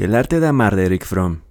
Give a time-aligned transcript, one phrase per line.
[0.00, 1.42] El arte de amar de Eric Fromm.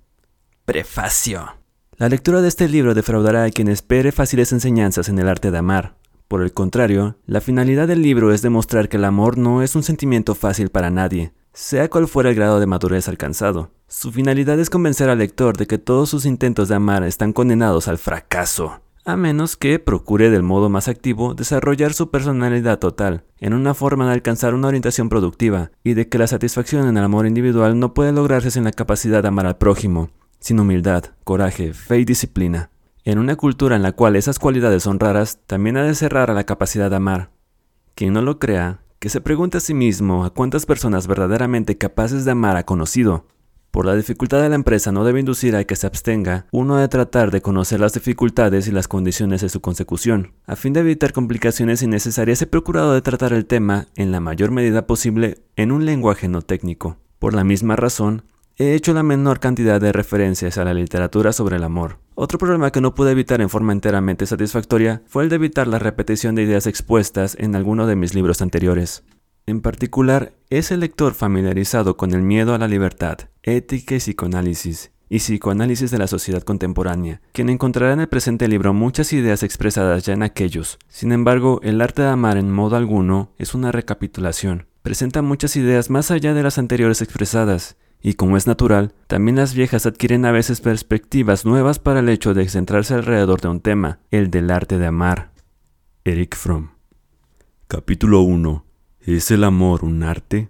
[0.65, 1.59] Prefacio.
[1.97, 5.59] La lectura de este libro defraudará a quien espere fáciles enseñanzas en el arte de
[5.59, 5.97] amar.
[6.27, 9.83] Por el contrario, la finalidad del libro es demostrar que el amor no es un
[9.83, 13.69] sentimiento fácil para nadie, sea cual fuera el grado de madurez alcanzado.
[13.87, 17.87] Su finalidad es convencer al lector de que todos sus intentos de amar están condenados
[17.87, 23.53] al fracaso a menos que procure del modo más activo desarrollar su personalidad total, en
[23.53, 27.25] una forma de alcanzar una orientación productiva, y de que la satisfacción en el amor
[27.25, 30.09] individual no puede lograrse sin la capacidad de amar al prójimo,
[30.39, 32.69] sin humildad, coraje, fe y disciplina.
[33.03, 36.33] En una cultura en la cual esas cualidades son raras, también ha de ser rara
[36.33, 37.31] la capacidad de amar.
[37.95, 42.25] Quien no lo crea, que se pregunte a sí mismo a cuántas personas verdaderamente capaces
[42.25, 43.25] de amar ha conocido,
[43.71, 46.87] por la dificultad de la empresa no debe inducir a que se abstenga uno de
[46.87, 50.33] tratar de conocer las dificultades y las condiciones de su consecución.
[50.47, 54.51] A fin de evitar complicaciones innecesarias he procurado de tratar el tema en la mayor
[54.51, 56.97] medida posible en un lenguaje no técnico.
[57.19, 58.23] Por la misma razón,
[58.57, 61.99] he hecho la menor cantidad de referencias a la literatura sobre el amor.
[62.15, 65.79] Otro problema que no pude evitar en forma enteramente satisfactoria fue el de evitar la
[65.79, 69.03] repetición de ideas expuestas en alguno de mis libros anteriores.
[69.49, 74.91] En particular, es el lector familiarizado con el miedo a la libertad, ética y psicoanálisis,
[75.09, 80.05] y psicoanálisis de la sociedad contemporánea, quien encontrará en el presente libro muchas ideas expresadas
[80.05, 80.77] ya en aquellos.
[80.87, 84.67] Sin embargo, el arte de amar en modo alguno es una recapitulación.
[84.83, 89.55] Presenta muchas ideas más allá de las anteriores expresadas, y como es natural, también las
[89.55, 93.97] viejas adquieren a veces perspectivas nuevas para el hecho de centrarse alrededor de un tema,
[94.11, 95.31] el del arte de amar.
[96.05, 96.69] Eric Fromm.
[97.67, 98.68] Capítulo 1
[99.11, 100.49] ¿Es el amor un arte?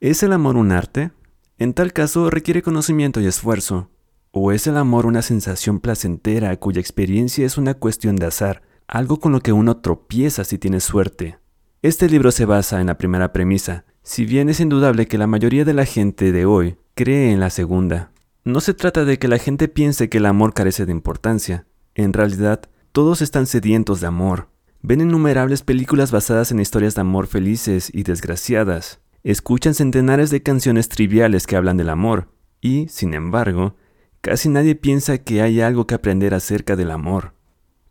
[0.00, 1.10] ¿Es el amor un arte?
[1.58, 3.90] En tal caso requiere conocimiento y esfuerzo.
[4.30, 9.20] ¿O es el amor una sensación placentera cuya experiencia es una cuestión de azar, algo
[9.20, 11.38] con lo que uno tropieza si tiene suerte?
[11.82, 15.66] Este libro se basa en la primera premisa, si bien es indudable que la mayoría
[15.66, 18.10] de la gente de hoy cree en la segunda.
[18.42, 21.66] No se trata de que la gente piense que el amor carece de importancia.
[21.94, 24.48] En realidad, todos están sedientos de amor,
[24.84, 29.00] Ven innumerables películas basadas en historias de amor felices y desgraciadas.
[29.22, 32.30] Escuchan centenares de canciones triviales que hablan del amor.
[32.60, 33.76] Y, sin embargo,
[34.20, 37.32] casi nadie piensa que hay algo que aprender acerca del amor.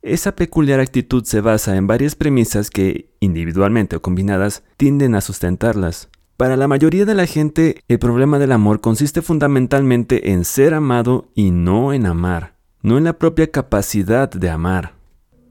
[0.02, 6.10] Esa peculiar actitud se basa en varias premisas que, individualmente o combinadas, tienden a sustentarlas.
[6.36, 11.30] Para la mayoría de la gente, el problema del amor consiste fundamentalmente en ser amado
[11.36, 15.01] y no en amar, no en la propia capacidad de amar.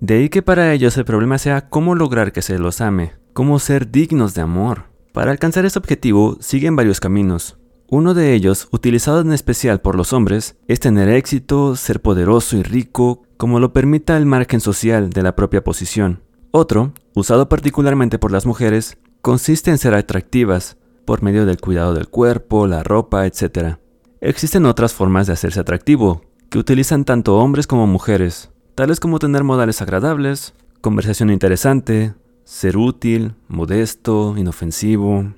[0.01, 3.59] De ahí que para ellos el problema sea cómo lograr que se los ame, cómo
[3.59, 4.85] ser dignos de amor.
[5.13, 7.59] Para alcanzar ese objetivo siguen varios caminos.
[7.91, 12.63] Uno de ellos, utilizado en especial por los hombres, es tener éxito, ser poderoso y
[12.63, 16.23] rico, como lo permita el margen social de la propia posición.
[16.51, 22.09] Otro, usado particularmente por las mujeres, consiste en ser atractivas, por medio del cuidado del
[22.09, 23.77] cuerpo, la ropa, etc.
[24.23, 29.45] Existen otras formas de hacerse atractivo, que utilizan tanto hombres como mujeres tales como tener
[29.45, 32.15] modales agradables, conversación interesante,
[32.45, 35.35] ser útil, modesto, inofensivo.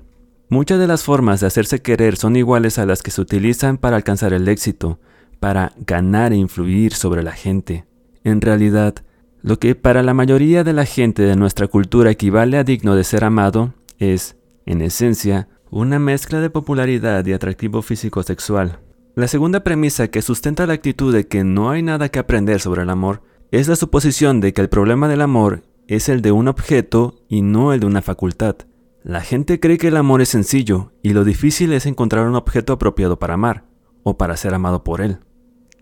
[0.47, 3.97] Muchas de las formas de hacerse querer son iguales a las que se utilizan para
[3.97, 4.97] alcanzar el éxito,
[5.41, 7.83] para ganar e influir sobre la gente.
[8.23, 8.95] En realidad,
[9.41, 13.03] lo que para la mayoría de la gente de nuestra cultura equivale a digno de
[13.03, 18.79] ser amado es, en esencia, una mezcla de popularidad y atractivo físico-sexual.
[19.15, 22.83] La segunda premisa que sustenta la actitud de que no hay nada que aprender sobre
[22.83, 23.21] el amor
[23.59, 27.43] es la suposición de que el problema del amor es el de un objeto y
[27.43, 28.55] no el de una facultad.
[29.03, 32.73] La gente cree que el amor es sencillo y lo difícil es encontrar un objeto
[32.73, 33.65] apropiado para amar
[34.01, 35.19] o para ser amado por él.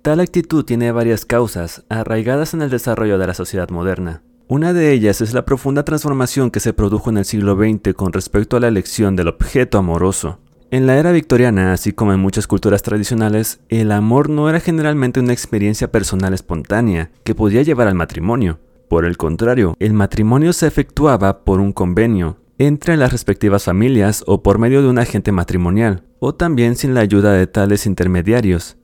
[0.01, 4.21] Tal actitud tiene varias causas arraigadas en el desarrollo de la sociedad moderna.
[4.49, 8.11] Una de ellas es la profunda transformación que se produjo en el siglo XX con
[8.11, 10.39] respecto a la elección del objeto amoroso.
[10.71, 15.19] En la era victoriana, así como en muchas culturas tradicionales, el amor no era generalmente
[15.19, 18.59] una experiencia personal espontánea que podía llevar al matrimonio.
[18.87, 24.43] Por el contrario, el matrimonio se efectuaba por un convenio entre las respectivas familias o
[24.43, 28.77] por medio de un agente matrimonial, o también sin la ayuda de tales intermediarios.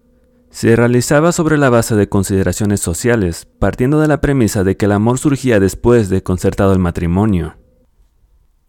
[0.49, 4.91] Se realizaba sobre la base de consideraciones sociales, partiendo de la premisa de que el
[4.91, 7.55] amor surgía después de concertado el matrimonio.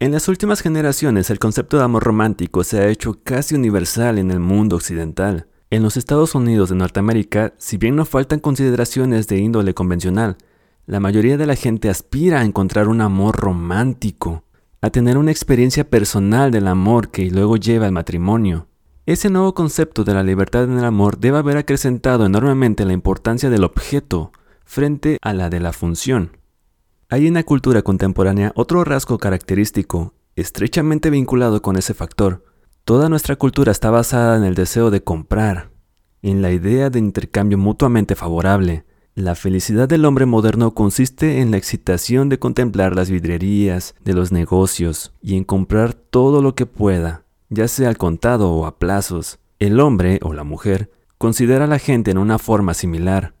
[0.01, 4.31] En las últimas generaciones el concepto de amor romántico se ha hecho casi universal en
[4.31, 5.47] el mundo occidental.
[5.71, 10.37] En los Estados Unidos de Norteamérica, si bien no faltan consideraciones de índole convencional,
[10.85, 14.45] la mayoría de la gente aspira a encontrar un amor romántico,
[14.79, 18.67] a tener una experiencia personal del amor que luego lleva al matrimonio.
[19.05, 23.49] Ese nuevo concepto de la libertad en el amor debe haber acrecentado enormemente la importancia
[23.49, 24.31] del objeto
[24.63, 26.37] frente a la de la función.
[27.11, 32.45] Hay en la cultura contemporánea otro rasgo característico, estrechamente vinculado con ese factor.
[32.83, 35.71] Toda nuestra cultura está basada en el deseo de comprar,
[36.21, 38.85] en la idea de intercambio mutuamente favorable.
[39.15, 44.31] La felicidad del hombre moderno consiste en la excitación de contemplar las vidrierías de los
[44.31, 49.39] negocios y en comprar todo lo que pueda, ya sea al contado o a plazos.
[49.57, 53.33] El hombre o la mujer considera a la gente en una forma similar.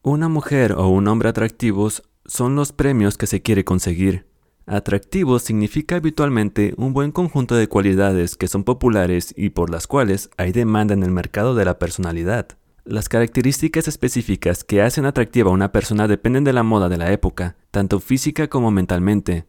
[0.00, 4.26] Una mujer o un hombre atractivos son los premios que se quiere conseguir.
[4.66, 10.30] Atractivo significa habitualmente un buen conjunto de cualidades que son populares y por las cuales
[10.36, 12.48] hay demanda en el mercado de la personalidad.
[12.84, 17.12] Las características específicas que hacen atractiva a una persona dependen de la moda de la
[17.12, 19.46] época, tanto física como mentalmente.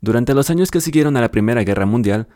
[0.00, 2.28] Durante los años que siguieron a la Primera Guerra Mundial,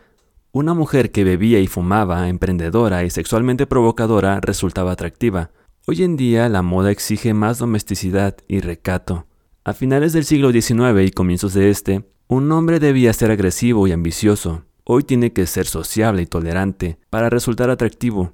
[0.51, 5.51] una mujer que bebía y fumaba, emprendedora y sexualmente provocadora resultaba atractiva.
[5.85, 9.28] Hoy en día la moda exige más domesticidad y recato.
[9.69, 13.91] A finales del siglo XIX y comienzos de este, un hombre debía ser agresivo y
[13.91, 14.65] ambicioso.
[14.83, 18.33] Hoy tiene que ser sociable y tolerante para resultar atractivo.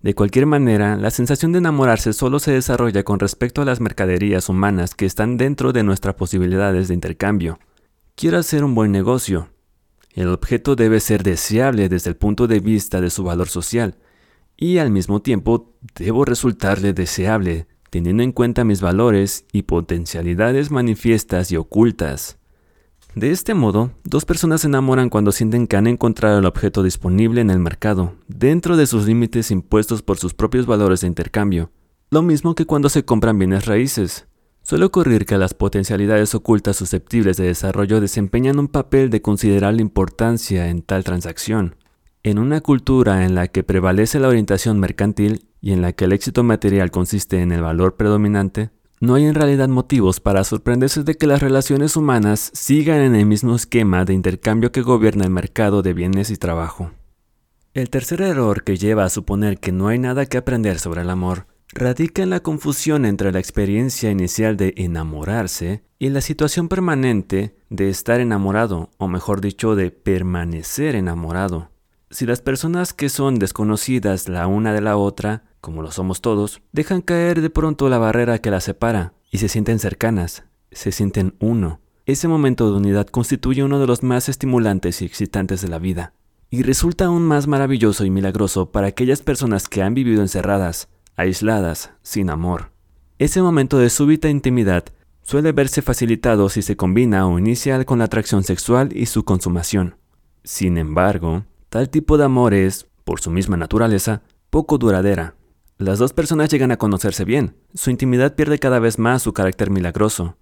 [0.00, 4.48] De cualquier manera, la sensación de enamorarse solo se desarrolla con respecto a las mercaderías
[4.48, 7.58] humanas que están dentro de nuestras posibilidades de intercambio.
[8.14, 9.50] Quiero hacer un buen negocio.
[10.14, 13.98] El objeto debe ser deseable desde el punto de vista de su valor social,
[14.56, 21.52] y al mismo tiempo debo resultarle deseable, teniendo en cuenta mis valores y potencialidades manifiestas
[21.52, 22.38] y ocultas.
[23.14, 27.42] De este modo, dos personas se enamoran cuando sienten que han encontrado el objeto disponible
[27.42, 31.70] en el mercado, dentro de sus límites impuestos por sus propios valores de intercambio.
[32.08, 34.26] Lo mismo que cuando se compran bienes raíces.
[34.62, 40.70] Suele ocurrir que las potencialidades ocultas susceptibles de desarrollo desempeñan un papel de considerable importancia
[40.70, 41.76] en tal transacción.
[42.24, 46.12] En una cultura en la que prevalece la orientación mercantil y en la que el
[46.12, 48.70] éxito material consiste en el valor predominante,
[49.00, 53.26] no hay en realidad motivos para sorprenderse de que las relaciones humanas sigan en el
[53.26, 56.92] mismo esquema de intercambio que gobierna el mercado de bienes y trabajo.
[57.74, 61.10] El tercer error que lleva a suponer que no hay nada que aprender sobre el
[61.10, 67.56] amor radica en la confusión entre la experiencia inicial de enamorarse y la situación permanente
[67.68, 71.71] de estar enamorado, o mejor dicho, de permanecer enamorado.
[72.12, 76.60] Si las personas que son desconocidas la una de la otra como lo somos todos,
[76.72, 81.36] dejan caer de pronto la barrera que las separa y se sienten cercanas, se sienten
[81.38, 81.80] uno.
[82.04, 86.14] Ese momento de unidad constituye uno de los más estimulantes y excitantes de la vida,
[86.50, 91.92] y resulta aún más maravilloso y milagroso para aquellas personas que han vivido encerradas, aisladas,
[92.02, 92.72] sin amor.
[93.20, 94.84] Ese momento de súbita intimidad
[95.22, 99.94] suele verse facilitado si se combina o inicia con la atracción sexual y su consumación.
[100.42, 105.34] Sin embargo, tal tipo de amor es, por su misma naturaleza, poco duradera
[105.82, 109.68] las dos personas llegan a conocerse bien, su intimidad pierde cada vez más su carácter
[109.70, 110.36] milagroso,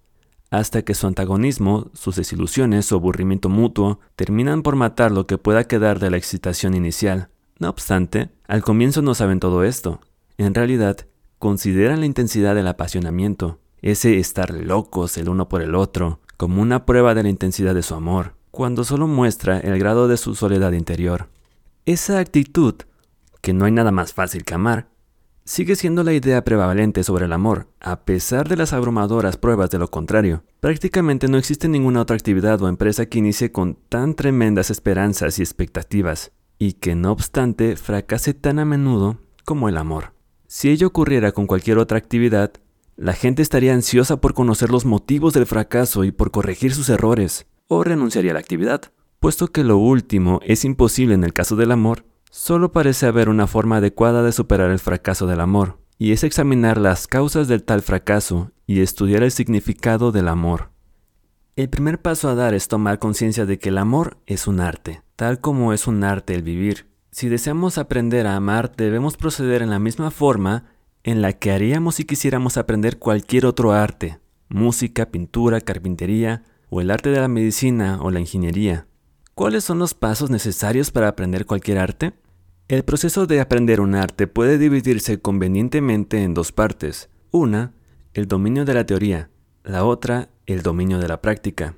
[0.51, 5.63] hasta que su antagonismo, sus desilusiones o aburrimiento mutuo terminan por matar lo que pueda
[5.63, 7.29] quedar de la excitación inicial.
[7.57, 9.99] No obstante, al comienzo no saben todo esto.
[10.37, 11.07] En realidad,
[11.39, 16.85] consideran la intensidad del apasionamiento, ese estar locos el uno por el otro, como una
[16.85, 20.73] prueba de la intensidad de su amor, cuando solo muestra el grado de su soledad
[20.73, 21.29] interior.
[21.85, 22.75] Esa actitud,
[23.41, 24.89] que no hay nada más fácil que amar,
[25.45, 29.79] sigue siendo la idea prevalente sobre el amor, a pesar de las abrumadoras pruebas de
[29.79, 30.43] lo contrario.
[30.59, 35.41] Prácticamente no existe ninguna otra actividad o empresa que inicie con tan tremendas esperanzas y
[35.41, 40.13] expectativas, y que no obstante fracase tan a menudo como el amor.
[40.47, 42.51] Si ello ocurriera con cualquier otra actividad,
[42.97, 47.47] la gente estaría ansiosa por conocer los motivos del fracaso y por corregir sus errores,
[47.73, 48.91] o renunciaría a la actividad.
[49.19, 53.45] Puesto que lo último es imposible en el caso del amor, Solo parece haber una
[53.45, 57.81] forma adecuada de superar el fracaso del amor, y es examinar las causas del tal
[57.81, 60.71] fracaso y estudiar el significado del amor.
[61.57, 65.01] El primer paso a dar es tomar conciencia de que el amor es un arte,
[65.17, 66.87] tal como es un arte el vivir.
[67.11, 70.63] Si deseamos aprender a amar, debemos proceder en la misma forma
[71.03, 76.89] en la que haríamos si quisiéramos aprender cualquier otro arte, música, pintura, carpintería, o el
[76.89, 78.87] arte de la medicina o la ingeniería.
[79.35, 82.13] ¿Cuáles son los pasos necesarios para aprender cualquier arte?
[82.69, 87.09] El proceso de aprender un arte puede dividirse convenientemente en dos partes.
[87.29, 87.73] Una,
[88.13, 89.29] el dominio de la teoría.
[89.65, 91.75] La otra, el dominio de la práctica.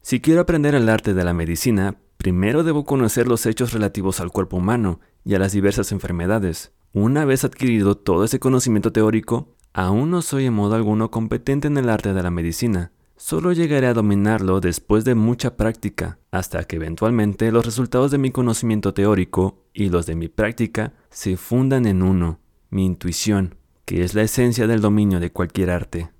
[0.00, 4.32] Si quiero aprender el arte de la medicina, primero debo conocer los hechos relativos al
[4.32, 6.72] cuerpo humano y a las diversas enfermedades.
[6.92, 11.78] Una vez adquirido todo ese conocimiento teórico, aún no soy en modo alguno competente en
[11.78, 12.90] el arte de la medicina.
[13.24, 18.32] Solo llegaré a dominarlo después de mucha práctica, hasta que eventualmente los resultados de mi
[18.32, 24.14] conocimiento teórico y los de mi práctica se fundan en uno, mi intuición, que es
[24.14, 26.10] la esencia del dominio de cualquier arte.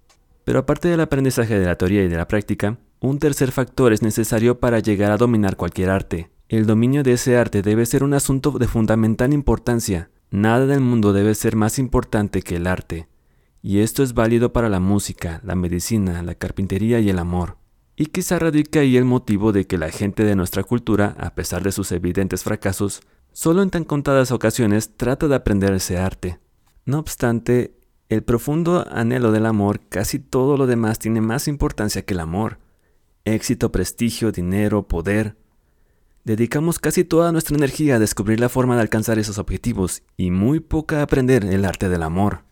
[0.45, 4.03] Pero aparte del aprendizaje de la teoría y de la práctica, un tercer factor es
[4.03, 8.15] necesario para llegar a dominar cualquier arte, El dominio de ese arte debe ser un
[8.15, 10.09] asunto de fundamental importancia.
[10.31, 13.09] Nada del mundo debe ser más importante que el arte.
[13.63, 17.59] Y esto es válido para la música, la medicina, la carpintería y el amor.
[17.95, 21.63] Y quizá radica ahí el motivo de que la gente de nuestra cultura, a pesar
[21.63, 23.03] de sus evidentes fracasos,
[23.33, 26.41] solo en tan contadas ocasiones trata de aprender ese arte.
[26.85, 27.77] No obstante,
[28.09, 32.59] el profundo anhelo del amor, casi todo lo demás tiene más importancia que el amor.
[33.25, 35.37] Éxito, prestigio, dinero, poder.
[36.25, 40.59] Dedicamos casi toda nuestra energía a descubrir la forma de alcanzar esos objetivos y muy
[40.59, 42.52] poca a aprender el arte del amor.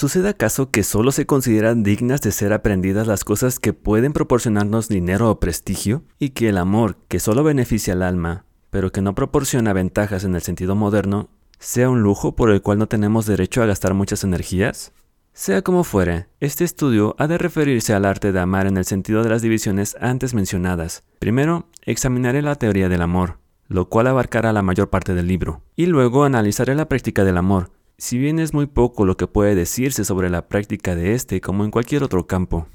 [0.00, 4.88] ¿Sucede acaso que solo se consideran dignas de ser aprendidas las cosas que pueden proporcionarnos
[4.88, 6.04] dinero o prestigio?
[6.18, 10.34] Y que el amor, que solo beneficia al alma, pero que no proporciona ventajas en
[10.34, 11.28] el sentido moderno,
[11.58, 14.94] sea un lujo por el cual no tenemos derecho a gastar muchas energías?
[15.34, 19.22] Sea como fuere, este estudio ha de referirse al arte de amar en el sentido
[19.22, 21.02] de las divisiones antes mencionadas.
[21.18, 23.36] Primero, examinaré la teoría del amor,
[23.68, 27.70] lo cual abarcará la mayor parte del libro, y luego analizaré la práctica del amor,
[28.00, 31.64] si bien es muy poco lo que puede decirse sobre la práctica de este como
[31.64, 32.66] en cualquier otro campo.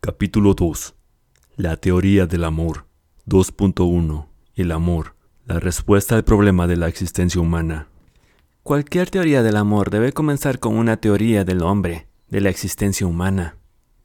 [0.00, 0.94] Capítulo 2.
[1.56, 2.84] La teoría del amor.
[3.26, 4.26] 2.1.
[4.54, 5.14] El amor.
[5.46, 7.88] La respuesta al problema de la existencia humana.
[8.62, 13.56] Cualquier teoría del amor debe comenzar con una teoría del hombre, de la existencia humana.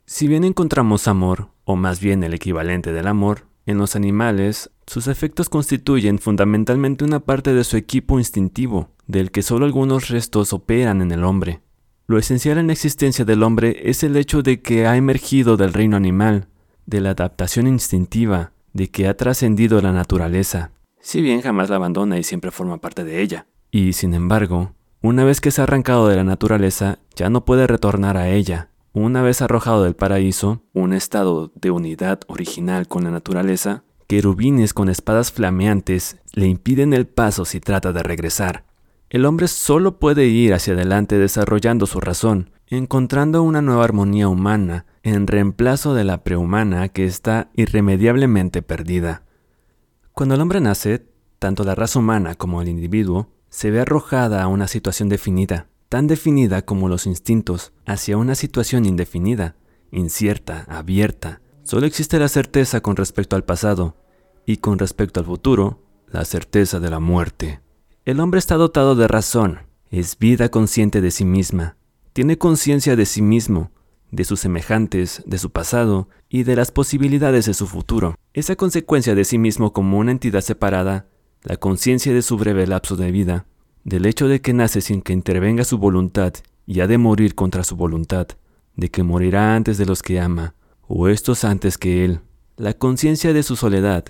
[0.06, 5.08] Si bien encontramos amor, o más bien el equivalente del amor, en los animales, sus
[5.08, 11.02] efectos constituyen fundamentalmente una parte de su equipo instintivo, del que solo algunos restos operan
[11.02, 11.62] en el hombre.
[12.08, 15.74] Lo esencial en la existencia del hombre es el hecho de que ha emergido del
[15.74, 16.48] reino animal,
[16.88, 22.18] de la adaptación instintiva, de que ha trascendido la naturaleza, si bien jamás la abandona
[22.18, 23.48] y siempre forma parte de ella.
[23.72, 27.68] Y, sin embargo, una vez que se ha arrancado de la naturaleza, ya no puede
[27.68, 28.70] retornar a ella.
[29.02, 34.90] Una vez arrojado del paraíso, un estado de unidad original con la naturaleza, querubines con
[34.90, 38.66] espadas flameantes le impiden el paso si trata de regresar.
[39.10, 44.86] El hombre solo puede ir hacia adelante desarrollando su razón, encontrando una nueva armonía humana
[45.02, 49.24] en reemplazo de la prehumana que está irremediablemente perdida.
[50.12, 51.06] Cuando el hombre nace,
[51.40, 56.08] tanto la raza humana como el individuo se ve arrojada a una situación definida, tan
[56.08, 59.56] definida como los instintos, hacia una situación indefinida,
[59.92, 63.96] incierta, abierta, Solo existe la certeza con respecto al pasado
[64.48, 67.62] y con respecto al futuro, la certeza de la muerte.
[68.06, 69.60] El hombre está dotado de razón,
[69.92, 71.78] es vida consciente de sí misma,
[72.12, 73.70] tiene conciencia de sí mismo,
[74.10, 78.16] de sus semejantes, de su pasado y de las posibilidades de su futuro.
[78.34, 81.06] Esa consecuencia de sí mismo como una entidad separada,
[81.44, 83.46] la conciencia de su breve lapso de vida,
[83.84, 86.34] del hecho de que nace sin que intervenga su voluntad
[86.66, 88.28] y ha de morir contra su voluntad,
[88.76, 90.56] de que morirá antes de los que ama,
[90.88, 92.22] o estos antes que él,
[92.58, 94.06] la conciencia de su soledad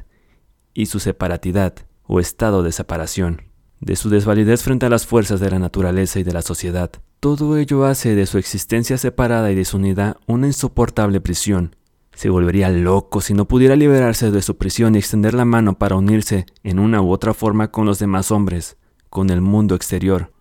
[0.73, 1.73] y su separatidad
[2.07, 3.43] o estado de separación,
[3.79, 6.91] de su desvalidez frente a las fuerzas de la naturaleza y de la sociedad.
[7.19, 11.75] Todo ello hace de su existencia separada y desunida una insoportable prisión.
[12.13, 15.95] Se volvería loco si no pudiera liberarse de su prisión y extender la mano para
[15.95, 18.77] unirse en una u otra forma con los demás hombres,
[19.09, 20.31] con el mundo exterior.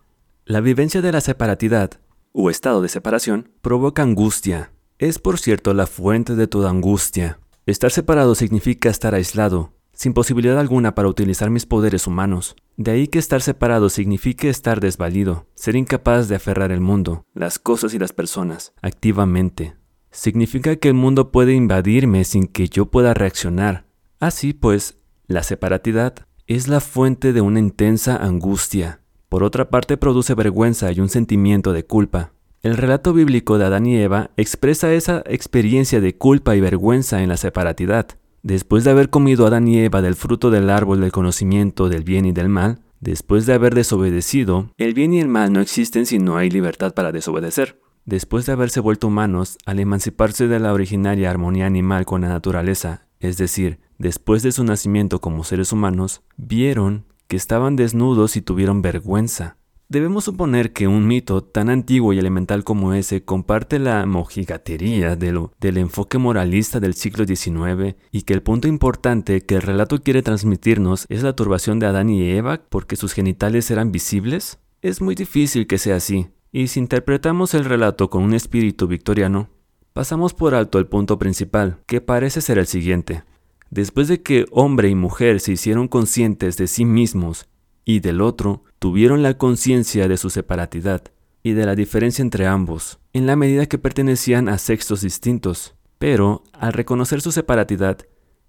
[0.44, 2.00] La vivencia de la separatidad,
[2.32, 7.38] o estado de separación, provoca angustia, es por cierto la fuente de toda angustia.
[7.66, 12.54] Estar separado significa estar aislado, sin posibilidad alguna para utilizar mis poderes humanos.
[12.76, 17.58] De ahí que estar separado signifique estar desvalido, ser incapaz de aferrar el mundo, las
[17.58, 19.76] cosas y las personas, activamente.
[20.12, 23.86] Significa que el mundo puede invadirme sin que yo pueda reaccionar.
[24.20, 24.96] Así pues,
[25.26, 29.02] la separatidad es la fuente de una intensa angustia.
[29.28, 32.32] Por otra parte, produce vergüenza y un sentimiento de culpa.
[32.62, 37.28] El relato bíblico de Adán y Eva expresa esa experiencia de culpa y vergüenza en
[37.28, 38.08] la separatidad.
[38.42, 42.24] Después de haber comido Adán y Eva del fruto del árbol del conocimiento del bien
[42.24, 46.18] y del mal, después de haber desobedecido, el bien y el mal no existen si
[46.18, 47.78] no hay libertad para desobedecer.
[48.06, 53.06] Después de haberse vuelto humanos, al emanciparse de la originaria armonía animal con la naturaleza,
[53.20, 58.80] es decir, después de su nacimiento como seres humanos, vieron que estaban desnudos y tuvieron
[58.80, 59.58] vergüenza.
[59.90, 65.78] Debemos suponer que un mito tan antiguo y elemental como ese comparte la mojigatería del
[65.78, 71.06] enfoque moralista del siglo XIX y que el punto importante que el relato quiere transmitirnos
[71.08, 74.58] es la turbación de Adán y Eva porque sus genitales eran visibles.
[74.82, 79.48] Es muy difícil que sea así, y si interpretamos el relato con un espíritu victoriano,
[79.94, 83.24] pasamos por alto el punto principal, que parece ser el siguiente.
[83.70, 87.48] Después de que hombre y mujer se hicieron conscientes de sí mismos
[87.84, 91.02] y del otro, tuvieron la conciencia de su separatidad
[91.42, 96.42] y de la diferencia entre ambos, en la medida que pertenecían a sexos distintos, pero
[96.52, 97.98] al reconocer su separatidad,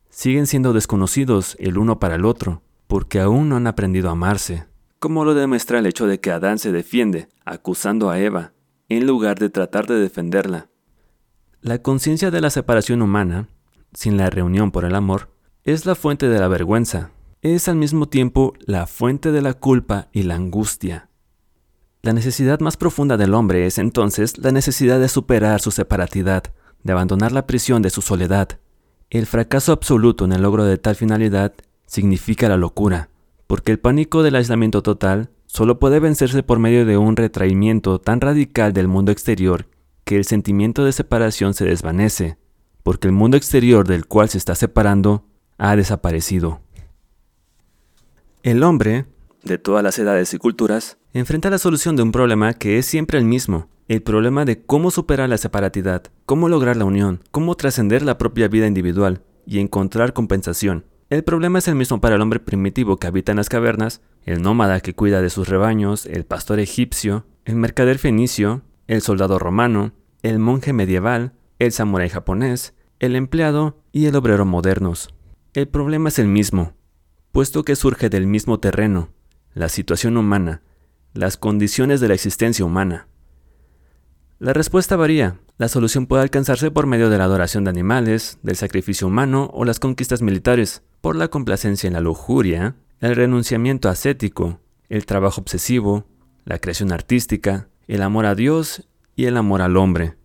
[0.09, 4.65] siguen siendo desconocidos el uno para el otro, porque aún no han aprendido a amarse,
[4.99, 8.53] como lo demuestra el hecho de que Adán se defiende, acusando a Eva,
[8.89, 10.69] en lugar de tratar de defenderla.
[11.61, 13.47] La conciencia de la separación humana,
[13.93, 15.29] sin la reunión por el amor,
[15.63, 20.10] es la fuente de la vergüenza, es al mismo tiempo la fuente de la culpa
[20.12, 21.10] y la angustia.
[22.01, 26.43] La necesidad más profunda del hombre es entonces la necesidad de superar su separatidad,
[26.84, 28.60] de abandonar la prisión de su soledad.
[29.10, 31.53] El fracaso absoluto en el logro de tal finalidad
[31.86, 33.10] significa la locura,
[33.48, 38.22] porque el pánico del aislamiento total solo puede vencerse por medio de un retraimiento tan
[38.22, 39.67] radical del mundo exterior
[40.03, 42.38] que el sentimiento de separación se desvanece,
[42.83, 45.25] porque el mundo exterior del cual se está separando
[45.57, 46.62] ha desaparecido.
[48.43, 49.05] El hombre,
[49.43, 53.17] de todas las edades y culturas, enfrenta la solución de un problema que es siempre
[53.17, 58.03] el mismo, el problema de cómo superar la separatidad, cómo lograr la unión, cómo trascender
[58.03, 60.86] la propia vida individual y encontrar compensación.
[61.09, 64.43] El problema es el mismo para el hombre primitivo que habita en las cavernas, el
[64.43, 69.91] nómada que cuida de sus rebaños, el pastor egipcio, el mercader fenicio, el soldado romano,
[70.21, 75.13] el monje medieval, el samurái japonés, el empleado y el obrero modernos.
[75.54, 76.74] El problema es el mismo,
[77.32, 79.10] puesto que surge del mismo terreno,
[79.54, 80.62] la situación humana,
[81.13, 83.08] las condiciones de la existencia humana.
[84.39, 85.39] La respuesta varía.
[85.58, 89.66] La solución puede alcanzarse por medio de la adoración de animales, del sacrificio humano o
[89.66, 96.06] las conquistas militares, por la complacencia en la lujuria, el renunciamiento ascético, el trabajo obsesivo,
[96.46, 98.88] la creación artística, el amor a Dios
[99.18, 100.18] y el amor al hombre.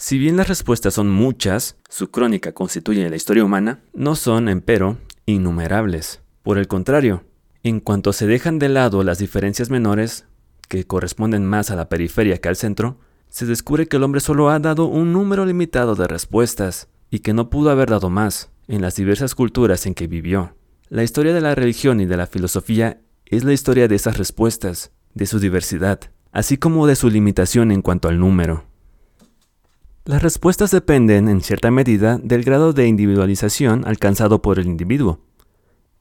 [0.00, 4.96] Si bien las respuestas son muchas, su crónica constituye la historia humana, no son, empero,
[5.26, 6.22] innumerables.
[6.44, 7.24] Por el contrario,
[7.64, 10.24] en cuanto se dejan de lado las diferencias menores,
[10.68, 14.50] que corresponden más a la periferia que al centro, se descubre que el hombre solo
[14.50, 18.82] ha dado un número limitado de respuestas, y que no pudo haber dado más, en
[18.82, 20.54] las diversas culturas en que vivió.
[20.88, 24.92] La historia de la religión y de la filosofía es la historia de esas respuestas,
[25.14, 25.98] de su diversidad,
[26.30, 28.67] así como de su limitación en cuanto al número.
[30.08, 35.20] Las respuestas dependen, en cierta medida, del grado de individualización alcanzado por el individuo.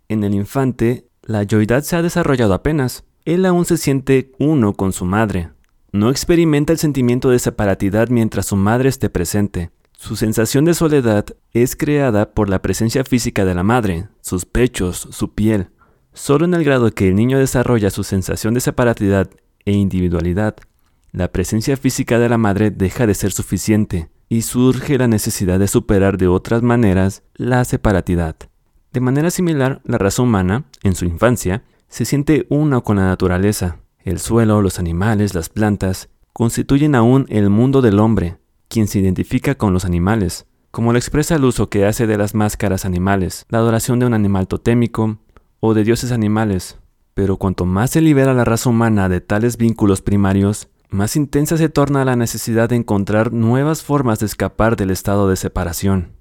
[0.07, 3.03] En el infante, la yoidad se ha desarrollado apenas.
[3.25, 5.49] Él aún se siente uno con su madre.
[5.91, 9.71] No experimenta el sentimiento de separatidad mientras su madre esté presente.
[9.97, 15.09] Su sensación de soledad es creada por la presencia física de la madre, sus pechos,
[15.11, 15.67] su piel.
[16.13, 19.29] Solo en el grado que el niño desarrolla su sensación de separatidad
[19.65, 20.55] e individualidad,
[21.11, 25.67] la presencia física de la madre deja de ser suficiente y surge la necesidad de
[25.67, 28.35] superar de otras maneras la separatidad.
[28.91, 33.77] De manera similar, la raza humana, en su infancia, se siente una con la naturaleza.
[34.03, 39.55] El suelo, los animales, las plantas, constituyen aún el mundo del hombre, quien se identifica
[39.55, 43.57] con los animales, como lo expresa el uso que hace de las máscaras animales, la
[43.59, 45.17] adoración de un animal totémico
[45.59, 46.77] o de dioses animales.
[47.13, 51.69] Pero cuanto más se libera la raza humana de tales vínculos primarios, más intensa se
[51.69, 56.13] torna la necesidad de encontrar nuevas formas de escapar del estado de separación.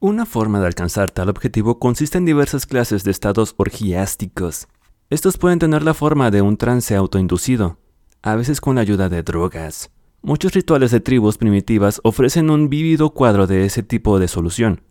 [0.00, 4.68] Una forma de alcanzar tal objetivo consiste en diversas clases de estados orgiásticos.
[5.10, 7.78] Estos pueden tener la forma de un trance autoinducido,
[8.22, 9.90] a veces con la ayuda de drogas.
[10.22, 14.82] Muchos rituales de tribus primitivas ofrecen un vívido cuadro de ese tipo de solución.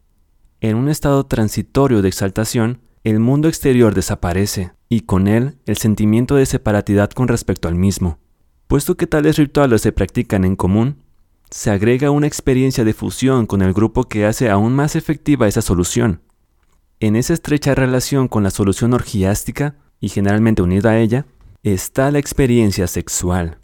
[0.59, 6.35] En un estado transitorio de exaltación, el mundo exterior desaparece, y con él el sentimiento
[6.35, 8.19] de separatidad con respecto al mismo.
[8.67, 10.97] Puesto que tales rituales se practican en común,
[11.49, 15.61] se agrega una experiencia de fusión con el grupo que hace aún más efectiva esa
[15.61, 16.21] solución.
[16.99, 21.25] En esa estrecha relación con la solución orgiástica, y generalmente unida a ella,
[21.63, 23.59] está la experiencia sexual.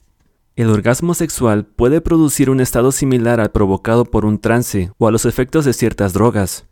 [0.56, 5.12] El orgasmo sexual puede producir un estado similar al provocado por un trance o a
[5.12, 6.66] los efectos de ciertas drogas.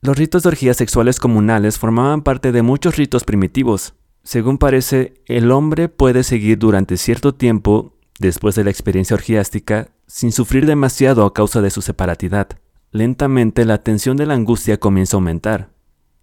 [0.00, 3.94] Los ritos de orgías sexuales comunales formaban parte de muchos ritos primitivos.
[4.26, 10.32] Según parece, el hombre puede seguir durante cierto tiempo después de la experiencia orgiástica sin
[10.32, 12.48] sufrir demasiado a causa de su separatidad.
[12.90, 15.70] Lentamente la tensión de la angustia comienza a aumentar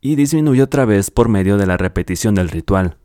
[0.02, 2.98] y disminuye otra vez por medio de la repetición del ritual.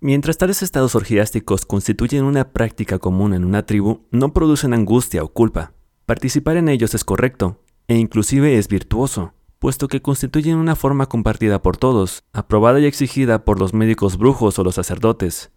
[0.00, 5.28] Mientras tales estados orgiásticos constituyen una práctica común en una tribu, no producen angustia o
[5.28, 5.72] culpa.
[6.04, 11.62] Participar en ellos es correcto, e inclusive es virtuoso, puesto que constituyen una forma compartida
[11.62, 15.50] por todos, aprobada y exigida por los médicos brujos o los sacerdotes,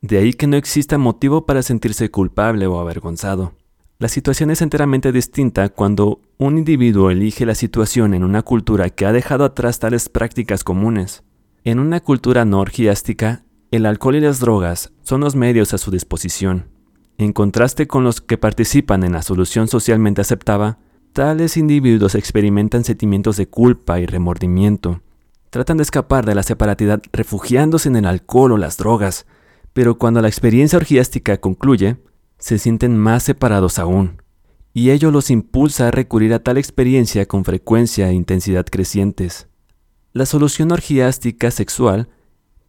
[0.00, 3.54] de ahí que no exista motivo para sentirse culpable o avergonzado.
[3.98, 9.06] La situación es enteramente distinta cuando un individuo elige la situación en una cultura que
[9.06, 11.22] ha dejado atrás tales prácticas comunes.
[11.62, 15.92] En una cultura no orgiástica, el alcohol y las drogas son los medios a su
[15.92, 16.66] disposición.
[17.16, 20.80] En contraste con los que participan en la solución socialmente aceptada,
[21.12, 25.02] tales individuos experimentan sentimientos de culpa y remordimiento,
[25.50, 29.26] tratan de escapar de la separatidad refugiándose en el alcohol o las drogas,
[29.72, 31.98] pero cuando la experiencia orgiástica concluye,
[32.38, 34.22] se sienten más separados aún,
[34.74, 39.48] y ello los impulsa a recurrir a tal experiencia con frecuencia e intensidad crecientes.
[40.12, 42.08] La solución orgiástica sexual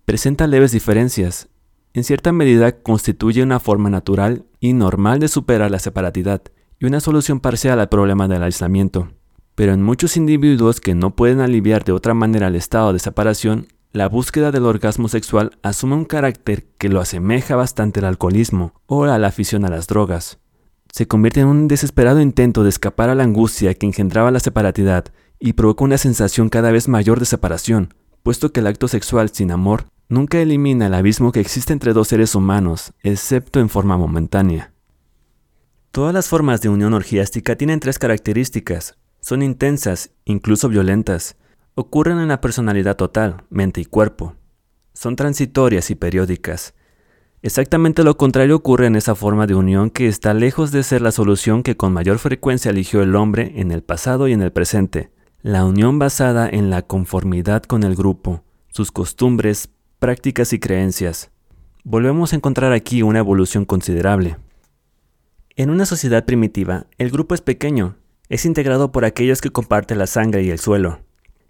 [0.06, 1.50] presenta leves diferencias.
[1.94, 6.42] En cierta medida constituye una forma natural y normal de superar la separatidad
[6.84, 9.08] y una solución parcial al problema del aislamiento.
[9.56, 13.68] Pero en muchos individuos que no pueden aliviar de otra manera el estado de separación,
[13.94, 19.06] la búsqueda del orgasmo sexual asume un carácter que lo asemeja bastante al alcoholismo o
[19.06, 20.40] a la afición a las drogas.
[20.92, 25.06] Se convierte en un desesperado intento de escapar a la angustia que engendraba la separatidad
[25.40, 27.94] y provoca una sensación cada vez mayor de separación,
[28.24, 32.10] puesto que el acto sexual sin amor nunca elimina el abismo que existe entre dos
[32.10, 34.73] seres humanos, excepto en forma momentánea.
[35.94, 41.36] Todas las formas de unión orgiástica tienen tres características, son intensas, incluso violentas.
[41.76, 44.34] Ocurren en la personalidad total, mente y cuerpo.
[44.94, 46.74] Son transitorias y periódicas.
[47.44, 51.12] Exactamente lo contrario ocurre en esa forma de unión que está lejos de ser la
[51.12, 55.12] solución que con mayor frecuencia eligió el hombre en el pasado y en el presente.
[55.44, 61.30] La unión basada en la conformidad con el grupo, sus costumbres, prácticas y creencias.
[61.84, 64.38] Volvemos a encontrar aquí una evolución considerable.
[65.56, 67.96] En una sociedad primitiva, el grupo es pequeño,
[68.28, 71.02] es integrado por aquellos que comparten la sangre y el suelo.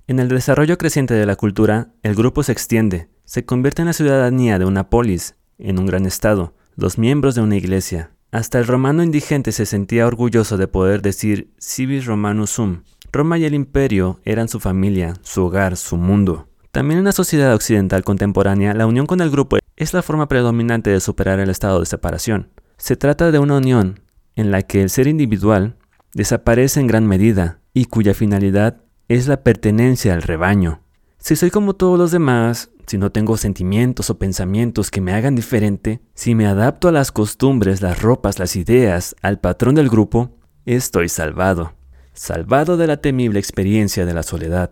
[0.08, 3.94] En el desarrollo creciente de la cultura, el grupo se extiende, se convierte en la
[3.94, 8.12] ciudadanía de una polis, en un gran estado, los miembros de una iglesia.
[8.34, 12.82] Hasta el romano indigente se sentía orgulloso de poder decir civis romanus sum.
[13.14, 16.50] Roma y el imperio eran su familia, su hogar, su mundo.
[16.74, 20.90] También en la sociedad occidental contemporánea, la unión con el grupo es la forma predominante
[20.90, 22.50] de superar el estado de separación.
[22.78, 24.02] Se trata de una unión
[24.36, 25.78] en la que el ser individual
[26.14, 30.82] desaparece en gran medida y cuya finalidad es la pertenencia al rebaño.
[31.18, 35.36] Si soy como todos los demás, si no tengo sentimientos o pensamientos que me hagan
[35.36, 40.38] diferente, si me adapto a las costumbres, las ropas, las ideas, al patrón del grupo,
[40.66, 41.74] estoy salvado,
[42.14, 44.72] salvado de la temible experiencia de la soledad.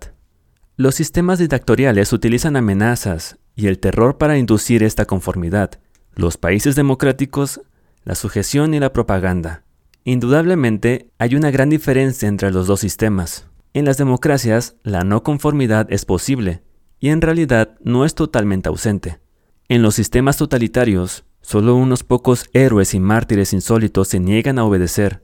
[0.75, 5.71] Los sistemas dictatoriales utilizan amenazas y el terror para inducir esta conformidad.
[6.15, 7.61] Los países democráticos,
[8.03, 9.63] la sujeción y la propaganda.
[10.03, 13.47] Indudablemente, hay una gran diferencia entre los dos sistemas.
[13.73, 16.63] En las democracias, la no conformidad es posible,
[16.99, 19.19] y en realidad no es totalmente ausente.
[19.69, 25.23] En los sistemas totalitarios, solo unos pocos héroes y mártires insólitos se niegan a obedecer.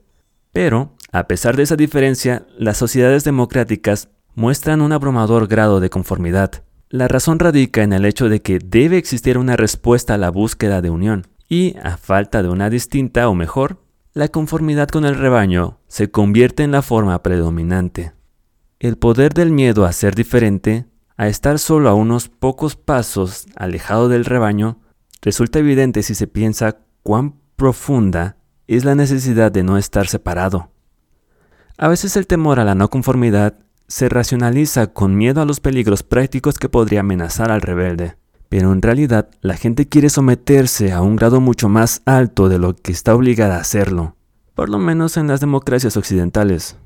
[0.52, 6.62] Pero, a pesar de esa diferencia, las sociedades democráticas muestran un abrumador grado de conformidad.
[6.88, 10.80] La razón radica en el hecho de que debe existir una respuesta a la búsqueda
[10.80, 13.82] de unión, y, a falta de una distinta o mejor,
[14.12, 18.12] la conformidad con el rebaño se convierte en la forma predominante.
[18.80, 24.08] El poder del miedo a ser diferente, a estar solo a unos pocos pasos alejado
[24.08, 24.80] del rebaño,
[25.22, 30.70] resulta evidente si se piensa cuán profunda es la necesidad de no estar separado.
[31.76, 33.58] A veces el temor a la no conformidad
[33.88, 38.16] se racionaliza con miedo a los peligros prácticos que podría amenazar al rebelde.
[38.48, 42.74] Pero en realidad la gente quiere someterse a un grado mucho más alto de lo
[42.74, 44.16] que está obligada a hacerlo,
[44.54, 46.76] por lo menos en las democracias occidentales.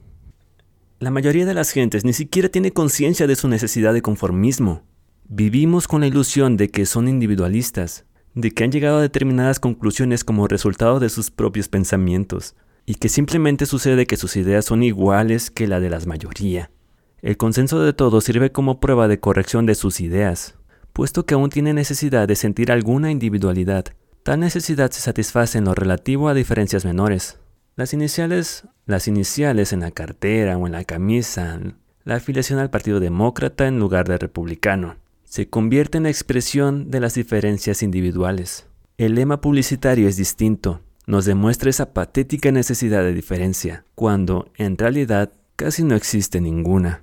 [0.98, 4.83] La mayoría de las gentes ni siquiera tiene conciencia de su necesidad de conformismo.
[5.29, 10.25] Vivimos con la ilusión de que son individualistas, de que han llegado a determinadas conclusiones
[10.25, 12.55] como resultado de sus propios pensamientos,
[12.87, 16.70] y que simplemente sucede que sus ideas son iguales que la de la mayoría.
[17.20, 20.57] El consenso de todos sirve como prueba de corrección de sus ideas,
[20.92, 23.87] puesto que aún tiene necesidad de sentir alguna individualidad.
[24.22, 27.38] Tal necesidad se satisface en lo relativo a diferencias menores.
[27.74, 31.59] Las iniciales, las iniciales en la cartera o en la camisa,
[32.05, 37.00] la afiliación al Partido Demócrata en lugar de republicano, se convierte en la expresión de
[37.00, 38.66] las diferencias individuales.
[38.98, 45.33] El lema publicitario es distinto, nos demuestra esa patética necesidad de diferencia, cuando en realidad
[45.57, 47.02] casi no existe ninguna.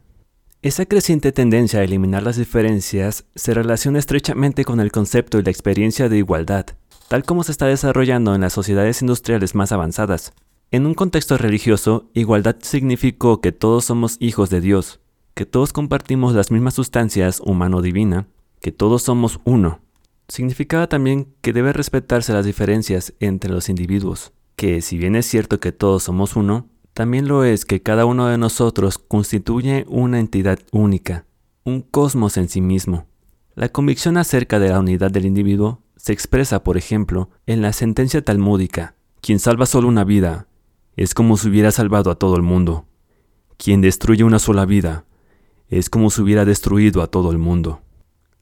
[0.62, 5.52] Esa creciente tendencia a eliminar las diferencias se relaciona estrechamente con el concepto y la
[5.52, 6.66] experiencia de igualdad,
[7.08, 10.34] tal como se está desarrollando en las sociedades industriales más avanzadas.
[10.72, 15.00] En un contexto religioso, igualdad significó que todos somos hijos de Dios,
[15.34, 18.28] que todos compartimos las mismas sustancias humano-divina,
[18.60, 19.80] que todos somos uno.
[20.28, 25.62] Significaba también que debe respetarse las diferencias entre los individuos, que si bien es cierto
[25.62, 30.60] que todos somos uno, también lo es que cada uno de nosotros constituye una entidad
[30.72, 31.26] única,
[31.64, 33.08] un cosmos en sí mismo.
[33.56, 38.24] La convicción acerca de la unidad del individuo se expresa, por ejemplo, en la sentencia
[38.24, 40.48] talmúdica, quien salva solo una vida,
[40.96, 42.86] es como si hubiera salvado a todo el mundo.
[43.58, 45.06] Quien destruye una sola vida,
[45.70, 47.82] es como si hubiera destruido a todo el mundo.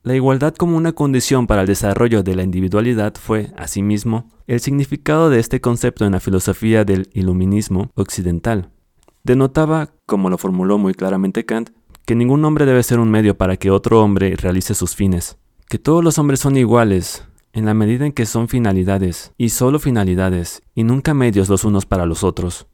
[0.03, 5.29] La igualdad como una condición para el desarrollo de la individualidad fue, asimismo, el significado
[5.29, 8.71] de este concepto en la filosofía del iluminismo occidental.
[9.23, 11.71] Denotaba, como lo formuló muy claramente Kant,
[12.05, 15.77] que ningún hombre debe ser un medio para que otro hombre realice sus fines, que
[15.77, 20.61] todos los hombres son iguales, en la medida en que son finalidades, y solo finalidades,
[20.73, 22.67] y nunca medios los unos para los otros.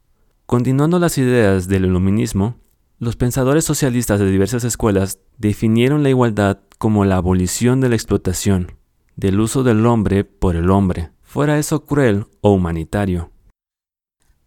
[0.46, 2.54] Continuando las ideas del iluminismo,
[3.00, 8.72] los pensadores socialistas de diversas escuelas definieron la igualdad como la abolición de la explotación,
[9.16, 13.32] del uso del hombre por el hombre, fuera eso cruel o humanitario.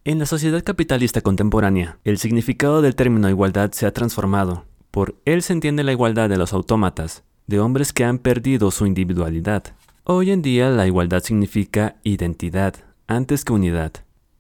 [0.06, 4.64] En la sociedad capitalista contemporánea, el significado del término igualdad se ha transformado.
[4.90, 8.86] Por él se entiende la igualdad de los autómatas, de hombres que han perdido su
[8.86, 9.76] individualidad.
[10.06, 13.92] Hoy en día la igualdad significa identidad, antes que unidad.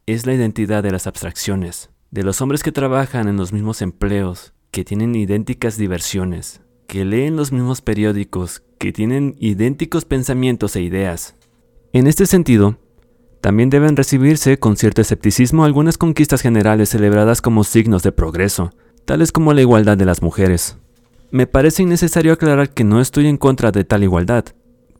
[0.05, 4.53] Es la identidad de las abstracciones, de los hombres que trabajan en los mismos empleos,
[4.71, 11.35] que tienen idénticas diversiones, que leen los mismos periódicos, que tienen idénticos pensamientos e ideas.
[11.93, 12.77] En este sentido,
[13.41, 18.71] también deben recibirse con cierto escepticismo algunas conquistas generales celebradas como signos de progreso,
[19.05, 20.77] tales como la igualdad de las mujeres.
[21.31, 24.45] Me parece innecesario aclarar que no estoy en contra de tal igualdad,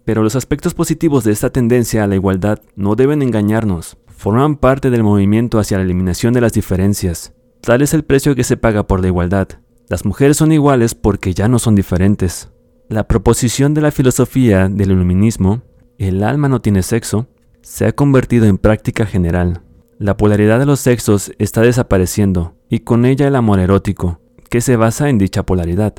[0.06, 4.90] pero los aspectos positivos de esta tendencia a la igualdad no deben engañarnos, forman parte
[4.90, 7.34] del movimiento hacia la eliminación de las diferencias.
[7.62, 9.50] Tal es el precio que se paga por la igualdad.
[9.90, 12.50] Las mujeres son iguales porque ya no son diferentes.
[12.88, 15.62] La proposición de la filosofía del iluminismo,
[15.98, 17.28] el alma no tiene sexo,
[17.62, 19.62] se ha convertido en práctica general.
[20.00, 24.76] La polaridad de los sexos está desapareciendo, y con ella el amor erótico, que se
[24.76, 25.96] basa en dicha polaridad.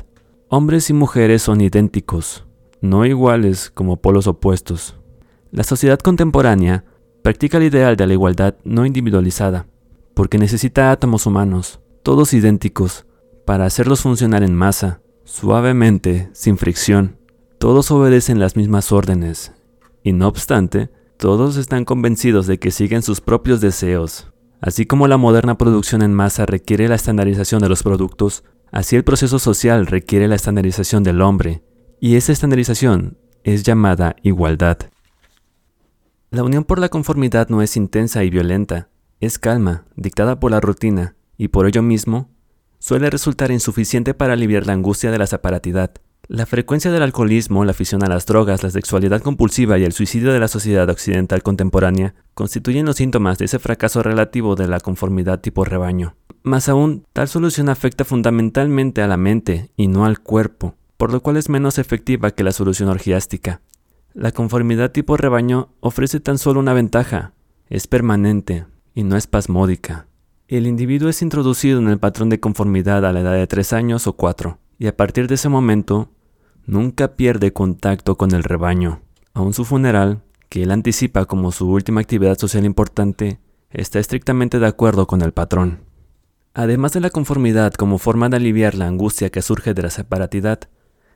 [0.47, 2.45] Hombres y mujeres son idénticos,
[2.81, 4.95] no iguales como polos opuestos.
[5.51, 6.85] La sociedad contemporánea
[7.21, 9.67] practica el ideal de la igualdad no individualizada,
[10.13, 13.05] porque necesita átomos humanos, todos idénticos,
[13.45, 17.17] para hacerlos funcionar en masa, suavemente, sin fricción.
[17.57, 19.53] Todos obedecen las mismas órdenes,
[20.03, 24.31] y no obstante, todos están convencidos de que siguen sus propios deseos.
[24.61, 29.03] Así como la moderna producción en masa requiere la estandarización de los productos, así el
[29.03, 31.63] proceso social requiere la estandarización del hombre,
[31.99, 34.77] y esa estandarización es llamada igualdad.
[36.29, 40.59] La unión por la conformidad no es intensa y violenta, es calma, dictada por la
[40.59, 42.29] rutina, y por ello mismo
[42.79, 45.91] suele resultar insuficiente para aliviar la angustia de la separatidad.
[46.31, 50.31] La frecuencia del alcoholismo, la afición a las drogas, la sexualidad compulsiva y el suicidio
[50.31, 55.39] de la sociedad occidental contemporánea constituyen los síntomas de ese fracaso relativo de la conformidad
[55.41, 56.17] tipo rebaño.
[56.43, 61.23] Más aún, tal solución afecta fundamentalmente a la mente y no al cuerpo, por lo
[61.23, 63.61] cual es menos efectiva que la solución orgiástica.
[64.13, 67.33] La conformidad tipo rebaño ofrece tan solo una ventaja,
[67.69, 70.05] es permanente y no espasmódica.
[70.47, 74.05] El individuo es introducido en el patrón de conformidad a la edad de 3 años
[74.05, 76.11] o 4, y a partir de ese momento
[76.69, 79.01] nunca pierde contacto con el rebaño.
[79.33, 83.39] Aun su funeral, que él anticipa como su última actividad social importante,
[83.71, 85.79] está estrictamente de acuerdo con el patrón.
[86.53, 90.59] Además de la conformidad como forma de aliviar la angustia que surge de la separatidad,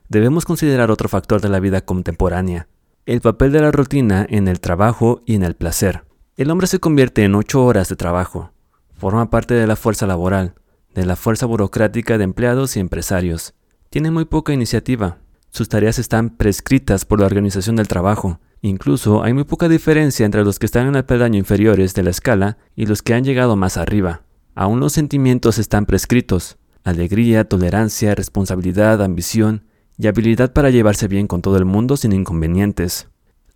[0.09, 2.67] debemos considerar otro factor de la vida contemporánea,
[3.05, 6.03] el papel de la rutina en el trabajo y en el placer.
[6.35, 8.51] El hombre se convierte en ocho horas de trabajo,
[8.95, 10.55] forma parte de la fuerza laboral,
[10.95, 13.53] de la fuerza burocrática de empleados y empresarios.
[13.89, 15.19] Tiene muy poca iniciativa,
[15.53, 18.39] sus tareas están prescritas por la organización del trabajo.
[18.63, 22.09] Incluso hay muy poca diferencia entre los que están en el peldaño inferiores de la
[22.09, 24.23] escala y los que han llegado más arriba.
[24.55, 26.57] Aún los sentimientos están prescritos.
[26.83, 33.09] Alegría, tolerancia, responsabilidad, ambición y habilidad para llevarse bien con todo el mundo sin inconvenientes.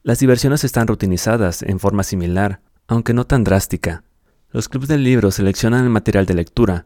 [0.03, 4.03] Las diversiones están rutinizadas en forma similar, aunque no tan drástica.
[4.51, 6.85] Los clubes de libros seleccionan el material de lectura,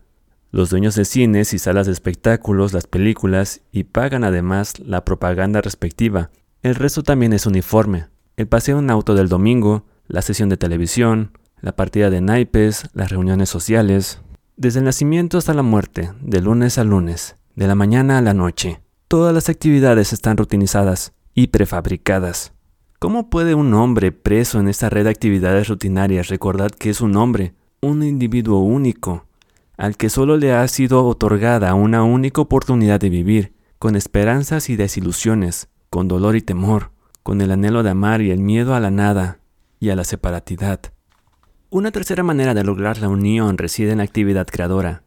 [0.51, 5.61] los dueños de cines y salas de espectáculos, las películas y pagan además la propaganda
[5.61, 6.29] respectiva.
[6.61, 8.07] El resto también es uniforme.
[8.35, 13.11] El paseo en auto del domingo, la sesión de televisión, la partida de naipes, las
[13.11, 14.21] reuniones sociales.
[14.57, 18.33] Desde el nacimiento hasta la muerte, de lunes a lunes, de la mañana a la
[18.33, 18.81] noche.
[19.07, 22.53] Todas las actividades están rutinizadas y prefabricadas.
[22.99, 27.15] ¿Cómo puede un hombre preso en esta red de actividades rutinarias recordar que es un
[27.15, 29.25] hombre, un individuo único,
[29.81, 34.75] al que solo le ha sido otorgada una única oportunidad de vivir, con esperanzas y
[34.75, 36.91] desilusiones, con dolor y temor,
[37.23, 39.39] con el anhelo de amar y el miedo a la nada
[39.79, 40.81] y a la separatidad.
[41.71, 45.01] Una tercera manera de lograr la unión reside en la actividad creadora,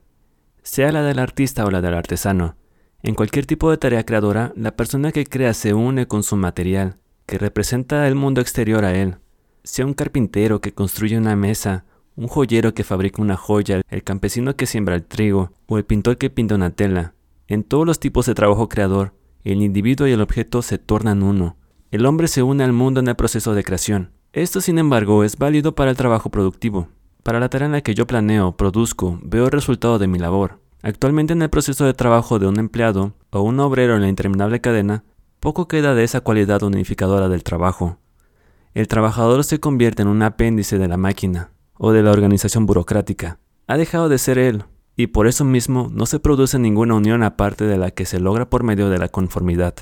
[0.64, 2.56] sea la del artista o la del artesano.
[3.04, 6.96] En cualquier tipo de tarea creadora, la persona que crea se une con su material,
[7.26, 9.18] que representa el mundo exterior a él.
[9.62, 11.84] Sea un carpintero que construye una mesa
[12.16, 16.16] un joyero que fabrica una joya, el campesino que siembra el trigo o el pintor
[16.16, 17.14] que pinta una tela.
[17.48, 21.56] En todos los tipos de trabajo creador, el individuo y el objeto se tornan uno.
[21.90, 24.12] El hombre se une al mundo en el proceso de creación.
[24.32, 26.88] Esto, sin embargo, es válido para el trabajo productivo.
[27.22, 30.60] Para la tarea en la que yo planeo, produzco, veo el resultado de mi labor.
[30.82, 34.60] Actualmente en el proceso de trabajo de un empleado o un obrero en la interminable
[34.60, 35.04] cadena,
[35.40, 37.98] poco queda de esa cualidad unificadora del trabajo.
[38.74, 43.38] El trabajador se convierte en un apéndice de la máquina o de la organización burocrática.
[43.66, 44.64] Ha dejado de ser él,
[44.96, 48.48] y por eso mismo no se produce ninguna unión aparte de la que se logra
[48.48, 49.74] por medio de la conformidad.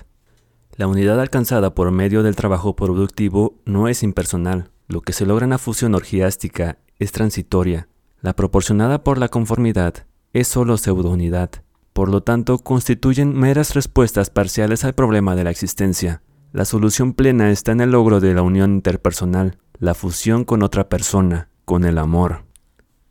[0.76, 4.70] La unidad alcanzada por medio del trabajo productivo no es impersonal.
[4.88, 7.88] Lo que se logra en la fusión orgiástica es transitoria.
[8.20, 11.50] La proporcionada por la conformidad es solo pseudounidad.
[11.92, 16.22] Por lo tanto, constituyen meras respuestas parciales al problema de la existencia.
[16.52, 20.88] La solución plena está en el logro de la unión interpersonal, la fusión con otra
[20.88, 22.44] persona, con el amor.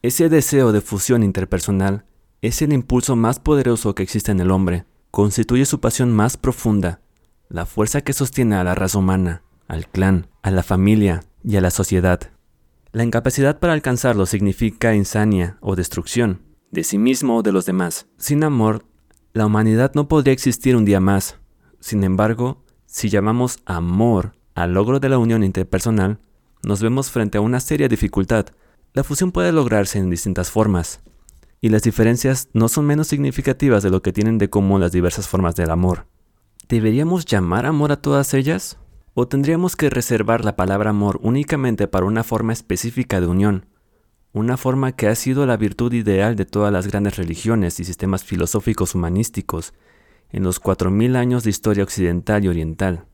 [0.02, 2.06] Ese deseo de fusión interpersonal
[2.42, 7.02] es el impulso más poderoso que existe en el hombre, constituye su pasión más profunda,
[7.50, 11.62] la fuerza que sostiene a la raza humana, al clan, a la familia y a
[11.62, 12.32] la sociedad.
[12.92, 18.08] La incapacidad para alcanzarlo significa insania o destrucción, de sí mismo o de los demás.
[18.18, 18.86] Sin amor,
[19.34, 21.38] la humanidad no podría existir un día más.
[21.80, 26.20] Sin embargo, si llamamos amor al logro de la unión interpersonal,
[26.64, 28.48] nos vemos frente a una seria dificultad,
[28.94, 31.02] la fusión puede lograrse en distintas formas,
[31.62, 35.28] y las diferencias no son menos significativas de lo que tienen de común las diversas
[35.28, 36.08] formas del amor.
[36.68, 38.78] ¿Deberíamos llamar amor a todas ellas?
[39.14, 43.66] ¿O tendríamos que reservar la palabra amor únicamente para una forma específica de unión?
[44.34, 48.24] Una forma que ha sido la virtud ideal de todas las grandes religiones y sistemas
[48.24, 49.74] filosóficos humanísticos
[50.32, 53.06] en los cuatro mil años de historia occidental y oriental.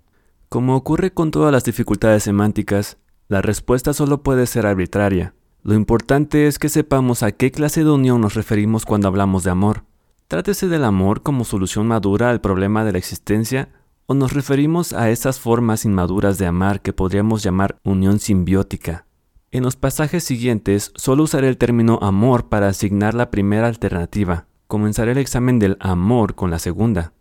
[0.50, 2.98] Como ocurre con todas las dificultades semánticas,
[3.30, 5.34] la respuesta solo puede ser arbitraria.
[5.64, 9.52] Lo importante es que sepamos a qué clase de unión nos referimos cuando hablamos de
[9.52, 9.84] amor.
[10.28, 13.70] Trátese del amor como solución madura al problema de la existencia
[14.06, 19.06] o nos referimos a esas formas inmaduras de amar que podríamos llamar unión simbiótica.
[19.52, 24.48] En los pasajes siguientes solo usaré el término amor para asignar la primera alternativa.
[24.68, 27.14] Comenzaré el examen del amor con la segunda.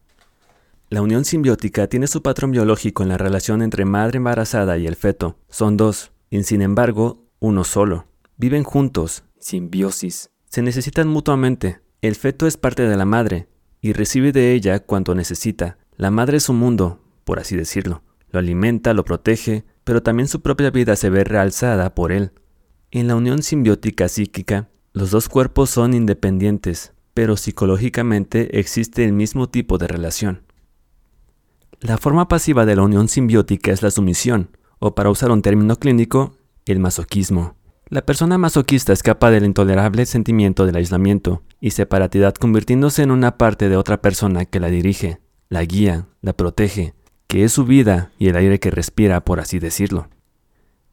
[0.89, 4.95] La unión simbiótica tiene su patrón biológico en la relación entre madre embarazada y el
[4.95, 5.37] feto.
[5.49, 8.07] Son dos, y sin embargo, uno solo.
[8.37, 10.31] Viven juntos, simbiosis.
[10.49, 11.81] Se necesitan mutuamente.
[12.03, 13.49] El feto es parte de la madre
[13.81, 15.77] y recibe de ella cuanto necesita.
[15.97, 18.05] La madre es su mundo, por así decirlo.
[18.31, 22.31] Lo alimenta, lo protege, pero también su propia vida se ve realzada por él.
[22.93, 29.49] En la unión simbiótica psíquica, los dos cuerpos son independientes, pero psicológicamente existe el mismo
[29.49, 30.46] tipo de relación.
[31.81, 35.77] La forma pasiva de la unión simbiótica es la sumisión, o para usar un término
[35.77, 37.55] clínico, el masoquismo.
[37.89, 43.69] La persona masoquista escapa del intolerable sentimiento del aislamiento y separatidad convirtiéndose en una parte
[43.69, 46.95] de otra persona que la dirige, la guía, la protege,
[47.29, 50.09] que es su vida y el aire que respira, por así decirlo.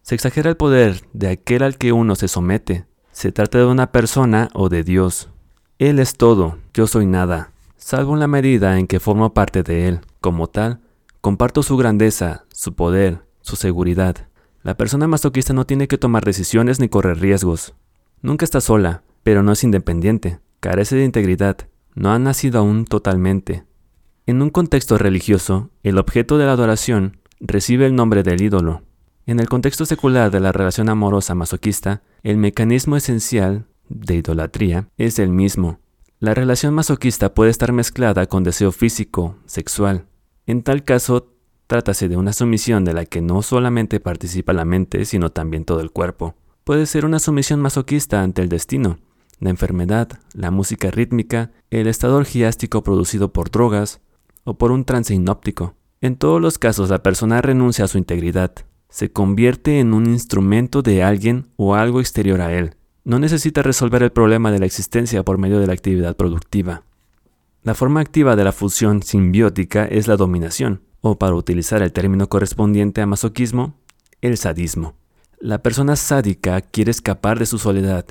[0.02, 2.86] Se exagera el poder de aquel al que uno se somete.
[3.12, 5.30] Se trata de una persona o de Dios.
[5.80, 9.88] Él es todo, yo soy nada, salvo en la medida en que formo parte de
[9.88, 10.02] Él.
[10.24, 10.80] Como tal,
[11.20, 14.30] comparto su grandeza, su poder, su seguridad.
[14.62, 17.74] La persona masoquista no tiene que tomar decisiones ni correr riesgos.
[18.22, 21.58] Nunca está sola, pero no es independiente, carece de integridad,
[21.94, 23.66] no ha nacido aún totalmente.
[24.26, 28.84] En un contexto religioso, el objeto de la adoración recibe el nombre del ídolo.
[29.26, 35.20] En el contexto secular de la relación amorosa masoquista, el mecanismo esencial de idolatría es
[35.20, 35.82] el mismo.
[36.22, 40.06] La relación masoquista puede estar mezclada con deseo físico, sexual.
[40.46, 41.34] En tal caso,
[41.68, 45.80] Trátase de una sumisión de la que no solamente participa la mente, sino también todo
[45.80, 46.36] el cuerpo.
[46.64, 49.00] Puede ser una sumisión masoquista ante el destino,
[49.40, 54.02] la enfermedad, la música rítmica, el estado orgiástico producido por drogas
[54.44, 55.76] o por un trance inóptico.
[56.02, 58.54] En todos los casos la persona renuncia a su integridad,
[58.90, 62.76] se convierte en un instrumento de alguien o algo exterior a él.
[63.06, 66.84] No necesita resolver el problema de la existencia por medio de la actividad productiva.
[67.64, 72.28] La forma activa de la fusión simbiótica es la dominación o para utilizar el término
[72.28, 73.76] correspondiente a masoquismo,
[74.22, 74.96] el sadismo.
[75.40, 78.06] La persona sádica quiere escapar de su soledad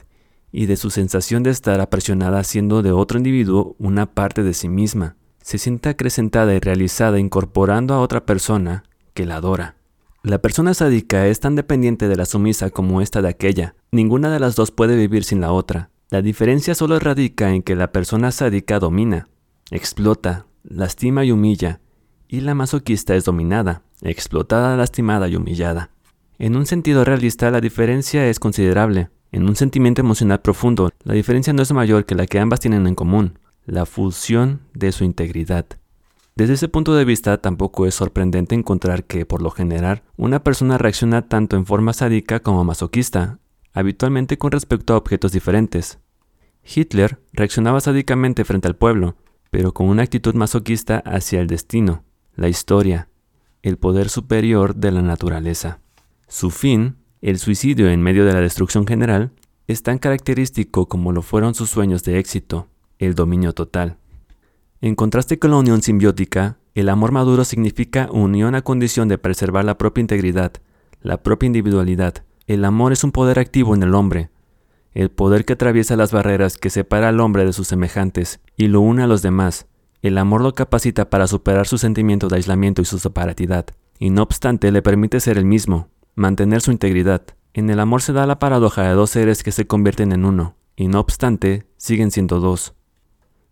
[0.52, 4.70] y de su sensación de estar apresionada haciendo de otro individuo una parte de sí
[4.70, 5.16] misma.
[5.42, 9.76] Se siente acrecentada y realizada incorporando a otra persona que la adora.
[10.22, 13.74] La persona sádica es tan dependiente de la sumisa como esta de aquella.
[13.90, 15.90] Ninguna de las dos puede vivir sin la otra.
[16.08, 19.28] La diferencia solo radica en que la persona sádica domina,
[19.72, 21.80] explota, lastima y humilla,
[22.28, 25.90] y la masoquista es dominada, explotada, lastimada y humillada.
[26.38, 29.10] En un sentido realista la diferencia es considerable.
[29.32, 32.86] En un sentimiento emocional profundo, la diferencia no es mayor que la que ambas tienen
[32.86, 33.38] en común.
[33.64, 35.66] la fusión de su integridad.
[36.34, 40.78] Desde ese punto de vista tampoco es sorprendente encontrar que, por lo general, una persona
[40.78, 43.38] reacciona tanto en forma sádica como masoquista,
[43.72, 46.00] habitualmente con respecto a objetos diferentes.
[46.64, 49.14] Hitler reaccionaba sádicamente frente al pueblo,
[49.52, 53.10] pero con una actitud masoquista hacia el destino, la historia,
[53.60, 55.80] el poder superior de la naturaleza.
[56.26, 59.30] Su fin, el suicidio en medio de la destrucción general,
[59.66, 63.98] es tan característico como lo fueron sus sueños de éxito, el dominio total.
[64.80, 69.66] En contraste con la unión simbiótica, el amor maduro significa unión a condición de preservar
[69.66, 70.54] la propia integridad,
[71.02, 72.24] la propia individualidad.
[72.46, 74.30] El amor es un poder activo en el hombre,
[74.94, 78.80] el poder que atraviesa las barreras que separa al hombre de sus semejantes y lo
[78.80, 79.66] une a los demás.
[80.02, 83.66] El amor lo capacita para superar su sentimiento de aislamiento y su separatidad,
[83.98, 87.22] y no obstante le permite ser el mismo, mantener su integridad.
[87.54, 90.56] En el amor se da la paradoja de dos seres que se convierten en uno,
[90.74, 92.74] y no obstante siguen siendo dos.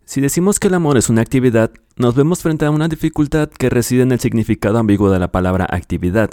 [0.05, 3.71] Si decimos que el amor es una actividad, nos vemos frente a una dificultad que
[3.71, 6.31] reside en el significado ambiguo de la palabra actividad.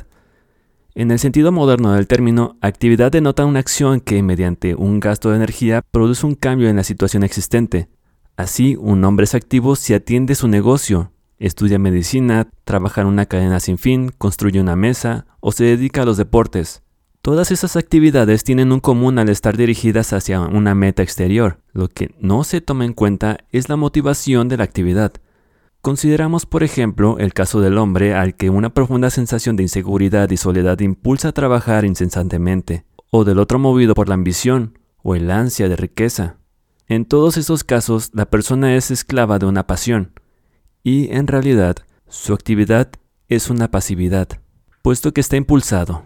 [1.00, 5.36] En el sentido moderno del término, actividad denota una acción que, mediante un gasto de
[5.36, 7.88] energía, produce un cambio en la situación existente.
[8.36, 13.60] Así, un hombre es activo si atiende su negocio, estudia medicina, trabaja en una cadena
[13.60, 16.82] sin fin, construye una mesa o se dedica a los deportes.
[17.22, 21.60] Todas esas actividades tienen un común al estar dirigidas hacia una meta exterior.
[21.74, 25.14] Lo que no se toma en cuenta es la motivación de la actividad.
[25.88, 30.36] Consideramos, por ejemplo, el caso del hombre al que una profunda sensación de inseguridad y
[30.36, 35.70] soledad impulsa a trabajar incesantemente, o del otro movido por la ambición o el ansia
[35.70, 36.40] de riqueza.
[36.90, 40.12] En todos esos casos, la persona es esclava de una pasión,
[40.84, 41.78] y en realidad
[42.10, 42.90] su actividad
[43.30, 44.28] es una pasividad,
[44.82, 46.04] puesto que está impulsado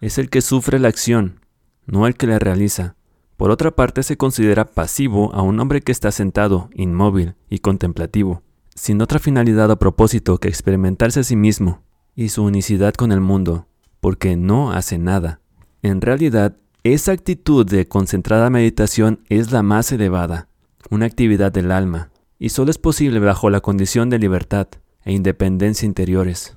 [0.00, 1.40] es el que sufre la acción,
[1.84, 2.96] no el que la realiza.
[3.36, 8.42] Por otra parte, se considera pasivo a un hombre que está sentado, inmóvil y contemplativo,
[8.74, 11.82] sin otra finalidad o propósito que experimentarse a sí mismo
[12.14, 13.66] y su unicidad con el mundo,
[14.00, 15.40] porque no hace nada.
[15.82, 20.48] En realidad, esa actitud de concentrada meditación es la más elevada,
[20.90, 24.68] una actividad del alma, y solo es posible bajo la condición de libertad
[25.04, 26.56] e independencia interiores.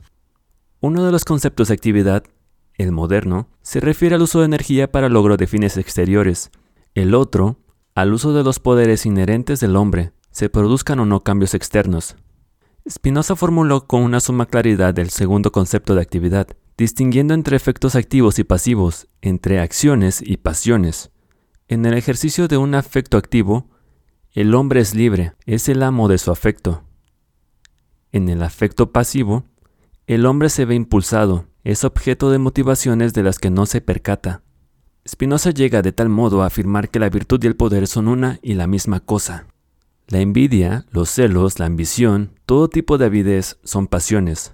[0.79, 2.23] Uno de los conceptos de actividad
[2.77, 6.51] el moderno, se refiere al uso de energía para logro de fines exteriores.
[6.93, 7.59] El otro,
[7.95, 12.15] al uso de los poderes inherentes del hombre, se produzcan o no cambios externos.
[12.87, 18.37] Spinoza formuló con una suma claridad el segundo concepto de actividad, distinguiendo entre efectos activos
[18.37, 21.09] y pasivos, entre acciones y pasiones.
[21.67, 23.71] En el ejercicio de un afecto activo,
[24.31, 26.83] el hombre es libre, es el amo de su afecto.
[28.11, 29.45] En el afecto pasivo,
[30.05, 34.43] el hombre se ve impulsado, es objeto de motivaciones de las que no se percata.
[35.07, 38.37] Spinoza llega de tal modo a afirmar que la virtud y el poder son una
[38.43, 39.47] y la misma cosa.
[40.09, 44.53] La envidia, los celos, la ambición, todo tipo de avidez son pasiones.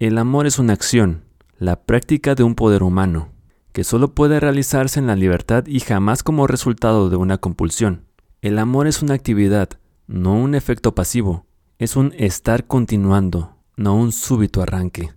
[0.00, 1.22] El amor es una acción,
[1.56, 3.30] la práctica de un poder humano,
[3.72, 8.06] que solo puede realizarse en la libertad y jamás como resultado de una compulsión.
[8.42, 9.68] El amor es una actividad,
[10.08, 11.46] no un efecto pasivo,
[11.78, 15.12] es un estar continuando, no un súbito arranque.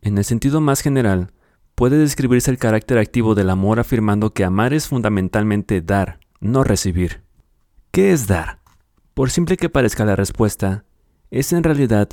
[0.00, 1.32] En el sentido más general,
[1.74, 7.27] puede describirse el carácter activo del amor afirmando que amar es fundamentalmente dar, no recibir.
[7.90, 8.58] ¿Qué es dar?
[9.14, 10.84] Por simple que parezca la respuesta,
[11.30, 12.08] es en realidad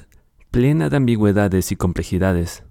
[0.49, 2.63] plena de ambigüedades y complejidades.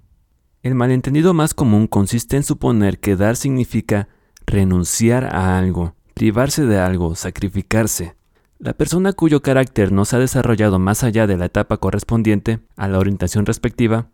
[0.63, 4.09] El malentendido más común consiste en suponer que dar significa
[4.47, 8.17] renunciar a algo, privarse de algo, sacrificarse.
[8.59, 12.89] La persona cuyo carácter no se ha desarrollado más allá de la etapa correspondiente a
[12.89, 14.09] la orientación respectiva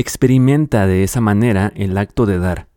[0.00, 2.68] experimenta de esa manera el acto de dar.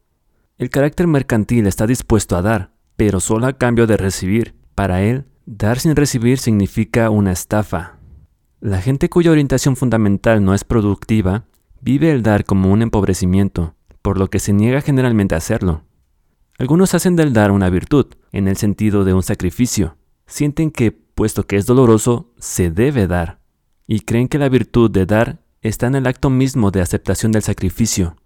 [0.58, 4.56] El carácter mercantil está dispuesto a dar, pero solo a cambio de recibir.
[4.76, 7.98] Para él, dar sin recibir significa una estafa.
[8.60, 11.46] La gente cuya orientación fundamental no es productiva
[11.82, 15.84] vive el dar como un empobrecimiento, por lo que se niega generalmente a hacerlo.
[16.60, 19.96] Algunos hacen del dar una virtud, en el sentido de un sacrificio.
[20.26, 23.40] Sienten que, puesto que es doloroso, se debe dar,
[23.86, 27.44] y creen que la virtud de dar está en el acto mismo de aceptación del
[27.44, 28.18] sacrificio.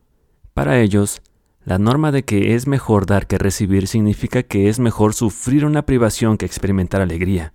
[0.53, 1.22] Para ellos,
[1.64, 5.86] la norma de que es mejor dar que recibir significa que es mejor sufrir una
[5.86, 7.53] privación que experimentar alegría.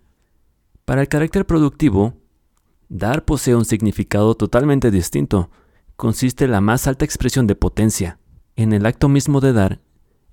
[0.84, 2.14] Para el carácter productivo,
[2.88, 5.50] dar posee un significado totalmente distinto.
[5.96, 8.20] Consiste en la más alta expresión de potencia.
[8.54, 9.80] En el acto mismo de dar,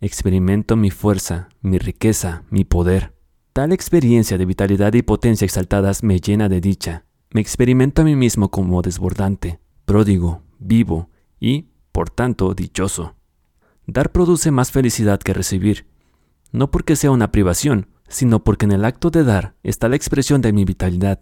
[0.02, 3.16] experimento mi fuerza, mi riqueza, mi poder.
[3.54, 7.06] Tal experiencia de vitalidad y potencia exaltadas me llena de dicha.
[7.32, 11.10] Me experimento a mí mismo como desbordante, pródigo, vivo
[11.40, 13.16] y, por tanto, dichoso.
[13.86, 15.88] Dar produce más felicidad que recibir,
[16.52, 20.42] no porque sea una privación, sino porque en el acto de dar está la expresión
[20.42, 21.20] de mi vitalidad.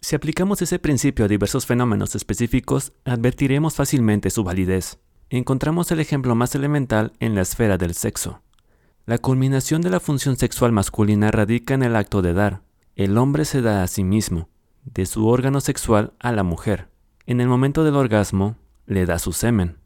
[0.00, 4.98] Si aplicamos ese principio a diversos fenómenos específicos, advertiremos fácilmente su validez.
[5.28, 8.42] Encontramos el ejemplo más elemental en la esfera del sexo.
[9.04, 12.62] La culminación de la función sexual masculina radica en el acto de dar.
[12.96, 14.48] El hombre se da a sí mismo,
[14.84, 16.88] de su órgano sexual a la mujer.
[17.26, 18.56] En el momento del orgasmo,
[18.86, 19.79] le da su semen.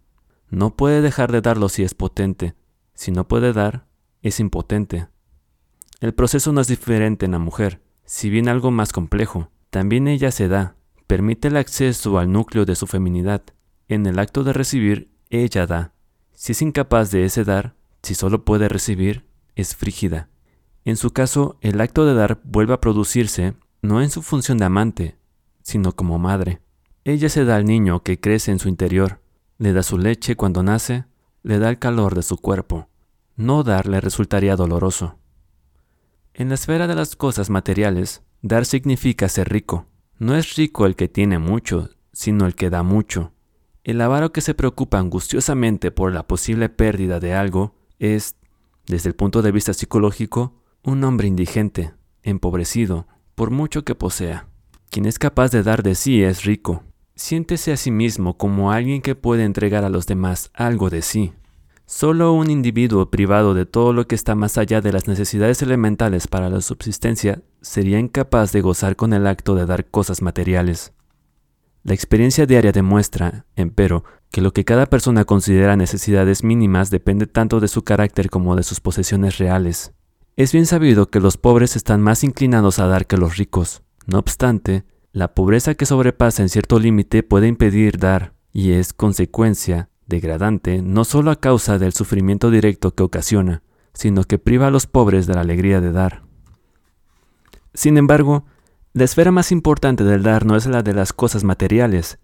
[0.54, 2.54] No puede dejar de darlo si es potente.
[2.94, 3.88] Si no puede dar,
[4.22, 5.08] es impotente.
[5.98, 9.50] El proceso no es diferente en la mujer, si bien algo más complejo.
[9.70, 10.76] También ella se da,
[11.08, 13.42] permite el acceso al núcleo de su feminidad.
[13.88, 15.92] En el acto de recibir, ella da.
[16.32, 17.74] Si es incapaz de ese dar,
[18.04, 19.26] si solo puede recibir,
[19.56, 20.28] es frígida.
[20.84, 24.66] En su caso, el acto de dar vuelve a producirse no en su función de
[24.66, 25.16] amante,
[25.62, 26.60] sino como madre.
[27.02, 29.20] Ella se da al niño que crece en su interior,
[29.58, 31.04] le da su leche cuando nace,
[31.42, 32.88] le da el calor de su cuerpo.
[33.36, 35.18] No dar le resultaría doloroso.
[36.32, 39.86] En la esfera de las cosas materiales, dar significa ser rico.
[40.18, 43.32] No es rico el que tiene mucho, sino el que da mucho.
[43.84, 48.36] El avaro que se preocupa angustiosamente por la posible pérdida de algo es,
[48.86, 54.48] desde el punto de vista psicológico, un hombre indigente, empobrecido, por mucho que posea.
[54.90, 56.84] Quien es capaz de dar de sí es rico.
[57.16, 61.32] Siéntese a sí mismo como alguien que puede entregar a los demás algo de sí.
[61.86, 66.26] Solo un individuo privado de todo lo que está más allá de las necesidades elementales
[66.26, 70.92] para la subsistencia sería incapaz de gozar con el acto de dar cosas materiales.
[71.84, 77.60] La experiencia diaria demuestra, empero, que lo que cada persona considera necesidades mínimas depende tanto
[77.60, 79.92] de su carácter como de sus posesiones reales.
[80.36, 83.82] Es bien sabido que los pobres están más inclinados a dar que los ricos.
[84.06, 84.84] No obstante,
[85.14, 91.04] la pobreza que sobrepasa en cierto límite puede impedir dar, y es consecuencia degradante no
[91.04, 93.62] solo a causa del sufrimiento directo que ocasiona,
[93.92, 96.24] sino que priva a los pobres de la alegría de dar.
[97.74, 98.44] Sin embargo,
[98.92, 102.18] la esfera más importante del dar no es la de las cosas materiales,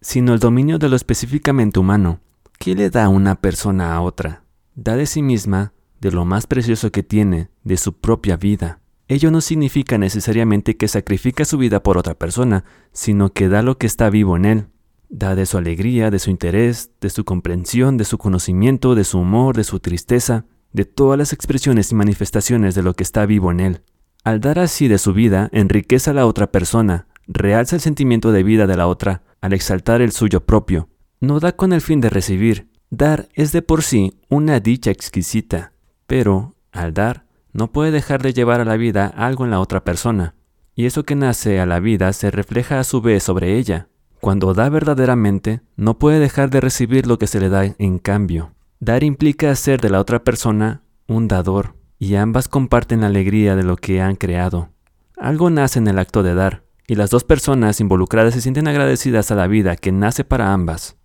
[0.00, 2.20] sino el dominio de lo específicamente humano.
[2.60, 4.44] ¿Qué le da una persona a otra?
[4.76, 8.78] Da de sí misma, de lo más precioso que tiene, de su propia vida.
[9.08, 13.78] Ello no significa necesariamente que sacrifica su vida por otra persona, sino que da lo
[13.78, 14.66] que está vivo en él.
[15.08, 19.18] Da de su alegría, de su interés, de su comprensión, de su conocimiento, de su
[19.18, 20.44] humor, de su tristeza,
[20.74, 23.80] de todas las expresiones y manifestaciones de lo que está vivo en él.
[24.24, 28.42] Al dar así de su vida, enriquece a la otra persona, realza el sentimiento de
[28.42, 30.90] vida de la otra, al exaltar el suyo propio.
[31.18, 32.68] No da con el fin de recibir.
[32.90, 35.72] Dar es de por sí una dicha exquisita,
[36.06, 37.24] pero, al dar,
[37.58, 40.36] no puede dejar de llevar a la vida algo en la otra persona,
[40.76, 43.88] y eso que nace a la vida se refleja a su vez sobre ella.
[44.20, 48.52] Cuando da verdaderamente, no puede dejar de recibir lo que se le da en cambio.
[48.78, 53.64] Dar implica hacer de la otra persona un dador, y ambas comparten la alegría de
[53.64, 54.70] lo que han creado.
[55.16, 59.32] Algo nace en el acto de dar, y las dos personas involucradas se sienten agradecidas
[59.32, 60.96] a la vida que nace para ambas.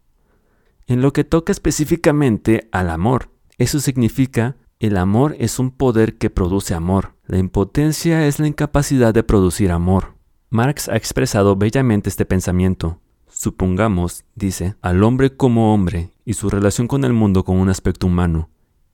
[0.86, 6.30] En lo que toca específicamente al amor, eso significa el amor es un poder que
[6.30, 7.16] produce amor.
[7.26, 10.16] La impotencia es la incapacidad de producir amor.
[10.50, 13.00] Marx ha expresado bellamente este pensamiento.
[13.28, 18.08] Supongamos, dice, al hombre como hombre y su relación con el mundo con un aspecto
[18.08, 18.50] humano,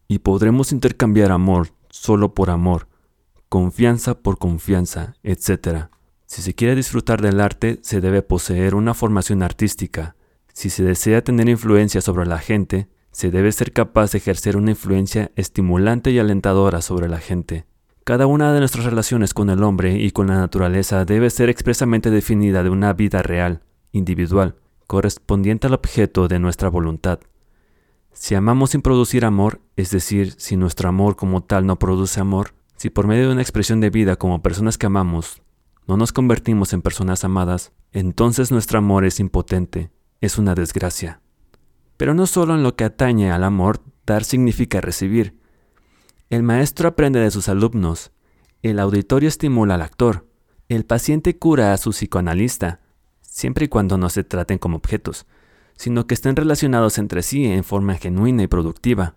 [0.08, 2.88] y podremos intercambiar amor solo por amor,
[3.50, 5.90] confianza por confianza, etc.
[6.26, 10.16] Si se quiere disfrutar del arte, se debe poseer una formación artística.
[10.54, 14.72] Si se desea tener influencia sobre la gente, se debe ser capaz de ejercer una
[14.72, 17.66] influencia estimulante y alentadora sobre la gente.
[18.04, 22.10] Cada una de nuestras relaciones con el hombre y con la naturaleza debe ser expresamente
[22.10, 24.56] definida de una vida real, individual,
[24.88, 27.20] correspondiente al objeto de nuestra voluntad.
[28.12, 32.54] Si amamos sin producir amor, es decir, si nuestro amor como tal no produce amor,
[32.76, 35.42] si por medio de una expresión de vida como personas que amamos,
[35.88, 39.92] no nos convertimos en personas amadas, entonces nuestro amor es impotente,
[40.22, 41.22] es una desgracia.
[42.00, 45.38] Pero no solo en lo que atañe al amor, dar significa recibir.
[46.30, 48.14] El maestro aprende de sus alumnos,
[48.64, 50.26] el auditorio estimula al actor,
[50.70, 52.80] el paciente cura a su psicoanalista,
[53.20, 55.26] siempre y cuando no se traten como objetos,
[55.76, 59.16] sino que estén relacionados entre sí en forma genuina y productiva.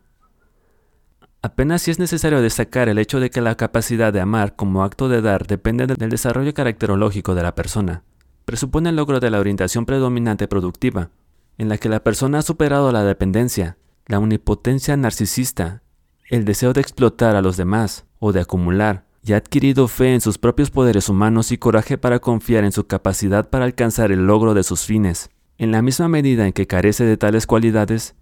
[1.40, 5.08] Apenas si es necesario destacar el hecho de que la capacidad de amar como acto
[5.08, 8.02] de dar depende del desarrollo caracterológico de la persona.
[8.44, 11.10] Presupone el logro de la orientación predominante productiva,
[11.58, 13.76] en la que la persona ha superado la dependencia,
[14.06, 15.82] la omnipotencia narcisista,
[16.28, 20.20] el deseo de explotar a los demás o de acumular, y ha adquirido fe en
[20.20, 24.54] sus propios poderes humanos y coraje para confiar en su capacidad para alcanzar el logro
[24.54, 25.30] de sus fines.
[25.58, 28.16] En la misma medida en que carece de tales cualidades,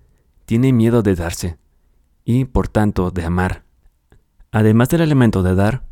[0.44, 1.58] tiene miedo de darse,
[2.24, 3.64] y por tanto de amar.
[4.52, 5.84] Además del elemento de dar,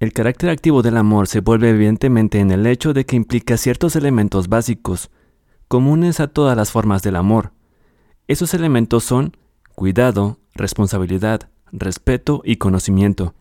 [0.00, 3.96] el carácter activo del amor se vuelve evidentemente en el hecho de que implica ciertos
[3.96, 5.10] elementos básicos,
[5.68, 7.52] comunes a todas las formas del amor.
[8.26, 9.36] Esos elementos son
[9.74, 13.34] cuidado, responsabilidad, respeto y conocimiento.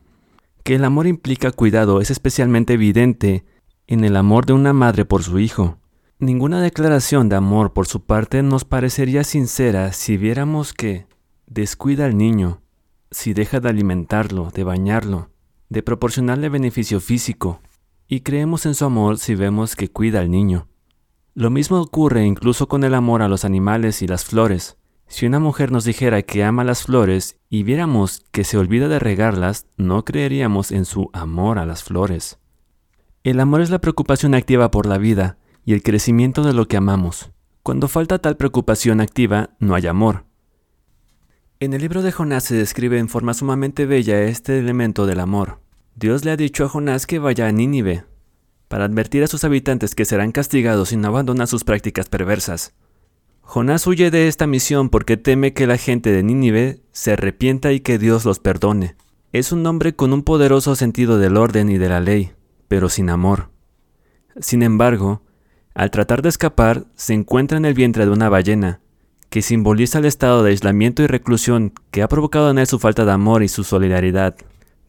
[0.63, 3.45] Que el amor implica cuidado es especialmente evidente
[3.87, 5.77] en el amor de una madre por su hijo.
[6.19, 11.07] Ninguna declaración de amor por su parte nos parecería sincera si viéramos que
[11.45, 12.61] descuida al niño,
[13.11, 15.29] si deja de alimentarlo, de bañarlo,
[15.69, 17.61] de proporcionarle beneficio físico,
[18.07, 20.67] y creemos en su amor si vemos que cuida al niño.
[21.37, 24.79] Lo mismo ocurre incluso con el amor a los animales y las flores.
[25.05, 28.97] Si una mujer nos dijera que ama las flores y viéramos que se olvida de
[28.97, 32.39] regarlas, no creeríamos en su amor a las flores.
[33.23, 36.77] El amor es la preocupación activa por la vida y el crecimiento de lo que
[36.77, 37.29] amamos.
[37.61, 40.25] Cuando falta tal preocupación activa, no hay amor.
[41.59, 45.59] En el libro de Jonás se describe en forma sumamente bella este elemento del amor.
[45.93, 48.05] Dios le ha dicho a Jonás que vaya a Nínive,
[48.67, 52.73] para advertir a sus habitantes que serán castigados si no abandonan sus prácticas perversas.
[53.41, 57.79] Jonás huye de esta misión porque teme que la gente de Nínive se arrepienta y
[57.79, 58.95] que Dios los perdone.
[59.31, 62.31] Es un hombre con un poderoso sentido del orden y de la ley,
[62.67, 63.49] pero sin amor.
[64.39, 65.21] Sin embargo,
[65.73, 68.81] al tratar de escapar, se encuentra en el vientre de una ballena,
[69.29, 73.05] que simboliza el estado de aislamiento y reclusión que ha provocado en él su falta
[73.05, 74.35] de amor y su solidaridad.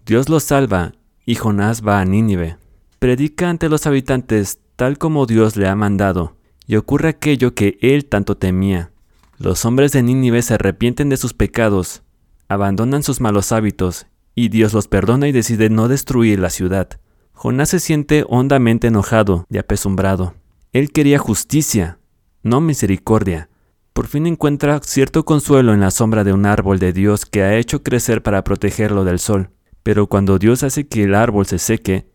[0.06, 0.94] Dios lo salva
[1.26, 2.56] y Jonás va a Nínive.
[2.98, 6.36] Predica ante los habitantes tal como Dios le ha mandado,
[6.66, 8.90] y ocurre aquello que él tanto temía.
[9.38, 12.02] Los hombres de Nínive se arrepienten de sus pecados,
[12.48, 16.88] abandonan sus malos hábitos, y Dios los perdona y decide no destruir la ciudad.
[17.32, 20.34] Jonás se siente hondamente enojado y apesumbrado.
[20.72, 21.98] Él quería justicia,
[22.42, 23.48] no misericordia,
[23.92, 27.56] por fin encuentra cierto consuelo en la sombra de un árbol de Dios que ha
[27.56, 29.50] hecho crecer para protegerlo del sol.
[29.82, 32.08] Pero cuando Dios hace que el árbol se seque,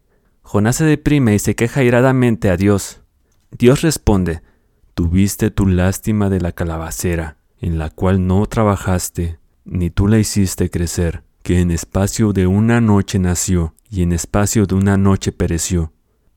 [0.44, 3.02] Jonás se deprime y se queja iradamente a Dios.
[3.52, 4.42] Dios responde,
[4.94, 10.70] Tuviste tu lástima de la calabacera, en la cual no trabajaste, ni tú la hiciste
[10.70, 15.94] crecer, que en espacio de una noche nació, y en espacio de una noche pereció.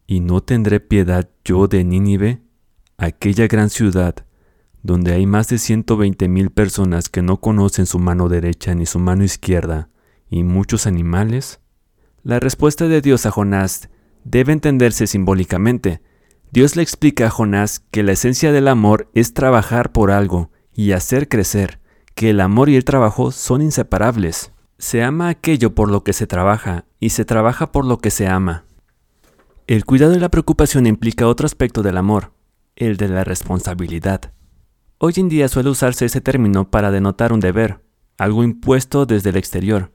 [0.07, 2.41] ¿Y no tendré piedad yo de Nínive,
[2.97, 4.15] aquella gran ciudad,
[4.83, 8.99] donde hay más de 120 mil personas que no conocen su mano derecha ni su
[8.99, 9.91] mano izquierda,
[10.31, 11.61] y muchos animales?
[12.23, 13.91] La respuesta de Dios a Jonás
[14.27, 16.03] debe entenderse simbólicamente.
[16.51, 20.93] Dios le explica a Jonás que la esencia del amor es trabajar por algo y
[20.93, 21.81] hacer crecer,
[22.15, 24.53] que el amor y el trabajo son inseparables.
[24.79, 28.27] Se ama aquello por lo que se trabaja y se trabaja por lo que se
[28.27, 28.65] ama.
[29.67, 32.33] El cuidado y la preocupación implica otro aspecto del amor,
[32.75, 34.33] el de la responsabilidad.
[34.99, 37.81] Hoy en día suele usarse ese término para denotar un deber,
[38.19, 39.93] algo impuesto desde el exterior.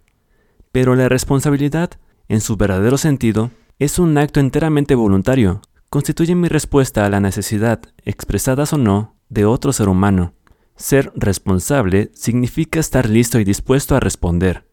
[0.71, 1.91] Pero la responsabilidad,
[2.27, 3.51] en su verdadero sentido,
[3.81, 5.59] es un acto enteramente voluntario.
[5.89, 10.35] Constituye mi respuesta a la necesidad, expresadas o no, de otro ser humano.
[10.75, 14.69] Ser responsable significa estar listo y dispuesto a responder.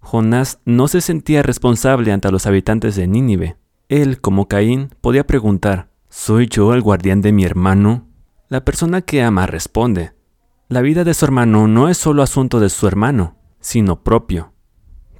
[0.00, 3.58] Jonás no se sentía responsable ante los habitantes de Nínive.
[3.88, 8.08] Él, como Caín, podía preguntar, ¿Soy yo el guardián de mi hermano?
[8.48, 10.14] La persona que ama responde.
[10.66, 14.49] La vida de su hermano no es solo asunto de su hermano, sino propio.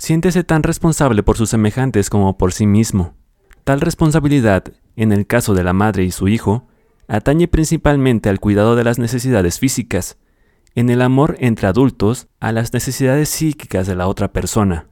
[0.01, 3.15] Siéntese tan responsable por sus semejantes como por sí mismo.
[3.65, 4.65] Tal responsabilidad,
[4.97, 6.67] en el caso de la madre y su hijo,
[7.07, 10.17] atañe principalmente al cuidado de las necesidades físicas,
[10.75, 14.87] en el amor entre adultos a las necesidades psíquicas de la otra persona.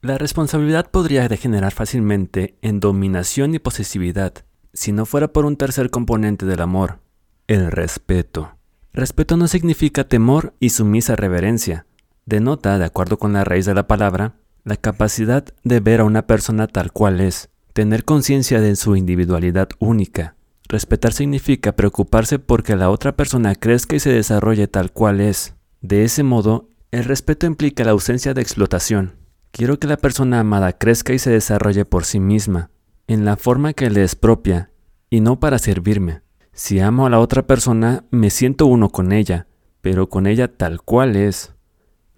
[0.00, 4.32] La responsabilidad podría degenerar fácilmente en dominación y posesividad,
[4.72, 7.00] si no fuera por un tercer componente del amor,
[7.48, 8.56] el respeto.
[8.94, 11.84] Respeto no significa temor y sumisa reverencia.
[12.28, 16.26] Denota, de acuerdo con la raíz de la palabra, la capacidad de ver a una
[16.26, 20.36] persona tal cual es, tener conciencia de su individualidad única.
[20.68, 25.54] Respetar significa preocuparse porque la otra persona crezca y se desarrolle tal cual es.
[25.80, 29.14] De ese modo, el respeto implica la ausencia de explotación.
[29.50, 32.68] Quiero que la persona amada crezca y se desarrolle por sí misma,
[33.06, 34.70] en la forma que le es propia,
[35.08, 36.20] y no para servirme.
[36.52, 39.46] Si amo a la otra persona, me siento uno con ella,
[39.80, 41.54] pero con ella tal cual es,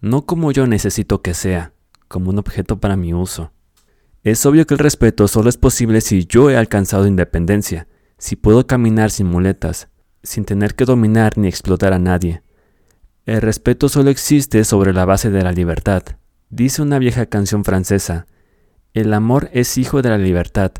[0.01, 1.72] no como yo necesito que sea,
[2.09, 3.53] como un objeto para mi uso.
[4.22, 7.88] Es obvio que el respeto solo es posible si yo he alcanzado independencia,
[8.18, 9.88] si puedo caminar sin muletas,
[10.22, 12.42] sin tener que dominar ni explotar a nadie.
[13.24, 16.03] El respeto solo existe sobre la base de la libertad.
[16.51, 18.26] Dice una vieja canción francesa,
[18.92, 20.72] el amor es hijo de la libertad,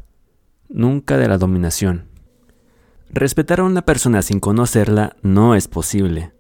[0.69, 2.09] nunca de la dominación.
[3.13, 6.33] Respetar a una persona sin conocerla no es posible.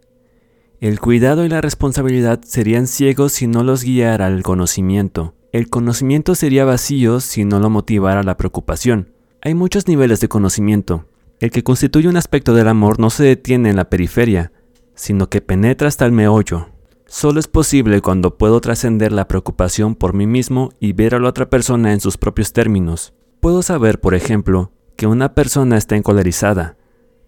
[0.80, 5.34] El cuidado y la responsabilidad serían ciegos si no los guiara el conocimiento.
[5.52, 9.12] El conocimiento sería vacío si no lo motivara la preocupación.
[9.42, 11.04] Hay muchos niveles de conocimiento.
[11.38, 14.52] El que constituye un aspecto del amor no se detiene en la periferia,
[14.94, 16.70] sino que penetra hasta el meollo.
[17.04, 21.28] Solo es posible cuando puedo trascender la preocupación por mí mismo y ver a la
[21.28, 23.12] otra persona en sus propios términos.
[23.40, 26.78] Puedo saber, por ejemplo, que una persona está encolerizada,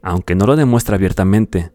[0.00, 1.72] aunque no lo demuestra abiertamente,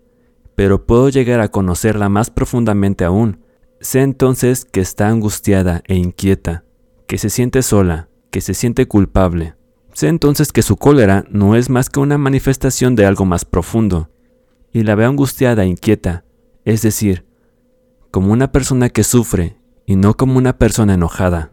[0.57, 3.43] pero puedo llegar a conocerla más profundamente aún.
[3.79, 6.63] Sé entonces que está angustiada e inquieta,
[7.05, 9.53] que se siente sola, que se siente culpable.
[9.93, 14.09] Sé entonces que su cólera no es más que una manifestación de algo más profundo,
[14.73, 16.25] y la veo angustiada e inquieta,
[16.65, 17.27] es decir,
[18.09, 21.51] como una persona que sufre y no como una persona enojada.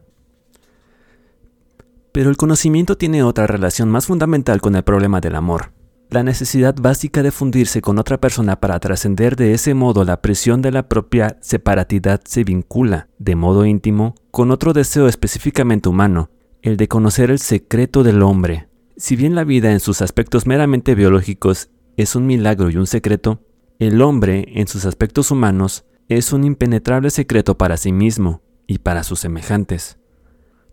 [2.11, 5.74] Pero el conocimiento tiene otra relación más fundamental con el problema del amor.
[6.15, 10.63] La necesidad básica de fundirse con otra persona para trascender de ese modo la presión
[10.63, 16.31] de la propia separatidad se vincula, de modo íntimo, con otro deseo específicamente humano,
[16.63, 18.69] el de conocer el secreto del hombre.
[18.97, 23.43] Si bien la vida en sus aspectos meramente biológicos es un milagro y un secreto,
[23.81, 29.03] el hombre, en sus aspectos humanos, es un impenetrable secreto para sí mismo y para
[29.03, 29.99] sus semejantes.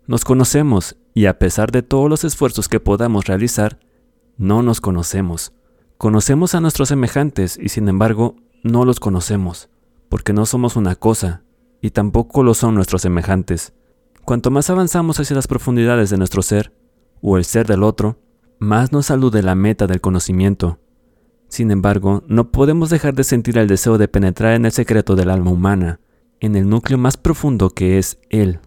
[0.06, 3.80] Nos conocemos y a pesar de todos los esfuerzos que podamos realizar,
[4.42, 5.52] no nos conocemos.
[5.98, 8.34] Conocemos a nuestros semejantes y sin embargo
[8.64, 9.70] no los conocemos,
[10.08, 11.44] porque no somos una cosa
[11.80, 13.72] y tampoco lo son nuestros semejantes.
[14.24, 16.72] Cuanto más avanzamos hacia las profundidades de nuestro ser,
[17.20, 18.18] o el ser del otro,
[18.58, 20.80] más nos alude la meta del conocimiento,
[21.52, 25.28] sin embargo, no podemos dejar de sentir el deseo de penetrar en el secreto del
[25.28, 26.00] alma humana,
[26.40, 28.58] en el núcleo más profundo que es Él.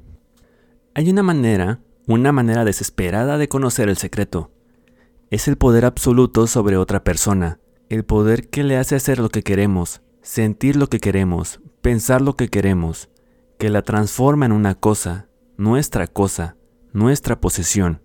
[0.93, 4.51] Hay una manera, una manera desesperada de conocer el secreto.
[5.35, 7.59] Es el poder absoluto sobre otra persona,
[7.89, 12.37] el poder que le hace hacer lo que queremos, sentir lo que queremos, pensar lo
[12.37, 13.09] que queremos,
[13.59, 15.27] que la transforma en una cosa,
[15.57, 16.55] nuestra cosa,
[16.93, 18.01] nuestra posesión.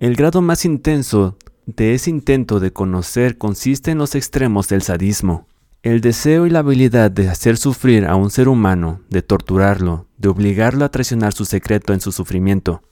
[0.00, 5.48] El grado más intenso de ese intento de conocer consiste en los extremos del sadismo.
[5.82, 10.28] El deseo y la habilidad de hacer sufrir a un ser humano, de torturarlo, de
[10.28, 12.82] obligarlo a traicionar su secreto en su sufrimiento.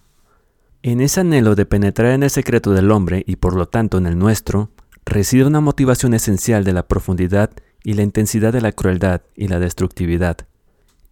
[0.84, 4.06] En ese anhelo de penetrar en el secreto del hombre y por lo tanto en
[4.06, 4.72] el nuestro,
[5.04, 7.50] reside una motivación esencial de la profundidad
[7.84, 10.38] y la intensidad de la crueldad y la destructividad.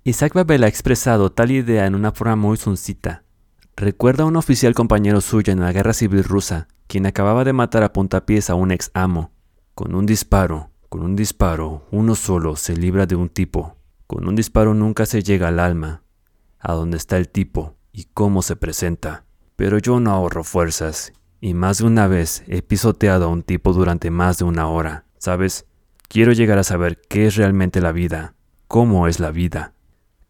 [0.03, 3.23] Isaac Babel ha expresado tal idea en una forma muy suncita.
[3.77, 7.85] Recuerda a un oficial compañero suyo en la guerra civil rusa quien acababa de matar
[7.85, 9.31] a puntapiés a un ex amo.
[9.77, 13.77] Con un disparo, con un disparo, uno solo se libra de un tipo.
[14.09, 16.03] Con un disparo nunca se llega al alma,
[16.59, 19.27] a dónde está el tipo y cómo se presenta.
[19.61, 23.75] Pero yo no ahorro fuerzas, y más de una vez he pisoteado a un tipo
[23.75, 25.05] durante más de una hora.
[25.19, 25.67] ¿Sabes?
[26.09, 28.33] Quiero llegar a saber qué es realmente la vida,
[28.69, 29.75] cómo es la vida.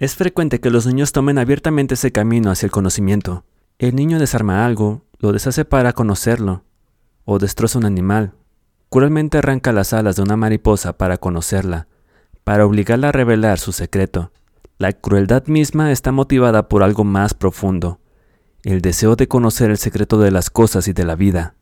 [0.00, 3.44] Es frecuente que los niños tomen abiertamente ese camino hacia el conocimiento.
[3.78, 6.64] El niño desarma algo, lo deshace para conocerlo,
[7.24, 8.32] o destroza un animal.
[8.88, 11.86] Cruelmente arranca las alas de una mariposa para conocerla,
[12.42, 14.32] para obligarla a revelar su secreto.
[14.76, 18.00] La crueldad misma está motivada por algo más profundo,
[18.64, 21.54] el deseo de conocer el secreto de las cosas y de la vida.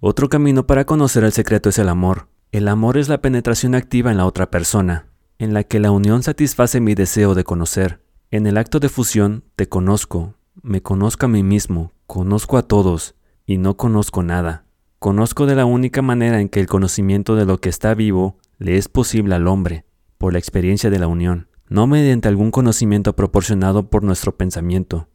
[0.00, 2.28] Otro camino para conocer el secreto es el amor.
[2.52, 5.08] El amor es la penetración activa en la otra persona,
[5.38, 8.02] en la que la unión satisface mi deseo de conocer.
[8.30, 13.14] En el acto de fusión te conozco, me conozco a mí mismo, conozco a todos
[13.46, 14.64] y no conozco nada.
[14.98, 18.76] Conozco de la única manera en que el conocimiento de lo que está vivo le
[18.76, 19.84] es posible al hombre,
[20.18, 25.08] por la experiencia de la unión, no mediante algún conocimiento proporcionado por nuestro pensamiento.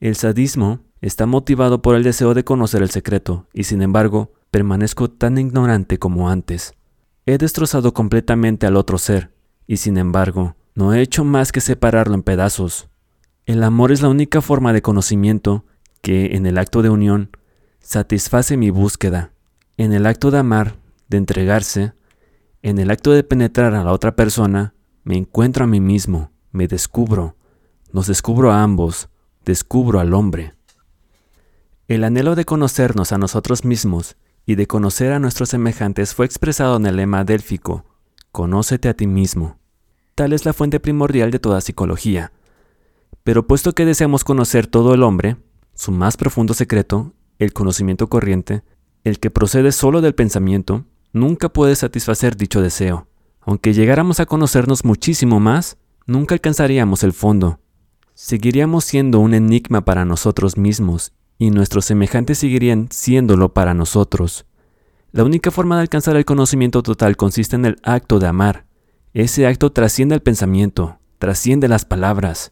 [0.00, 5.10] El sadismo está motivado por el deseo de conocer el secreto, y sin embargo, permanezco
[5.10, 6.74] tan ignorante como antes.
[7.26, 9.32] He destrozado completamente al otro ser,
[9.66, 12.88] y sin embargo, no he hecho más que separarlo en pedazos.
[13.44, 15.64] El amor es la única forma de conocimiento
[16.00, 17.30] que, en el acto de unión,
[17.80, 19.32] satisface mi búsqueda.
[19.76, 20.76] En el acto de amar,
[21.08, 21.92] de entregarse,
[22.62, 26.68] en el acto de penetrar a la otra persona, me encuentro a mí mismo, me
[26.68, 27.36] descubro,
[27.92, 29.08] nos descubro a ambos,
[29.44, 30.54] descubro al hombre.
[31.86, 36.76] El anhelo de conocernos a nosotros mismos y de conocer a nuestros semejantes fue expresado
[36.76, 37.84] en el lema délfico,
[38.32, 39.58] Conócete a ti mismo.
[40.14, 42.32] Tal es la fuente primordial de toda psicología.
[43.24, 45.36] Pero puesto que deseamos conocer todo el hombre,
[45.74, 48.62] su más profundo secreto, el conocimiento corriente,
[49.04, 53.08] el que procede solo del pensamiento, nunca puede satisfacer dicho deseo.
[53.40, 57.60] Aunque llegáramos a conocernos muchísimo más, nunca alcanzaríamos el fondo.
[58.20, 64.44] Seguiríamos siendo un enigma para nosotros mismos y nuestros semejantes seguirían siéndolo para nosotros.
[65.12, 68.66] La única forma de alcanzar el conocimiento total consiste en el acto de amar,
[69.14, 72.50] Ese acto trasciende el pensamiento, trasciende las palabras.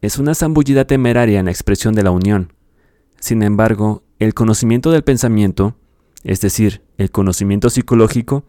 [0.00, 2.54] Es una zambullida temeraria en la expresión de la unión.
[3.20, 5.76] Sin embargo, el conocimiento del pensamiento,
[6.24, 8.44] es decir, el conocimiento psicológico,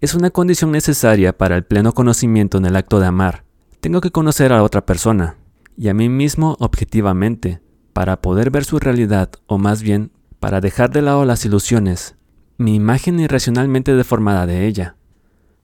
[0.00, 3.44] es una condición necesaria para el pleno conocimiento en el acto de amar.
[3.80, 5.36] Tengo que conocer a otra persona,
[5.76, 7.60] y a mí mismo objetivamente,
[7.92, 12.16] para poder ver su realidad, o más bien, para dejar de lado las ilusiones,
[12.58, 14.96] mi imagen irracionalmente deformada de ella.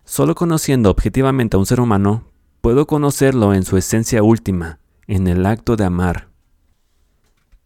[0.05, 5.47] Solo conociendo objetivamente a un ser humano, puedo conocerlo en su esencia última, en el
[5.47, 6.31] acto de amar.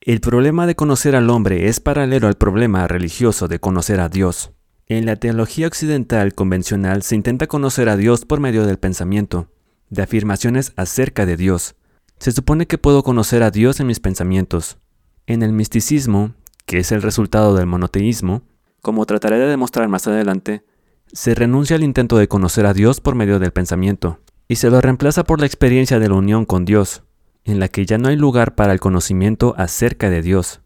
[0.00, 4.52] El problema de conocer al hombre es paralelo al problema religioso de conocer a Dios.
[4.86, 9.48] En la teología occidental convencional se intenta conocer a Dios por medio del pensamiento,
[9.88, 11.76] de afirmaciones acerca de Dios.
[12.18, 14.78] Se supone que puedo conocer a Dios en mis pensamientos.
[15.26, 16.34] En el misticismo,
[16.66, 18.42] que es el resultado del monoteísmo,
[18.80, 20.64] como trataré de demostrar más adelante,
[21.12, 24.80] se renuncia al intento de conocer a Dios por medio del pensamiento, y se lo
[24.80, 27.02] reemplaza por la experiencia de la unión con Dios,
[27.44, 30.60] en la que ya no hay lugar para el conocimiento acerca de Dios,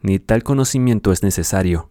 [0.00, 1.90] ni tal conocimiento es necesario.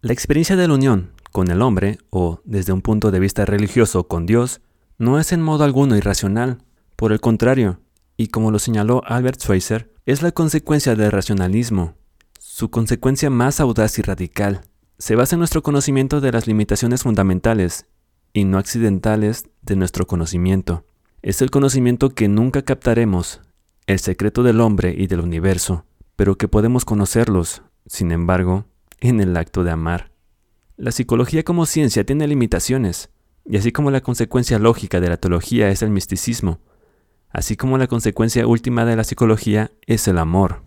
[0.00, 4.08] La experiencia de la unión con el hombre, o desde un punto de vista religioso
[4.08, 4.60] con Dios,
[4.96, 6.58] no es en modo alguno irracional,
[6.98, 7.78] por el contrario,
[8.16, 11.94] y como lo señaló Albert Schweitzer, es la consecuencia del racionalismo,
[12.40, 14.62] su consecuencia más audaz y radical.
[14.98, 17.86] Se basa en nuestro conocimiento de las limitaciones fundamentales
[18.32, 20.86] y no accidentales de nuestro conocimiento.
[21.22, 23.42] Es el conocimiento que nunca captaremos,
[23.86, 25.84] el secreto del hombre y del universo,
[26.16, 28.64] pero que podemos conocerlos, sin embargo,
[28.98, 30.10] en el acto de amar.
[30.76, 33.10] La psicología como ciencia tiene limitaciones,
[33.44, 36.58] y así como la consecuencia lógica de la teología es el misticismo,
[37.30, 40.62] así como la consecuencia última de la psicología es el amor.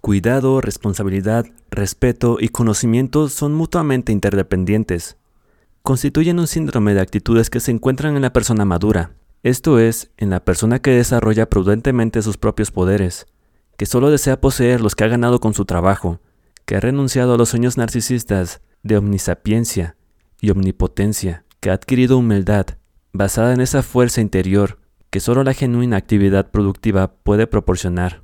[0.00, 5.16] Cuidado, responsabilidad, respeto y conocimiento son mutuamente interdependientes.
[5.82, 10.30] Constituyen un síndrome de actitudes que se encuentran en la persona madura, esto es, en
[10.30, 13.26] la persona que desarrolla prudentemente sus propios poderes,
[13.76, 16.20] que solo desea poseer los que ha ganado con su trabajo,
[16.64, 19.96] que ha renunciado a los sueños narcisistas de omnisapiencia
[20.40, 22.66] y omnipotencia, que ha adquirido humildad,
[23.12, 24.78] basada en esa fuerza interior
[25.16, 28.22] que solo la genuina actividad productiva puede proporcionar.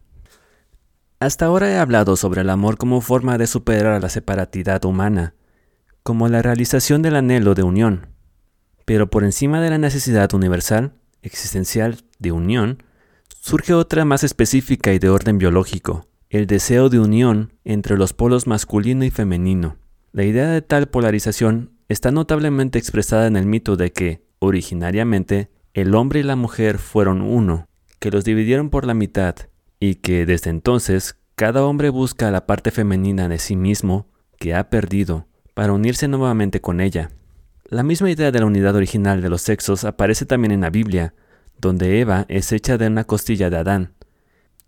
[1.20, 5.34] Hasta ahora he hablado sobre el amor como forma de superar la separatidad humana,
[6.02, 8.08] como la realización del anhelo de unión.
[8.84, 12.82] Pero por encima de la necesidad universal, existencial, de unión,
[13.40, 18.46] surge otra más específica y de orden biológico, el deseo de unión entre los polos
[18.46, 19.78] masculino y femenino.
[20.12, 25.94] La idea de tal polarización está notablemente expresada en el mito de que, originariamente, el
[25.94, 27.66] hombre y la mujer fueron uno,
[27.98, 29.36] que los dividieron por la mitad,
[29.80, 34.08] y que desde entonces cada hombre busca la parte femenina de sí mismo
[34.38, 37.10] que ha perdido para unirse nuevamente con ella.
[37.64, 41.14] La misma idea de la unidad original de los sexos aparece también en la Biblia,
[41.58, 43.94] donde Eva es hecha de una costilla de Adán.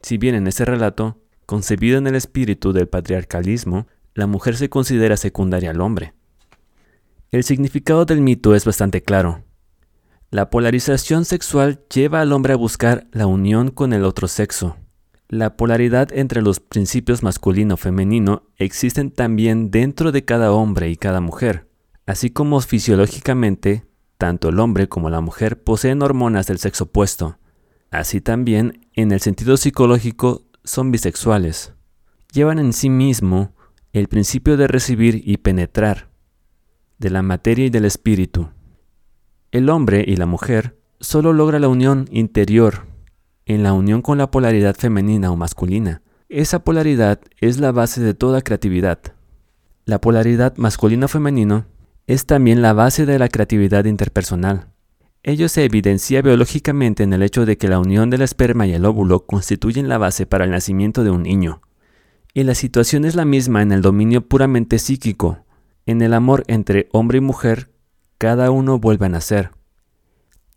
[0.00, 5.16] Si bien en ese relato Concebido en el espíritu del patriarcalismo, la mujer se considera
[5.16, 6.14] secundaria al hombre.
[7.30, 9.43] El significado del mito es bastante claro.
[10.30, 14.76] La polarización sexual lleva al hombre a buscar la unión con el otro sexo.
[15.28, 21.68] La polaridad entre los principios masculino-femenino existen también dentro de cada hombre y cada mujer,
[22.06, 23.86] así como fisiológicamente,
[24.18, 27.38] tanto el hombre como la mujer poseen hormonas del sexo opuesto.
[27.90, 31.72] Así también, en el sentido psicológico, son bisexuales.
[32.32, 33.54] Llevan en sí mismo
[33.92, 36.10] el principio de recibir y penetrar,
[36.98, 38.50] de la materia y del espíritu.
[39.54, 42.86] El hombre y la mujer solo logra la unión interior,
[43.46, 46.02] en la unión con la polaridad femenina o masculina.
[46.28, 48.98] Esa polaridad es la base de toda creatividad.
[49.84, 51.66] La polaridad masculino-femenino
[52.08, 54.70] es también la base de la creatividad interpersonal.
[55.22, 58.84] Ello se evidencia biológicamente en el hecho de que la unión del esperma y el
[58.84, 61.62] óvulo constituyen la base para el nacimiento de un niño.
[62.32, 65.38] Y la situación es la misma en el dominio puramente psíquico.
[65.86, 67.68] En el amor entre hombre y mujer,
[68.18, 69.50] cada uno vuelve a nacer.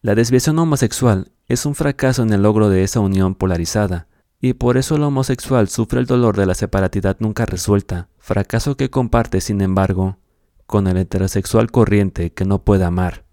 [0.02, 4.08] La desviación homosexual es un fracaso en el logro de esa unión polarizada,
[4.40, 8.90] y por eso el homosexual sufre el dolor de la separatidad nunca resuelta, fracaso que
[8.90, 10.18] comparte, sin embargo,
[10.66, 13.26] con el heterosexual corriente que no puede amar.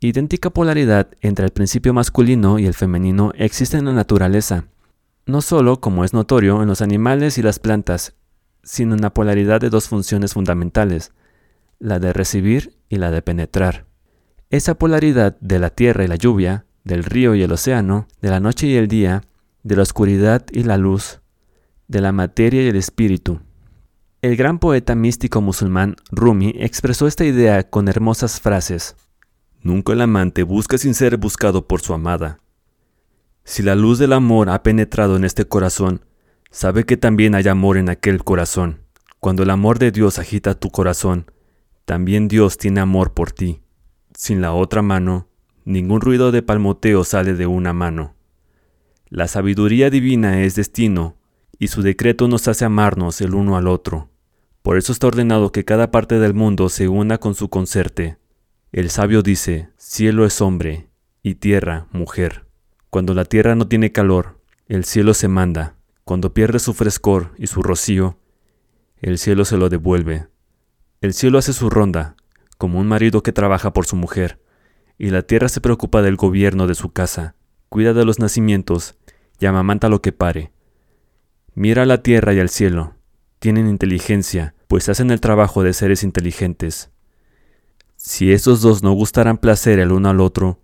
[0.00, 4.66] Idéntica polaridad entre el principio masculino y el femenino existe en la naturaleza,
[5.26, 8.14] no solo, como es notorio, en los animales y las plantas,
[8.62, 11.12] sino en la polaridad de dos funciones fundamentales,
[11.78, 13.86] la de recibir y la de penetrar.
[14.50, 18.40] Esa polaridad de la tierra y la lluvia, del río y el océano, de la
[18.40, 19.22] noche y el día,
[19.62, 21.20] de la oscuridad y la luz,
[21.88, 23.40] de la materia y el espíritu.
[24.22, 28.96] El gran poeta místico musulmán Rumi expresó esta idea con hermosas frases.
[29.60, 32.40] Nunca el amante busca sin ser buscado por su amada.
[33.44, 36.04] Si la luz del amor ha penetrado en este corazón,
[36.50, 38.80] sabe que también hay amor en aquel corazón.
[39.20, 41.30] Cuando el amor de Dios agita tu corazón,
[41.84, 43.60] también Dios tiene amor por ti.
[44.14, 45.28] Sin la otra mano,
[45.64, 48.14] ningún ruido de palmoteo sale de una mano.
[49.08, 51.16] La sabiduría divina es destino,
[51.58, 54.10] y su decreto nos hace amarnos el uno al otro.
[54.62, 58.16] Por eso está ordenado que cada parte del mundo se una con su concerte.
[58.72, 60.88] El sabio dice, cielo es hombre,
[61.22, 62.46] y tierra mujer.
[62.90, 65.76] Cuando la tierra no tiene calor, el cielo se manda.
[66.04, 68.18] Cuando pierde su frescor y su rocío,
[69.00, 70.28] el cielo se lo devuelve.
[71.04, 72.16] El cielo hace su ronda,
[72.56, 74.40] como un marido que trabaja por su mujer,
[74.96, 77.34] y la tierra se preocupa del gobierno de su casa,
[77.68, 78.94] cuida de los nacimientos
[79.38, 80.50] y amamanta lo que pare.
[81.54, 82.94] Mira a la tierra y al cielo,
[83.38, 86.90] tienen inteligencia, pues hacen el trabajo de seres inteligentes.
[87.96, 90.58] Si esos dos no gustaran placer el uno al otro,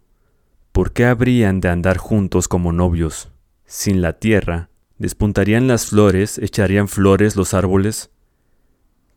[0.73, 3.29] ¿por qué habrían de andar juntos como novios?
[3.67, 8.11] Sin la tierra, ¿despuntarían las flores, echarían flores los árboles?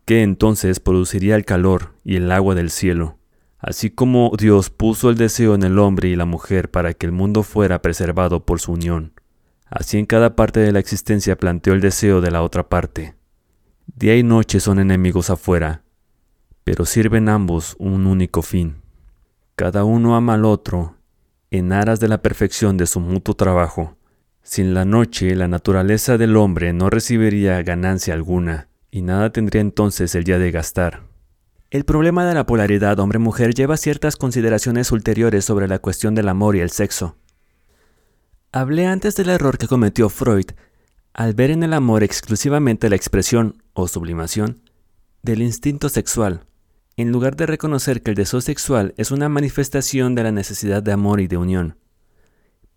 [0.05, 3.19] ¿Qué entonces produciría el calor y el agua del cielo?
[3.57, 7.13] Así como Dios puso el deseo en el hombre y la mujer para que el
[7.13, 9.13] mundo fuera preservado por su unión,
[9.65, 13.15] así en cada parte de la existencia planteó el deseo de la otra parte.
[13.95, 15.83] Día y noche son enemigos afuera,
[16.65, 18.81] pero sirven ambos un único fin.
[19.55, 20.97] Cada uno ama al otro
[21.49, 23.95] en aras de la perfección de su mutuo trabajo.
[24.41, 30.13] Sin la noche la naturaleza del hombre no recibiría ganancia alguna, y nada tendría entonces
[30.13, 31.01] el día de gastar.
[31.71, 36.55] El problema de la polaridad hombre-mujer lleva ciertas consideraciones ulteriores sobre la cuestión del amor
[36.55, 37.15] y el sexo.
[38.51, 40.45] Hablé antes del error que cometió Freud
[41.11, 44.61] al ver en el amor exclusivamente la expresión o sublimación
[45.23, 46.45] del instinto sexual,
[46.95, 50.91] en lugar de reconocer que el deseo sexual es una manifestación de la necesidad de
[50.91, 51.79] amor y de unión.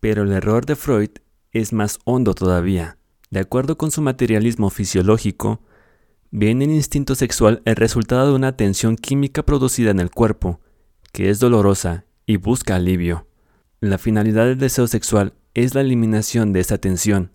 [0.01, 1.11] Pero el error de Freud
[1.53, 2.97] es más hondo todavía.
[3.29, 5.61] De acuerdo con su materialismo fisiológico,
[6.31, 10.61] ve en el instinto sexual el resultado de una tensión química producida en el cuerpo,
[11.13, 13.27] que es dolorosa y busca alivio.
[13.81, 17.31] La finalidad del deseo sexual es la eliminación de esa tensión,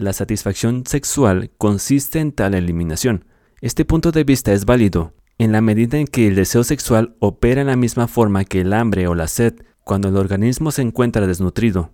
[0.00, 3.26] la satisfacción sexual consiste en tal eliminación.
[3.60, 7.60] Este punto de vista es válido en la medida en que el deseo sexual opera
[7.60, 11.26] en la misma forma que el hambre o la sed cuando el organismo se encuentra
[11.26, 11.92] desnutrido.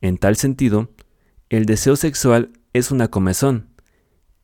[0.00, 0.92] En tal sentido,
[1.48, 3.70] el deseo sexual es una comezón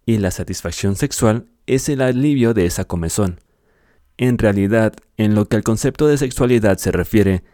[0.07, 3.41] y la satisfacción sexual es el alivio de esa comezón.
[4.17, 7.45] En realidad, en lo que al concepto de sexualidad se refiere,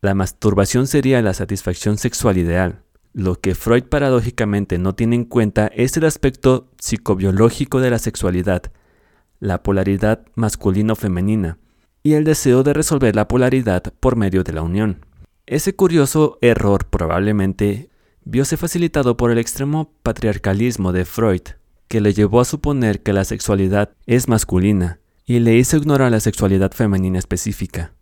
[0.00, 2.82] la masturbación sería la satisfacción sexual ideal.
[3.12, 8.62] Lo que Freud paradójicamente no tiene en cuenta es el aspecto psicobiológico de la sexualidad,
[9.38, 11.58] la polaridad masculino-femenina,
[12.02, 15.04] y el deseo de resolver la polaridad por medio de la unión.
[15.46, 17.90] Ese curioso error probablemente
[18.24, 21.42] viose facilitado por el extremo patriarcalismo de Freud,
[21.92, 26.20] que le llevó a suponer que la sexualidad es masculina y le hizo ignorar la
[26.20, 27.92] sexualidad femenina específica.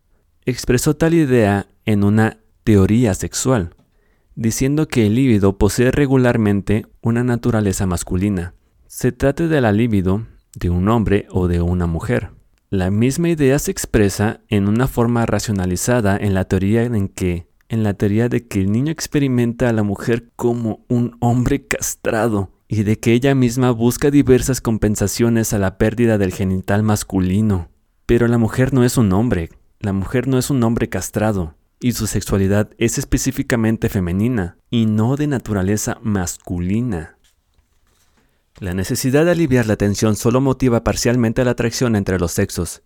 [0.47, 3.75] Expresó tal idea en una teoría sexual,
[4.37, 8.55] diciendo que el líbido posee regularmente una naturaleza masculina.
[8.87, 10.25] Se trate de la líbido
[10.55, 12.31] de un hombre o de una mujer.
[12.69, 17.83] La misma idea se expresa en una forma racionalizada en la teoría en que en
[17.83, 22.85] la teoría de que el niño experimenta a la mujer como un hombre castrado y
[22.85, 27.69] de que ella misma busca diversas compensaciones a la pérdida del genital masculino.
[28.07, 29.51] Pero la mujer no es un hombre,
[29.81, 35.17] la mujer no es un hombre castrado, y su sexualidad es específicamente femenina y no
[35.17, 37.19] de naturaleza masculina.
[38.61, 42.83] La necesidad de aliviar la tensión solo motiva parcialmente la atracción entre los sexos.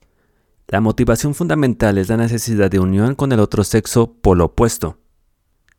[0.67, 4.99] La motivación fundamental es la necesidad de unión con el otro sexo por lo opuesto.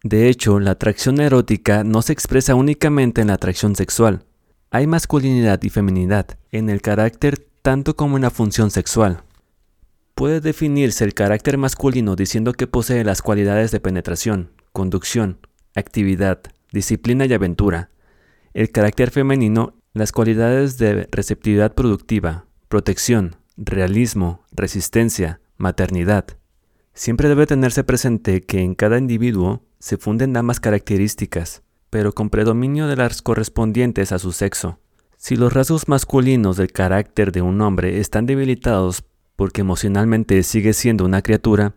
[0.06, 4.24] De hecho, la atracción erótica no se expresa únicamente en la atracción sexual.
[4.70, 9.24] Hay masculinidad y feminidad en el carácter tanto como en la función sexual.
[10.14, 15.40] Puede definirse el carácter masculino diciendo que posee las cualidades de penetración, conducción,
[15.74, 16.40] actividad,
[16.72, 17.90] disciplina y aventura.
[18.54, 26.28] El carácter femenino, las cualidades de receptividad productiva, protección, realismo, resistencia, maternidad.
[26.94, 31.62] Siempre debe tenerse presente que en cada individuo se funden ambas características,
[31.92, 34.80] pero con predominio de las correspondientes a su sexo.
[35.16, 39.04] Si los rasgos masculinos del carácter de un hombre están debilitados
[39.36, 41.76] porque emocionalmente sigue siendo una criatura,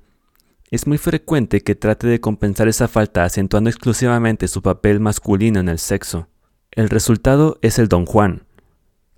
[0.71, 5.69] es muy frecuente que trate de compensar esa falta acentuando exclusivamente su papel masculino en
[5.69, 6.29] el sexo.
[6.71, 8.45] El resultado es el don Juan,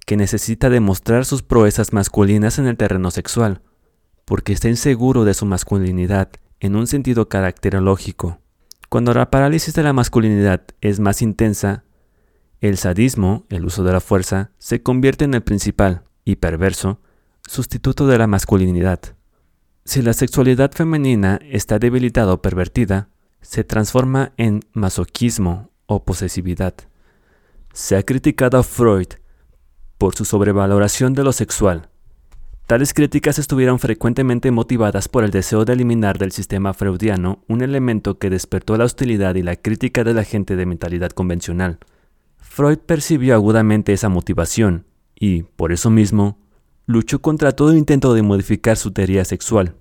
[0.04, 3.62] que necesita demostrar sus proezas masculinas en el terreno sexual,
[4.24, 8.40] porque está inseguro de su masculinidad en un sentido caracterológico.
[8.90, 11.84] Cuando la parálisis de la masculinidad es más intensa,
[12.60, 17.00] el sadismo, el uso de la fuerza, se convierte en el principal y perverso
[17.46, 18.98] sustituto de la masculinidad.
[19.84, 23.10] Si la sexualidad femenina está debilitada o pervertida,
[23.40, 26.74] se transforma en masoquismo o posesividad.
[27.72, 29.06] Se ha criticado a Freud
[29.98, 31.90] por su sobrevaloración de lo sexual.
[32.70, 38.20] Tales críticas estuvieron frecuentemente motivadas por el deseo de eliminar del sistema freudiano un elemento
[38.20, 41.80] que despertó la hostilidad y la crítica de la gente de mentalidad convencional.
[42.36, 46.38] Freud percibió agudamente esa motivación y, por eso mismo,
[46.86, 49.74] luchó contra todo intento de modificar su teoría sexual.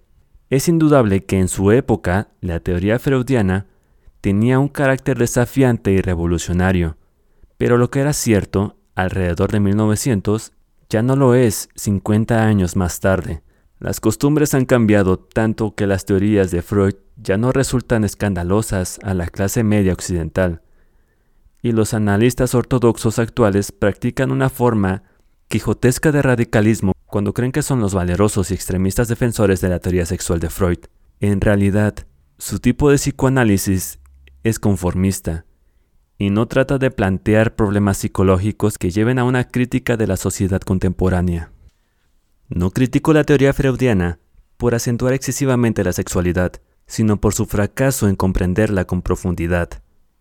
[0.50, 3.68] Es indudable que en su época la teoría freudiana
[4.20, 6.98] tenía un carácter desafiante y revolucionario,
[7.56, 10.54] pero lo que era cierto alrededor de 1900
[10.90, 13.44] ya no lo es 50 años más tarde.
[13.80, 19.14] Las costumbres han cambiado tanto que las teorías de Freud ya no resultan escandalosas a
[19.14, 20.62] la clase media occidental,
[21.62, 25.04] y los analistas ortodoxos actuales practican una forma
[25.48, 30.06] quijotesca de radicalismo cuando creen que son los valerosos y extremistas defensores de la teoría
[30.06, 30.80] sexual de Freud.
[31.20, 31.96] En realidad,
[32.38, 34.00] su tipo de psicoanálisis
[34.44, 35.46] es conformista
[36.20, 40.60] y no trata de plantear problemas psicológicos que lleven a una crítica de la sociedad
[40.60, 41.54] contemporánea.
[42.50, 44.20] No critico la teoría freudiana
[44.58, 46.52] por acentuar excesivamente la sexualidad,
[46.86, 49.70] sino por su fracaso en comprenderla con profundidad.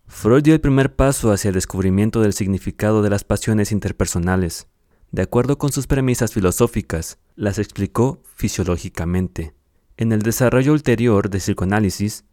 [0.07, 4.67] Freud dio el primer paso hacia el descubrimiento del significado de las pasiones interpersonales,
[5.11, 9.53] de acuerdo con sus premisas filosóficas, las explicó fisiológicamente.
[9.97, 12.23] En el desarrollo ulterior de psicoanálisis,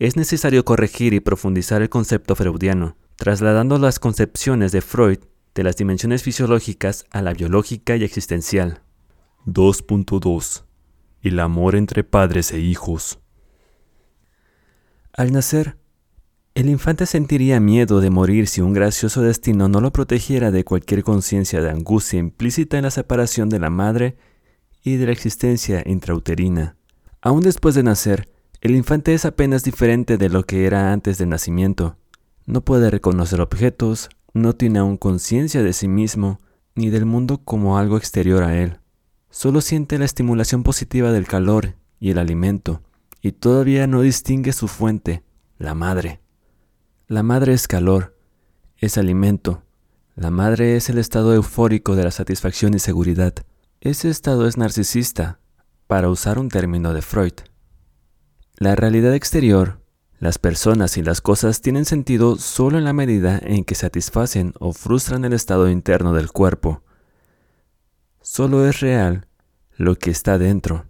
[0.00, 5.18] es necesario corregir y profundizar el concepto freudiano, trasladando las concepciones de Freud
[5.54, 8.82] de las dimensiones fisiológicas a la biológica y existencial.
[9.46, 10.64] 2.2
[11.22, 13.20] El amor entre padres e hijos.
[15.12, 15.76] Al nacer,
[16.54, 21.02] el infante sentiría miedo de morir si un gracioso destino no lo protegiera de cualquier
[21.02, 24.16] conciencia de angustia implícita en la separación de la madre
[24.82, 26.76] y de la existencia intrauterina.
[27.20, 28.28] Aún después de nacer,
[28.60, 31.96] el infante es apenas diferente de lo que era antes del nacimiento.
[32.46, 36.40] No puede reconocer objetos, no tiene aún conciencia de sí mismo,
[36.74, 38.78] ni del mundo como algo exterior a él.
[39.30, 42.82] Solo siente la estimulación positiva del calor y el alimento,
[43.20, 45.22] y todavía no distingue su fuente,
[45.58, 46.20] la madre.
[47.06, 48.16] La madre es calor,
[48.76, 49.62] es alimento.
[50.14, 53.34] La madre es el estado eufórico de la satisfacción y seguridad.
[53.80, 55.40] Ese estado es narcisista,
[55.86, 57.32] para usar un término de Freud.
[58.56, 59.80] La realidad exterior,
[60.18, 64.72] las personas y las cosas tienen sentido solo en la medida en que satisfacen o
[64.72, 66.82] frustran el estado interno del cuerpo.
[68.22, 69.26] Solo es real
[69.76, 70.86] lo que está dentro.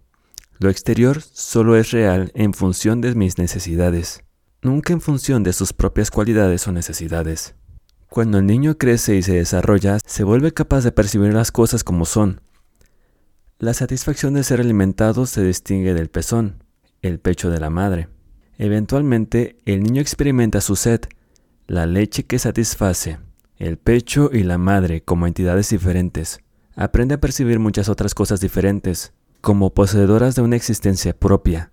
[0.59, 4.25] Lo exterior solo es real en función de mis necesidades
[4.65, 7.55] nunca en función de sus propias cualidades o necesidades.
[8.09, 12.05] Cuando el niño crece y se desarrolla, se vuelve capaz de percibir las cosas como
[12.05, 12.41] son.
[13.59, 16.63] La satisfacción de ser alimentado se distingue del pezón,
[17.01, 18.09] el pecho de la madre.
[18.57, 21.01] Eventualmente, el niño experimenta su sed,
[21.67, 23.19] la leche que satisface,
[23.57, 26.39] el pecho y la madre como entidades diferentes.
[26.75, 31.71] Aprende a percibir muchas otras cosas diferentes, como poseedoras de una existencia propia,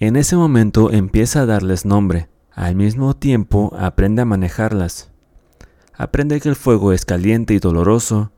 [0.00, 2.28] en ese momento empieza a darles nombre.
[2.52, 5.10] Al mismo tiempo aprende a manejarlas.
[5.92, 8.30] Aprende que el fuego es caliente y doloroso,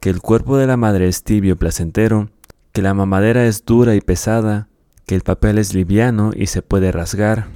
[0.00, 2.30] que el cuerpo de la madre es tibio y placentero,
[2.72, 4.68] que la mamadera es dura y pesada,
[5.06, 7.48] que el papel es liviano y se puede rasgar.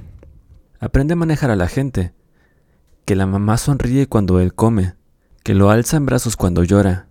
[0.79, 2.13] Aprende a manejar a la gente,
[3.05, 4.95] que la mamá sonríe cuando él come,
[5.43, 7.07] que lo alza en brazos cuando llora,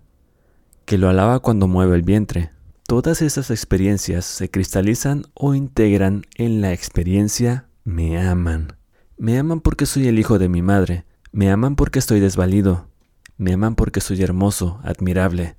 [0.87, 2.51] que lo alaba cuando mueve el vientre.
[2.87, 8.77] Todas esas experiencias se cristalizan o integran en la experiencia me aman.
[9.17, 12.89] Me aman porque soy el hijo de mi madre, me aman porque estoy desvalido,
[13.37, 15.57] me aman porque soy hermoso, admirable,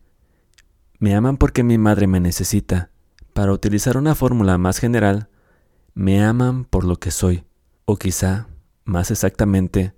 [1.00, 2.91] me aman porque mi madre me necesita.
[3.34, 5.30] Para utilizar una fórmula más general,
[5.94, 7.46] me aman por lo que soy,
[7.86, 8.48] o quizá,
[8.84, 9.94] más exactamente,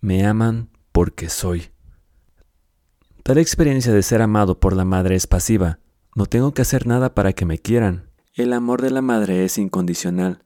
[0.00, 1.70] me aman porque soy.
[3.22, 5.78] Tal experiencia de ser amado por la madre es pasiva,
[6.14, 8.10] no tengo que hacer nada para que me quieran.
[8.34, 10.42] El amor de la madre es incondicional.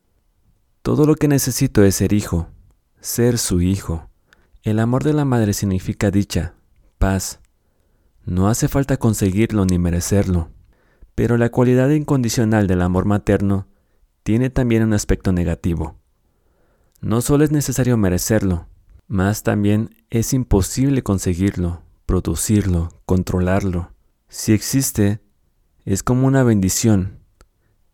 [0.82, 2.48] Todo lo que necesito es ser hijo,
[3.00, 4.08] ser su hijo.
[4.62, 6.54] El amor de la madre significa dicha,
[6.98, 7.40] paz.
[8.24, 10.50] No hace falta conseguirlo ni merecerlo.
[11.20, 13.66] Pero la cualidad incondicional del amor materno
[14.22, 15.98] tiene también un aspecto negativo.
[17.02, 18.68] No solo es necesario merecerlo,
[19.06, 23.92] más también es imposible conseguirlo, producirlo, controlarlo.
[24.30, 25.20] Si existe,
[25.84, 27.18] es como una bendición.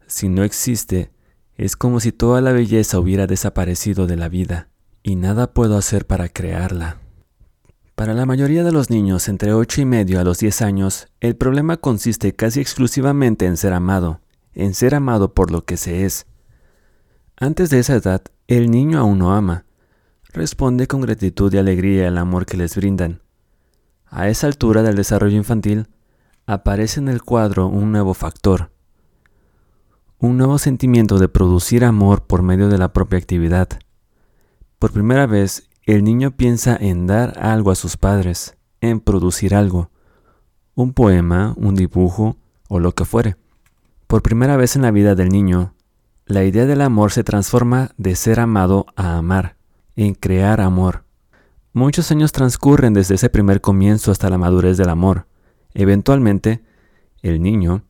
[0.06, 1.10] Si no existe,
[1.56, 4.68] es como si toda la belleza hubiera desaparecido de la vida
[5.02, 7.00] y nada puedo hacer para crearla.
[7.96, 11.34] Para la mayoría de los niños entre 8 y medio a los 10 años, el
[11.34, 14.20] problema consiste casi exclusivamente en ser amado,
[14.52, 16.26] en ser amado por lo que se es.
[17.38, 19.64] Antes de esa edad, el niño aún no ama.
[20.34, 23.22] Responde con gratitud y alegría al amor que les brindan.
[24.04, 25.88] A esa altura del desarrollo infantil,
[26.44, 28.72] aparece en el cuadro un nuevo factor,
[30.18, 33.70] un nuevo sentimiento de producir amor por medio de la propia actividad.
[34.78, 39.90] Por primera vez, el niño piensa en dar algo a sus padres, en producir algo,
[40.74, 42.36] un poema, un dibujo
[42.68, 43.36] o lo que fuere.
[44.08, 45.74] Por primera vez en la vida del niño,
[46.26, 49.56] la idea del amor se transforma de ser amado a amar,
[49.94, 51.04] en crear amor.
[51.72, 55.28] Muchos años transcurren desde ese primer comienzo hasta la madurez del amor.
[55.72, 56.64] Eventualmente,
[57.22, 57.84] el niño,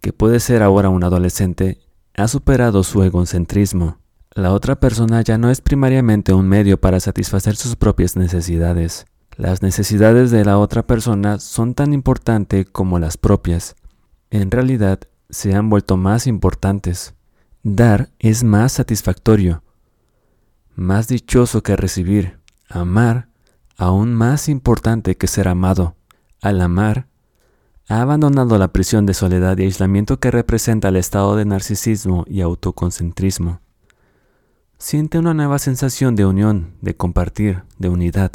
[0.00, 1.80] que puede ser ahora un adolescente,
[2.14, 3.98] ha superado su egocentrismo.
[4.36, 9.06] La otra persona ya no es primariamente un medio para satisfacer sus propias necesidades.
[9.36, 13.74] Las necesidades de la otra persona son tan importantes como las propias.
[14.30, 15.00] En realidad,
[15.30, 17.14] se han vuelto más importantes.
[17.64, 19.64] Dar es más satisfactorio,
[20.76, 22.38] más dichoso que recibir.
[22.68, 23.28] Amar,
[23.76, 25.96] aún más importante que ser amado.
[26.40, 27.08] Al amar,
[27.88, 32.42] ha abandonado la prisión de soledad y aislamiento que representa el estado de narcisismo y
[32.42, 33.60] autoconcentrismo.
[34.80, 38.32] Siente una nueva sensación de unión, de compartir, de unidad.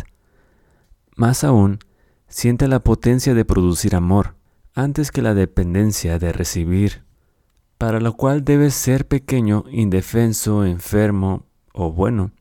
[1.15, 1.79] Más aún,
[2.27, 4.35] siente la potencia de producir amor,
[4.75, 7.03] antes que la dependencia de recibir,
[7.79, 12.31] para lo cual debe ser pequeño, indefenso, enfermo o bueno.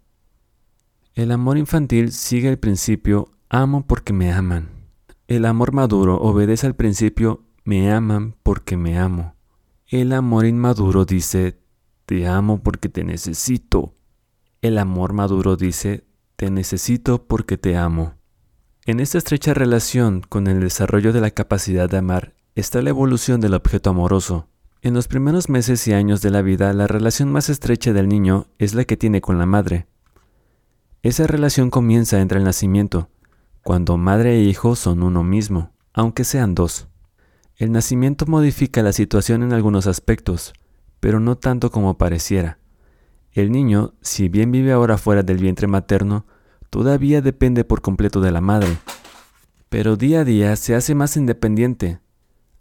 [1.15, 4.69] El amor infantil sigue el principio amo porque me aman.
[5.29, 9.35] El amor maduro obedece al principio me aman porque me amo.
[9.87, 11.64] El amor inmaduro dice
[12.07, 13.95] te amo porque te necesito.
[14.63, 16.05] El amor maduro dice
[16.37, 18.15] te necesito porque te amo.
[18.87, 23.41] En esta estrecha relación con el desarrollo de la capacidad de amar está la evolución
[23.41, 24.49] del objeto amoroso.
[24.83, 28.49] En los primeros meses y años de la vida, la relación más estrecha del niño
[28.59, 29.87] es la que tiene con la madre.
[31.03, 33.09] Esa relación comienza entre el nacimiento,
[33.63, 36.89] cuando madre e hijo son uno mismo, aunque sean dos.
[37.57, 40.53] El nacimiento modifica la situación en algunos aspectos,
[41.05, 42.57] pero no tanto como pareciera.
[43.33, 46.25] El niño, si bien vive ahora fuera del vientre materno,
[46.71, 48.79] todavía depende por completo de la madre.
[49.69, 52.01] Pero día a día se hace más independiente.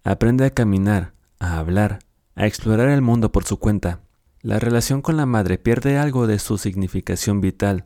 [0.04, 2.00] Aprende a caminar, a hablar,
[2.36, 4.02] a explorar el mundo por su cuenta.
[4.42, 7.86] La relación con la madre pierde algo de su significación vital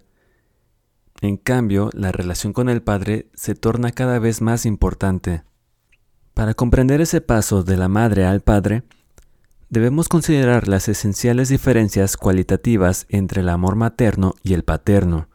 [1.22, 5.44] en cambio, la relación con el Padre se torna cada vez más importante.
[6.34, 8.84] Para comprender ese paso de la madre al Padre,
[9.70, 15.28] debemos considerar las esenciales diferencias cualitativas entre el amor materno y el paterno.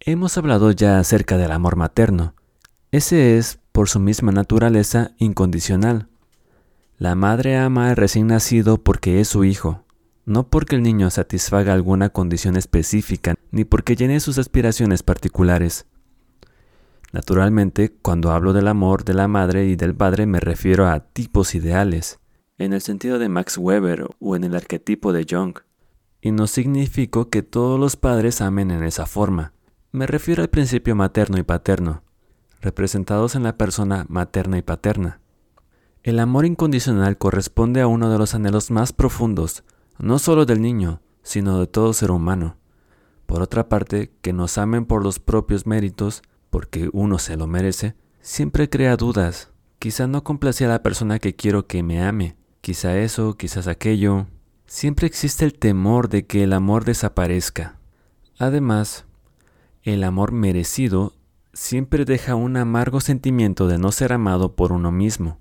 [0.00, 2.34] Hemos hablado ya acerca del amor materno.
[2.90, 6.08] Ese es, por su misma naturaleza, incondicional.
[6.98, 9.84] La madre ama al recién nacido porque es su hijo,
[10.26, 15.86] no porque el niño satisfaga alguna condición específica, ni porque llene sus aspiraciones particulares.
[17.12, 21.54] Naturalmente, cuando hablo del amor de la madre y del padre me refiero a tipos
[21.54, 22.18] ideales,
[22.64, 25.58] en el sentido de Max Weber o en el arquetipo de Jung.
[26.20, 29.52] Y no significo que todos los padres amen en esa forma.
[29.92, 32.02] Me refiero al principio materno y paterno,
[32.60, 35.20] representados en la persona materna y paterna.
[36.02, 39.64] El amor incondicional corresponde a uno de los anhelos más profundos
[39.98, 42.56] no solo del niño, sino de todo ser humano.
[43.26, 47.94] Por otra parte, que nos amen por los propios méritos, porque uno se lo merece,
[48.20, 49.50] siempre crea dudas.
[49.78, 54.26] Quizá no complace a la persona que quiero que me ame, quizá eso, quizás aquello.
[54.64, 57.78] Siempre existe el temor de que el amor desaparezca.
[58.38, 59.04] Además,
[59.82, 61.12] el amor merecido
[61.52, 65.38] siempre deja un amargo sentimiento de no ser amado por uno mismo,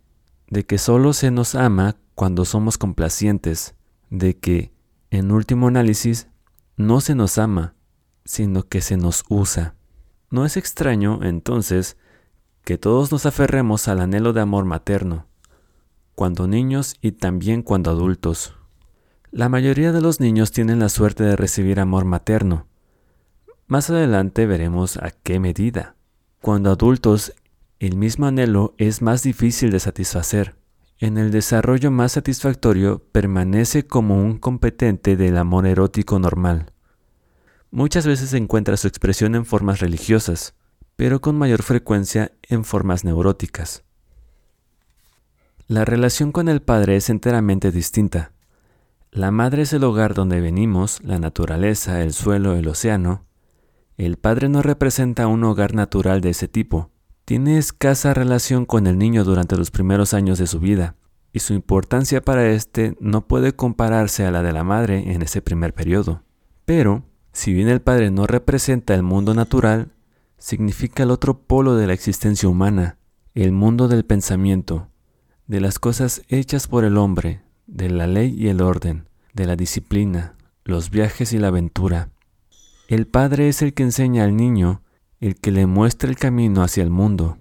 [0.49, 3.73] de que solo se nos ama cuando somos complacientes,
[4.09, 4.73] de que,
[5.09, 6.27] en último análisis,
[6.75, 7.73] no se nos ama,
[8.25, 9.75] sino que se nos usa.
[10.29, 11.95] No es extraño, entonces,
[12.65, 15.25] que todos nos aferremos al anhelo de amor materno,
[16.15, 18.55] cuando niños y también cuando adultos.
[19.31, 22.67] La mayoría de los niños tienen la suerte de recibir amor materno.
[23.67, 25.95] Más adelante veremos a qué medida.
[26.41, 27.33] Cuando adultos,
[27.79, 30.55] el mismo anhelo es más difícil de satisfacer
[31.03, 36.71] en el desarrollo más satisfactorio permanece como un competente del amor erótico normal.
[37.71, 40.55] Muchas veces encuentra su expresión en formas religiosas,
[40.95, 43.83] pero con mayor frecuencia en formas neuróticas.
[45.67, 48.33] La relación con el padre es enteramente distinta.
[49.11, 53.25] La madre es el hogar donde venimos, la naturaleza, el suelo, el océano.
[53.95, 56.89] El padre no representa un hogar natural de ese tipo.
[57.23, 60.97] Tiene escasa relación con el niño durante los primeros años de su vida,
[61.31, 65.41] y su importancia para éste no puede compararse a la de la madre en ese
[65.41, 66.23] primer periodo.
[66.65, 69.93] Pero, si bien el padre no representa el mundo natural,
[70.37, 72.97] significa el otro polo de la existencia humana,
[73.33, 74.89] el mundo del pensamiento,
[75.53, 79.55] de las cosas hechas por el hombre, de la ley y el orden, de la
[79.55, 80.33] disciplina,
[80.65, 82.09] los viajes y la aventura.
[82.87, 84.81] El padre es el que enseña al niño,
[85.19, 87.37] el que le muestra el camino hacia el mundo.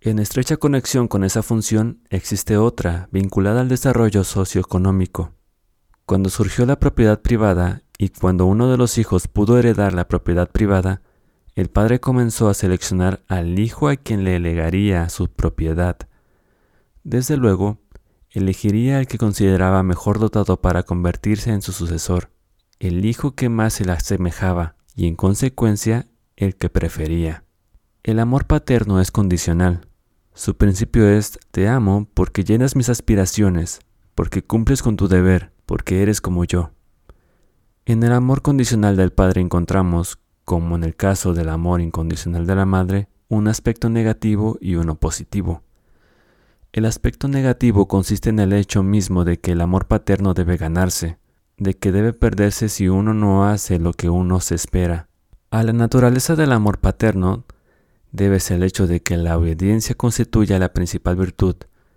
[0.00, 5.32] En estrecha conexión con esa función existe otra, vinculada al desarrollo socioeconómico.
[6.06, 10.48] Cuando surgió la propiedad privada y cuando uno de los hijos pudo heredar la propiedad
[10.48, 11.02] privada,
[11.56, 16.07] el padre comenzó a seleccionar al hijo a quien le legaría su propiedad.
[17.04, 17.78] Desde luego,
[18.30, 22.30] elegiría al que consideraba mejor dotado para convertirse en su sucesor,
[22.78, 26.06] el hijo que más se le asemejaba y en consecuencia
[26.36, 27.44] el que prefería.
[28.02, 29.88] El amor paterno es condicional.
[30.34, 33.80] Su principio es te amo porque llenas mis aspiraciones,
[34.14, 36.70] porque cumples con tu deber, porque eres como yo.
[37.86, 42.54] En el amor condicional del padre encontramos como en el caso del amor incondicional de
[42.54, 45.62] la madre, un aspecto negativo y uno positivo.
[46.72, 51.18] El aspecto negativo consiste en el hecho mismo de que el amor paterno debe ganarse,
[51.56, 55.08] de que debe perderse si uno no hace lo que uno se espera.
[55.50, 57.46] A la naturaleza del amor paterno
[58.12, 61.56] debe ser el hecho de que la obediencia constituya la principal virtud,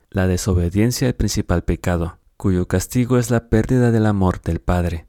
[0.09, 5.05] la desobediencia el principal pecado, cuyo castigo es la pérdida del amor del Padre.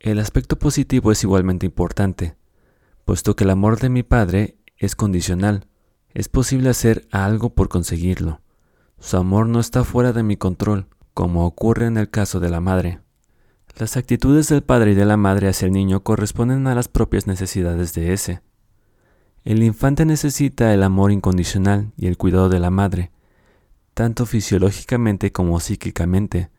[0.00, 2.36] El aspecto positivo es igualmente importante,
[3.04, 5.66] puesto que el amor de mi Padre es condicional.
[6.14, 8.40] Es posible hacer algo por conseguirlo.
[9.06, 12.60] Su amor no está fuera de mi control, como ocurre en el caso de la
[12.60, 12.98] madre.
[13.78, 17.28] Las actitudes del padre y de la madre hacia el niño corresponden a las propias
[17.28, 18.40] necesidades de ese.
[19.44, 23.12] El infante necesita el amor incondicional y el cuidado de la madre,
[23.94, 26.50] tanto fisiológicamente como psíquicamente.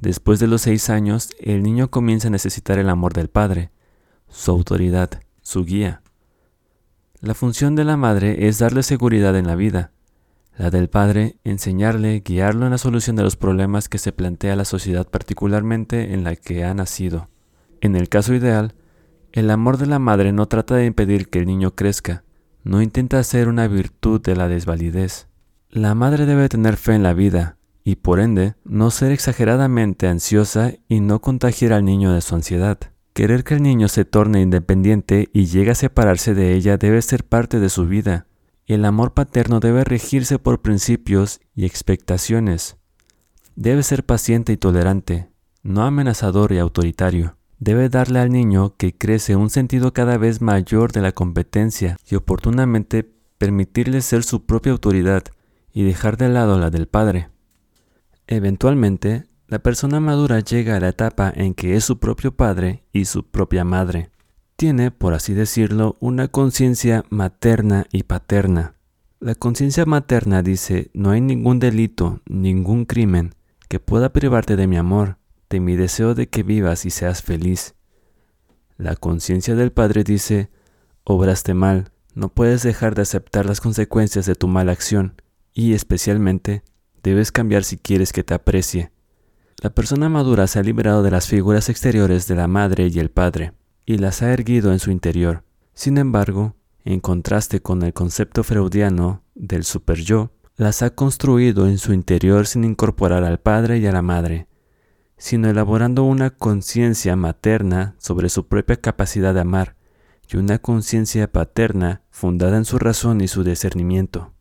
[0.00, 3.72] Después de los seis años, el niño comienza a necesitar el amor del padre,
[4.28, 6.02] su autoridad, su guía.
[7.18, 9.90] La función de la madre es darle seguridad en la vida,
[10.56, 14.64] la del padre enseñarle, guiarlo en la solución de los problemas que se plantea la
[14.64, 17.28] sociedad particularmente en la que ha nacido.
[17.80, 18.74] En el caso ideal,
[19.32, 22.22] el amor de la madre no trata de impedir que el niño crezca,
[22.62, 25.28] no intenta hacer una virtud de la desvalidez.
[25.70, 30.72] La madre debe tener fe en la vida y por ende no ser exageradamente ansiosa
[30.88, 32.78] y no contagiar al niño de su ansiedad.
[33.12, 37.24] Querer que el niño se torne independiente y llegue a separarse de ella debe ser
[37.24, 38.26] parte de su vida.
[38.66, 42.78] El amor paterno debe regirse por principios y expectaciones.
[43.56, 45.28] Debe ser paciente y tolerante,
[45.62, 47.36] no amenazador y autoritario.
[47.58, 52.14] Debe darle al niño que crece un sentido cada vez mayor de la competencia y
[52.14, 55.24] oportunamente permitirle ser su propia autoridad
[55.72, 57.28] y dejar de lado la del padre.
[58.26, 63.04] Eventualmente, la persona madura llega a la etapa en que es su propio padre y
[63.04, 64.10] su propia madre.
[64.56, 68.76] Tiene, por así decirlo, una conciencia materna y paterna.
[69.18, 73.34] La conciencia materna dice, no hay ningún delito, ningún crimen
[73.68, 75.18] que pueda privarte de mi amor,
[75.50, 77.74] de mi deseo de que vivas y seas feliz.
[78.76, 80.50] La conciencia del padre dice,
[81.02, 85.20] obraste mal, no puedes dejar de aceptar las consecuencias de tu mala acción,
[85.52, 86.62] y especialmente,
[87.02, 88.92] debes cambiar si quieres que te aprecie.
[89.62, 93.10] La persona madura se ha liberado de las figuras exteriores de la madre y el
[93.10, 93.52] padre,
[93.86, 95.44] y las ha erguido en su interior.
[95.74, 96.54] Sin embargo,
[96.84, 102.64] en contraste con el concepto freudiano del superyo, las ha construido en su interior sin
[102.64, 104.46] incorporar al padre y a la madre,
[105.16, 109.76] sino elaborando una conciencia materna sobre su propia capacidad de amar
[110.28, 114.32] y una conciencia paterna fundada en su razón y su discernimiento.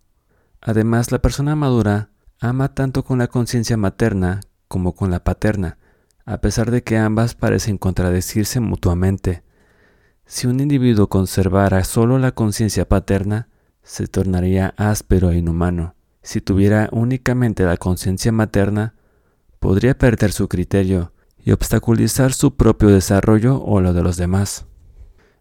[0.62, 5.78] Además, la persona madura ama tanto con la conciencia materna como con la paterna,
[6.26, 9.44] a pesar de que ambas parecen contradecirse mutuamente.
[10.26, 13.50] Si un individuo conservara solo la conciencia paterna,
[13.84, 15.96] se tornaría áspero e inhumano.
[16.22, 18.96] Si tuviera únicamente la conciencia materna,
[19.60, 24.66] podría perder su criterio y obstaculizar su propio desarrollo o lo de los demás.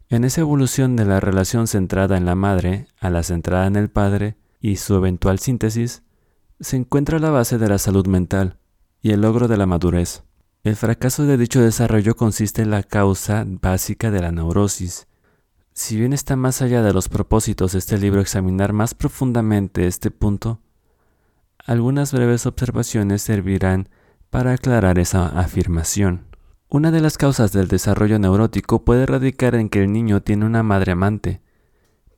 [0.09, 3.89] En esa evolución de la relación centrada en la madre a la centrada en el
[3.89, 6.03] padre y su eventual síntesis,
[6.61, 8.59] se encuentra la base de la salud mental,
[9.01, 10.23] y el logro de la madurez.
[10.65, 15.09] El fracaso de dicho desarrollo consiste en la causa básica de la neurosis.
[15.73, 20.13] Si bien está más allá de los propósitos de este libro examinar más profundamente este
[20.13, 20.61] punto,
[21.67, 23.89] algunas breves observaciones servirán
[24.31, 26.27] para aclarar esa afirmación.
[26.69, 30.63] Una de las causas del desarrollo neurótico puede radicar en que el niño tiene una
[30.63, 31.41] madre amante,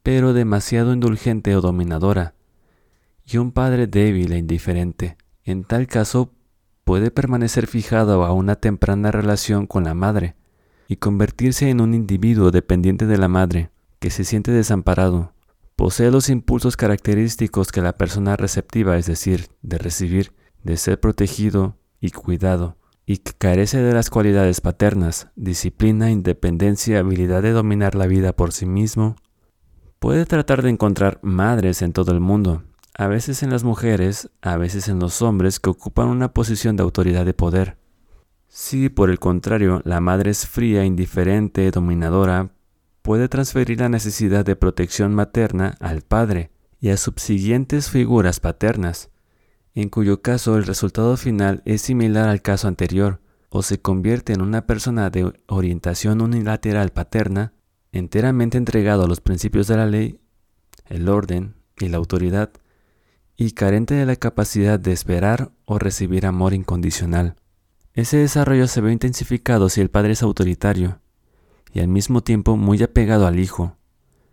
[0.02, 2.34] pero demasiado indulgente o dominadora,
[3.24, 5.16] y un padre débil e indiferente.
[5.44, 6.30] En tal caso,
[6.84, 10.36] puede permanecer fijado a una temprana relación con la madre,
[10.86, 15.32] y convertirse en un individuo dependiente de la madre, que se siente desamparado,
[15.76, 20.32] posee los impulsos característicos que la persona receptiva, es decir, de recibir,
[20.62, 27.42] de ser protegido y cuidado, y que carece de las cualidades paternas, disciplina, independencia, habilidad
[27.42, 29.16] de dominar la vida por sí mismo,
[29.98, 32.62] puede tratar de encontrar madres en todo el mundo,
[32.94, 36.84] a veces en las mujeres, a veces en los hombres que ocupan una posición de
[36.84, 37.76] autoridad de poder.
[38.46, 42.50] Si, por el contrario, la madre es fría, indiferente, dominadora,
[43.02, 49.10] puede transferir la necesidad de protección materna al padre y a subsiguientes figuras paternas,
[49.74, 54.40] en cuyo caso el resultado final es similar al caso anterior, o se convierte en
[54.40, 57.54] una persona de orientación unilateral paterna,
[57.90, 60.20] enteramente entregado a los principios de la ley,
[60.86, 62.50] el orden y la autoridad,
[63.36, 67.36] y carente de la capacidad de esperar o recibir amor incondicional.
[67.92, 71.00] Ese desarrollo se ve intensificado si el padre es autoritario
[71.72, 73.76] y al mismo tiempo muy apegado al hijo.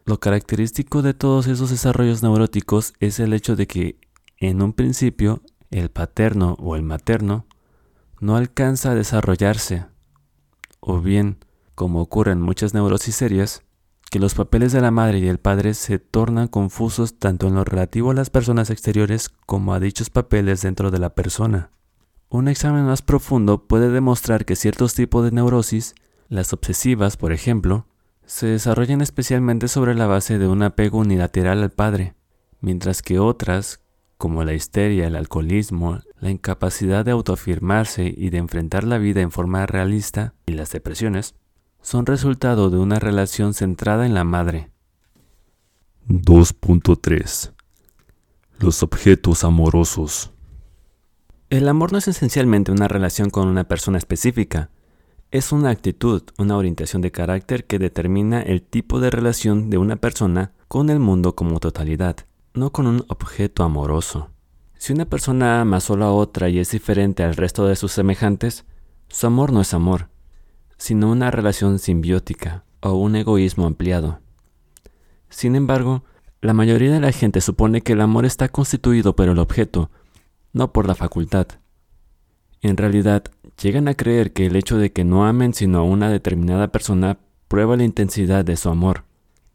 [0.05, 3.99] Lo característico de todos esos desarrollos neuróticos es el hecho de que,
[4.37, 7.45] en un principio, el paterno o el materno
[8.19, 9.85] no alcanza a desarrollarse,
[10.79, 11.37] o bien,
[11.75, 13.63] como ocurre en muchas neurosis serias,
[14.11, 17.63] que los papeles de la madre y el padre se tornan confusos tanto en lo
[17.63, 21.71] relativo a las personas exteriores como a dichos papeles dentro de la persona.
[22.27, 25.95] Un examen más profundo puede demostrar que ciertos tipos de neurosis,
[26.27, 27.87] las obsesivas por ejemplo,
[28.25, 32.13] se desarrollan especialmente sobre la base de un apego unilateral al padre,
[32.59, 33.79] mientras que otras,
[34.17, 39.31] como la histeria, el alcoholismo, la incapacidad de autoafirmarse y de enfrentar la vida en
[39.31, 41.35] forma realista y las depresiones,
[41.81, 44.71] son resultado de una relación centrada en la madre.
[46.07, 47.51] 2.3
[48.59, 50.31] Los objetos amorosos
[51.51, 54.69] el amor no es esencialmente una relación con una persona específica,
[55.31, 59.97] es una actitud, una orientación de carácter que determina el tipo de relación de una
[59.97, 62.15] persona con el mundo como totalidad,
[62.53, 64.29] no con un objeto amoroso.
[64.77, 68.63] Si una persona ama solo a otra y es diferente al resto de sus semejantes,
[69.09, 70.07] su amor no es amor,
[70.81, 74.19] sino una relación simbiótica o un egoísmo ampliado.
[75.29, 76.03] Sin embargo,
[76.41, 79.91] la mayoría de la gente supone que el amor está constituido por el objeto,
[80.53, 81.45] no por la facultad.
[82.61, 83.25] En realidad,
[83.61, 87.19] llegan a creer que el hecho de que no amen sino a una determinada persona
[87.47, 89.03] prueba la intensidad de su amor.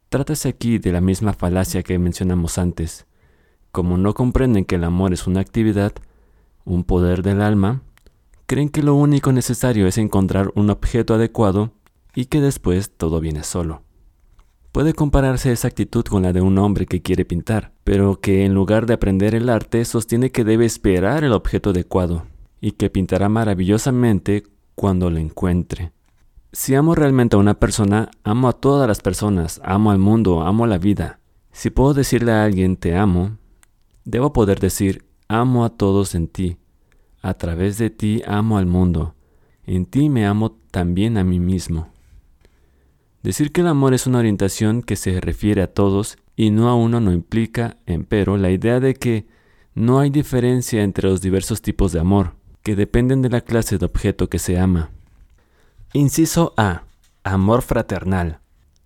[0.07, 3.05] Trátase aquí de la misma falacia que mencionamos antes.
[3.73, 5.91] Como no comprenden que el amor es una actividad,
[6.63, 7.81] un poder del alma,
[8.47, 11.73] creen que lo único necesario es encontrar un objeto adecuado
[12.15, 13.83] y que después todo viene solo.
[14.71, 18.53] Puede compararse esa actitud con la de un hombre que quiere pintar, pero que en
[18.53, 22.25] lugar de aprender el arte sostiene que debe esperar el objeto adecuado
[22.61, 24.43] y que pintará maravillosamente
[24.75, 25.91] cuando lo encuentre.
[26.53, 30.65] Si amo realmente a una persona, amo a todas las personas, amo al mundo, amo
[30.67, 31.19] la vida.
[31.51, 33.37] Si puedo decirle a alguien te amo,
[34.05, 36.57] debo poder decir amo a todos en ti.
[37.21, 39.15] A través de ti amo al mundo.
[39.65, 41.89] En ti me amo también a mí mismo.
[43.23, 46.75] Decir que el amor es una orientación que se refiere a todos y no a
[46.75, 49.27] uno no implica, empero, la idea de que
[49.73, 53.85] no hay diferencia entre los diversos tipos de amor, que dependen de la clase de
[53.85, 54.91] objeto que se ama.
[55.93, 56.83] Inciso A.
[57.23, 58.39] Amor fraternal.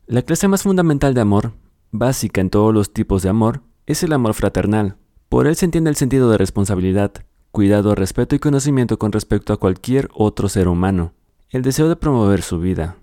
[0.08, 1.54] La clase más fundamental de amor,
[1.92, 4.98] básica en todos los tipos de amor, es el amor fraternal.
[5.30, 7.12] Por él se entiende el sentido de responsabilidad,
[7.52, 11.14] cuidado, respeto y conocimiento con respecto a cualquier otro ser humano,
[11.50, 12.98] el deseo de promover su vida,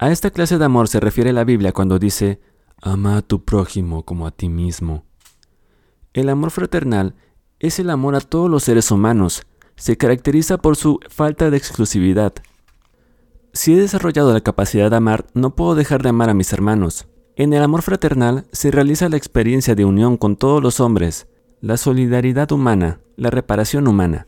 [0.00, 2.40] a esta clase de amor se refiere la Biblia cuando dice,
[2.80, 5.04] ama a tu prójimo como a ti mismo.
[6.12, 7.16] El amor fraternal
[7.58, 9.42] es el amor a todos los seres humanos.
[9.74, 12.32] Se caracteriza por su falta de exclusividad.
[13.52, 17.08] Si he desarrollado la capacidad de amar, no puedo dejar de amar a mis hermanos.
[17.34, 21.26] En el amor fraternal se realiza la experiencia de unión con todos los hombres,
[21.60, 24.26] la solidaridad humana, la reparación humana.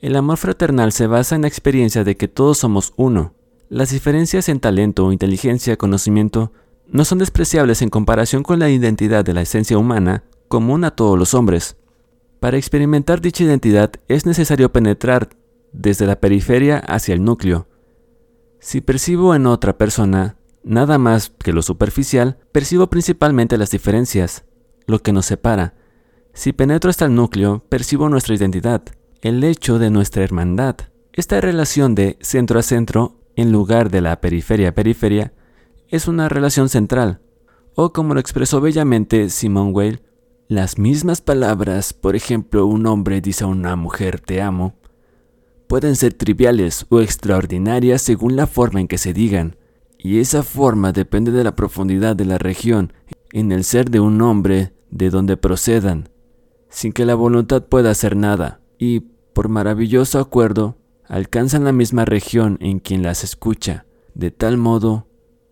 [0.00, 3.34] El amor fraternal se basa en la experiencia de que todos somos uno,
[3.70, 6.50] las diferencias en talento, inteligencia, conocimiento
[6.88, 11.16] no son despreciables en comparación con la identidad de la esencia humana común a todos
[11.16, 11.76] los hombres.
[12.40, 15.28] Para experimentar dicha identidad es necesario penetrar
[15.72, 17.68] desde la periferia hacia el núcleo.
[18.58, 20.34] Si percibo en otra persona
[20.64, 24.44] nada más que lo superficial, percibo principalmente las diferencias,
[24.88, 25.74] lo que nos separa.
[26.32, 28.82] Si penetro hasta el núcleo, percibo nuestra identidad,
[29.20, 30.76] el hecho de nuestra hermandad.
[31.12, 35.32] Esta relación de centro a centro, en lugar de la periferia a periferia,
[35.88, 37.20] es una relación central,
[37.74, 40.02] o como lo expresó bellamente Simone Weil,
[40.48, 44.74] las mismas palabras, por ejemplo, un hombre dice a una mujer te amo,
[45.68, 49.56] pueden ser triviales o extraordinarias según la forma en que se digan,
[49.98, 52.92] y esa forma depende de la profundidad de la región
[53.32, 56.08] en el ser de un hombre de donde procedan,
[56.70, 59.00] sin que la voluntad pueda hacer nada, y,
[59.34, 60.76] por maravilloso acuerdo,
[61.06, 63.84] alcanzan la misma región en quien las escucha,
[64.14, 65.06] de tal modo,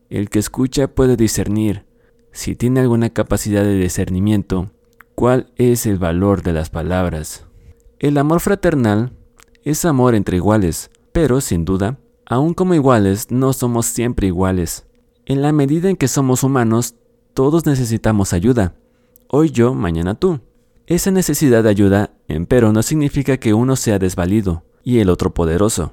[0.08, 1.84] el que escucha puede discernir,
[2.32, 4.70] si tiene alguna capacidad de discernimiento,
[5.14, 7.44] cuál es el valor de las palabras.
[7.98, 9.12] El amor fraternal
[9.64, 14.86] es amor entre iguales, pero, sin duda, aun como iguales, no somos siempre iguales.
[15.26, 16.94] En la medida en que somos humanos,
[17.34, 18.76] todos necesitamos ayuda.
[19.28, 20.40] Hoy yo, mañana tú.
[20.88, 25.92] Esa necesidad de ayuda, empero, no significa que uno sea desvalido y el otro poderoso.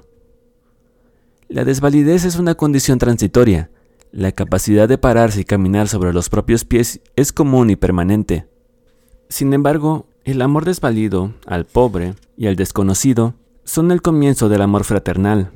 [1.50, 3.68] La desvalidez es una condición transitoria.
[4.10, 8.48] La capacidad de pararse y caminar sobre los propios pies es común y permanente.
[9.28, 14.84] Sin embargo, el amor desvalido al pobre y al desconocido son el comienzo del amor
[14.84, 15.50] fraternal.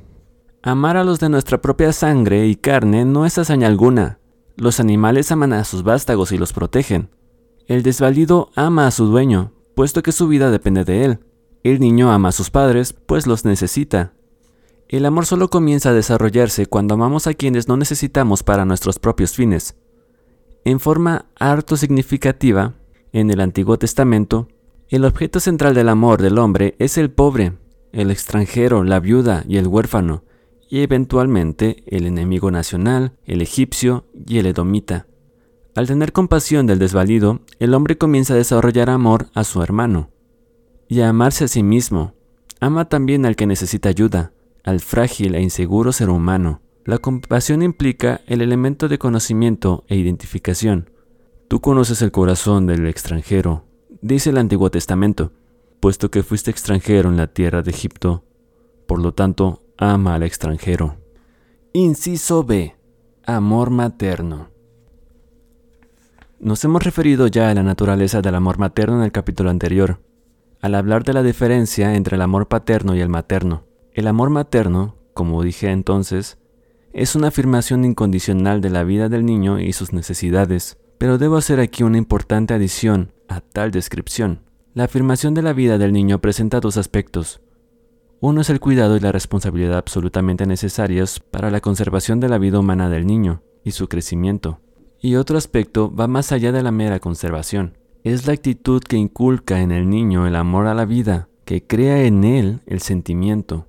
[0.63, 4.19] Amar a los de nuestra propia sangre y carne no es hazaña alguna.
[4.57, 7.09] Los animales aman a sus vástagos y los protegen.
[7.71, 11.21] El desvalido ama a su dueño, puesto que su vida depende de él.
[11.63, 14.13] El niño ama a sus padres, pues los necesita.
[14.89, 19.37] El amor solo comienza a desarrollarse cuando amamos a quienes no necesitamos para nuestros propios
[19.37, 19.77] fines.
[20.65, 22.75] En forma harto significativa,
[23.13, 24.49] en el Antiguo Testamento,
[24.89, 27.53] el objeto central del amor del hombre es el pobre,
[27.93, 30.25] el extranjero, la viuda y el huérfano,
[30.69, 35.07] y eventualmente el enemigo nacional, el egipcio y el edomita.
[35.75, 40.11] Al tener compasión del desvalido, el hombre comienza a desarrollar amor a su hermano
[40.89, 42.15] y a amarse a sí mismo.
[42.59, 44.33] Ama también al que necesita ayuda,
[44.65, 46.61] al frágil e inseguro ser humano.
[46.85, 50.91] La compasión implica el elemento de conocimiento e identificación.
[51.47, 53.65] Tú conoces el corazón del extranjero,
[54.03, 55.33] dice el Antiguo Testamento,
[55.79, 58.25] puesto que fuiste extranjero en la tierra de Egipto.
[58.87, 60.97] Por lo tanto, ama al extranjero.
[61.73, 62.77] Inciso B.
[63.25, 64.49] Amor materno.
[66.41, 70.01] Nos hemos referido ya a la naturaleza del amor materno en el capítulo anterior,
[70.63, 73.65] al hablar de la diferencia entre el amor paterno y el materno.
[73.93, 76.39] El amor materno, como dije entonces,
[76.95, 81.61] es una afirmación incondicional de la vida del niño y sus necesidades, pero debo hacer
[81.61, 84.41] aquí una importante adición a tal descripción.
[84.73, 87.43] La afirmación de la vida del niño presenta dos aspectos,
[88.23, 92.59] uno es el cuidado y la responsabilidad absolutamente necesarios para la conservación de la vida
[92.59, 94.61] humana del niño y su crecimiento.
[95.01, 97.79] Y otro aspecto va más allá de la mera conservación.
[98.05, 102.05] Es la actitud que inculca en el niño el amor a la vida, que crea
[102.05, 103.67] en él el sentimiento.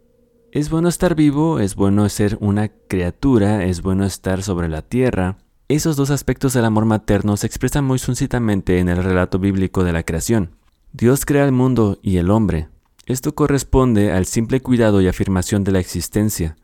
[0.52, 5.38] Es bueno estar vivo, es bueno ser una criatura, es bueno estar sobre la tierra.
[5.70, 9.94] Esos dos aspectos del amor materno se expresan muy sucintamente en el relato bíblico de
[9.94, 10.58] la creación.
[10.92, 12.68] Dios crea el mundo y el hombre,
[13.12, 16.56] esto corresponde al simple cuidado y afirmación de la existencia,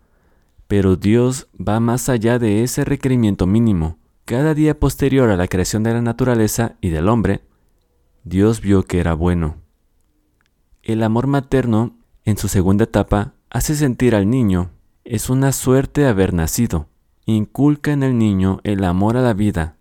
[0.68, 3.98] pero Dios va más allá de ese requerimiento mínimo.
[4.28, 7.46] Cada día posterior a la creación de la naturaleza y del hombre,
[8.26, 9.56] Dios vio que era bueno.
[10.84, 11.96] El amor materno,
[12.26, 14.72] en su segunda etapa, hace sentir al niño,
[15.06, 16.90] es una suerte haber nacido,
[17.26, 19.78] inculca en el niño el amor a la vida,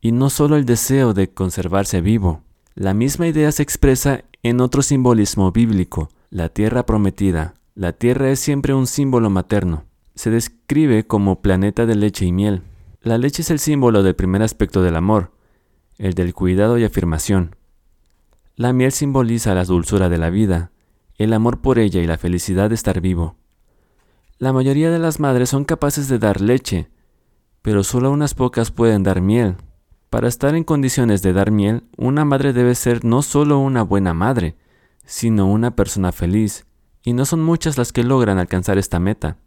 [0.00, 2.42] y no solo el deseo de conservarse vivo.
[2.74, 7.54] La misma idea se expresa en otro simbolismo bíblico, la tierra prometida.
[7.76, 9.84] La tierra es siempre un símbolo materno.
[10.16, 12.64] Se describe como planeta de leche y miel.
[13.02, 15.32] La leche es el símbolo del primer aspecto del amor,
[15.96, 17.56] el del cuidado y afirmación.
[18.56, 20.70] La miel simboliza la dulzura de la vida,
[21.16, 23.36] el amor por ella y la felicidad de estar vivo.
[24.36, 26.90] La mayoría de las madres son capaces de dar leche,
[27.62, 29.56] pero solo unas pocas pueden dar miel.
[30.10, 34.12] Para estar en condiciones de dar miel, una madre debe ser no solo una buena
[34.12, 34.56] madre,
[35.06, 36.66] sino una persona feliz,
[37.02, 39.38] y no son muchas las que logran alcanzar esta meta.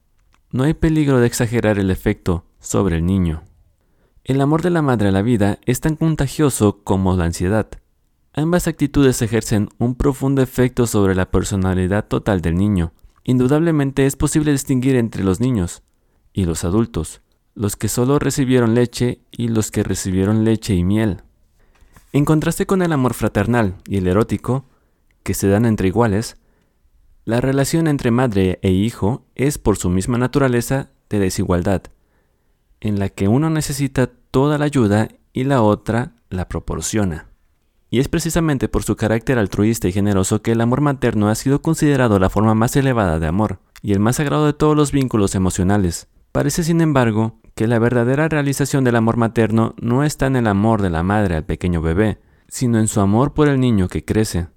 [0.52, 3.44] No hay peligro de exagerar el efecto sobre el niño.
[4.23, 7.68] El amor de la madre a la vida es tan contagioso como la ansiedad.
[8.34, 12.94] Ambas actitudes ejercen un profundo efecto sobre la personalidad total del niño.
[13.26, 15.84] Indudablemente es posible distinguir entre los niños
[16.31, 17.22] y los adultos,
[17.53, 21.22] los que solo recibieron leche y los que recibieron leche y miel.
[22.11, 24.65] En contraste con el amor fraternal y el erótico,
[25.22, 26.38] que se dan entre iguales,
[27.26, 31.84] la relación entre madre e hijo es por su misma naturaleza de desigualdad.
[32.84, 37.30] En la que uno necesita toda la ayuda y la otra la proporciona.
[37.90, 41.62] Y es precisamente por su carácter altruista y generoso que el amor materno ha sido
[41.62, 45.34] considerado la forma más elevada de amor y el más sagrado de todos los vínculos
[45.34, 46.08] emocionales.
[46.34, 50.82] Parece, sin embargo, que la verdadera realización del amor materno no está en el amor
[50.82, 52.20] de la madre al pequeño bebé,
[52.50, 54.48] sino en su amor por el niño que crece.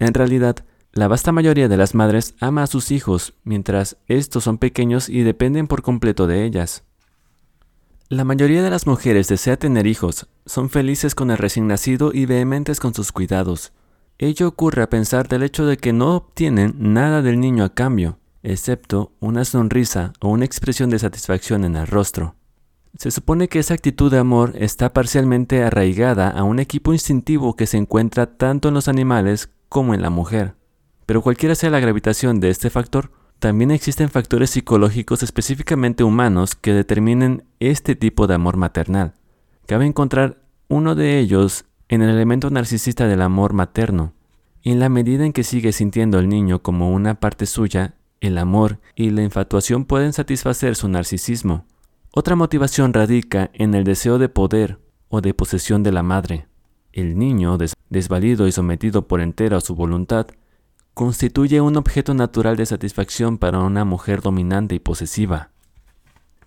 [0.00, 0.56] En realidad,
[0.92, 5.22] la vasta mayoría de las madres ama a sus hijos mientras estos son pequeños y
[5.22, 6.84] dependen por completo de ellas.
[8.12, 12.26] La mayoría de las mujeres desea tener hijos, son felices con el recién nacido y
[12.26, 13.72] vehementes con sus cuidados.
[14.18, 18.18] Ello ocurre a pensar del hecho de que no obtienen nada del niño a cambio,
[18.42, 22.34] excepto una sonrisa o una expresión de satisfacción en el rostro.
[22.98, 27.66] Se supone que esa actitud de amor está parcialmente arraigada a un equipo instintivo que
[27.66, 30.54] se encuentra tanto en los animales como en la mujer.
[31.06, 33.10] Pero cualquiera sea la gravitación de este factor,
[33.42, 39.14] también existen factores psicológicos específicamente humanos que determinen este tipo de amor maternal.
[39.66, 40.38] Cabe encontrar
[40.68, 44.12] uno de ellos en el elemento narcisista del amor materno.
[44.62, 48.78] En la medida en que sigue sintiendo al niño como una parte suya, el amor
[48.94, 51.66] y la infatuación pueden satisfacer su narcisismo.
[52.12, 54.78] Otra motivación radica en el deseo de poder
[55.08, 56.46] o de posesión de la madre.
[56.92, 57.58] El niño,
[57.90, 60.28] desvalido y sometido por entero a su voluntad,
[60.94, 65.50] constituye un objeto natural de satisfacción para una mujer dominante y posesiva.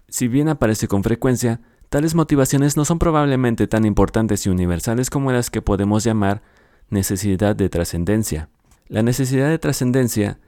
[0.07, 5.31] Si bien aparece con frecuencia, tales motivaciones no son probablemente tan importantes y universales como
[5.31, 6.43] las que podemos llamar
[6.89, 8.49] necesidad de trascendencia.
[8.87, 10.39] La necesidad de trascendencia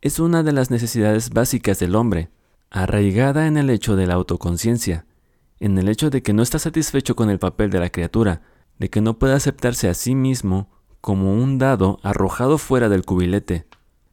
[0.00, 2.30] es una de las necesidades básicas del hombre,
[2.70, 5.06] arraigada en el hecho de la autoconciencia,
[5.60, 8.42] en el hecho de que no está satisfecho con el papel de la criatura,
[8.78, 10.68] de que no puede aceptarse a sí mismo
[11.04, 13.66] como un dado arrojado fuera del cubilete.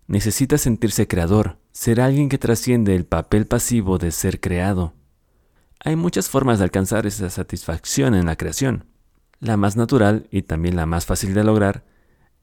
[0.08, 4.92] Necesita sentirse creador, ser alguien que trasciende el papel pasivo de ser creado.
[5.80, 8.88] Hay muchas formas de alcanzar esa satisfacción en la creación.
[9.40, 11.86] La más natural y también la más fácil de lograr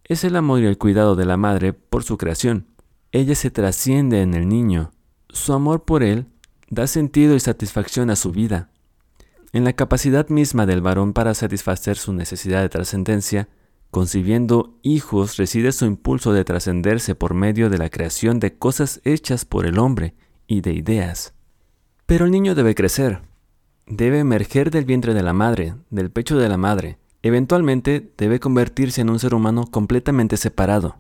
[0.05, 2.69] es el amor y el cuidado de la madre por su creación.
[3.13, 4.93] Ella se trasciende en el niño.
[5.29, 6.25] Su amor por él
[6.71, 8.71] da sentido y satisfacción a su vida.
[9.53, 13.51] En la capacidad misma del varón para satisfacer su necesidad de trascendencia,
[13.91, 19.45] concibiendo hijos reside su impulso de trascenderse por medio de la creación de cosas hechas
[19.45, 20.15] por el hombre
[20.47, 21.35] y de ideas.
[22.07, 23.23] Pero el niño debe crecer,
[23.87, 29.01] debe emerger del vientre de la madre, del pecho de la madre, eventualmente debe convertirse
[29.01, 30.97] en un ser humano completamente separado.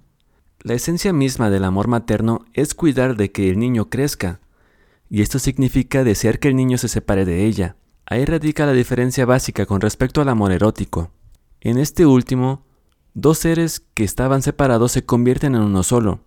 [0.60, 4.40] La esencia misma del amor materno es cuidar de que el niño crezca,
[5.09, 7.77] y esto significa desear que el niño se separe de ella.
[8.06, 11.12] Ahí radica la diferencia básica con respecto al amor erótico.
[11.60, 12.65] En este último,
[13.20, 16.20] dos seres que estaban separados se convierten en uno solo.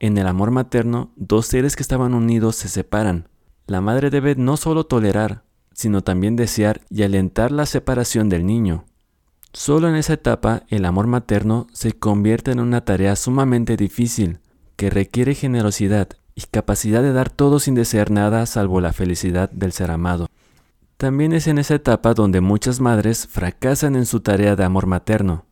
[0.00, 3.28] En el amor materno, dos seres que estaban unidos se separan.
[3.66, 5.42] La madre debe no solo tolerar,
[5.74, 8.86] sino también desear y alentar la separación del niño.
[9.52, 14.38] Solo en esa etapa el amor materno se convierte en una tarea sumamente difícil,
[14.76, 19.72] que requiere generosidad y capacidad de dar todo sin desear nada salvo la felicidad del
[19.72, 20.28] ser amado.
[20.96, 25.47] También es en esa etapa donde muchas madres fracasan en su tarea de amor materno.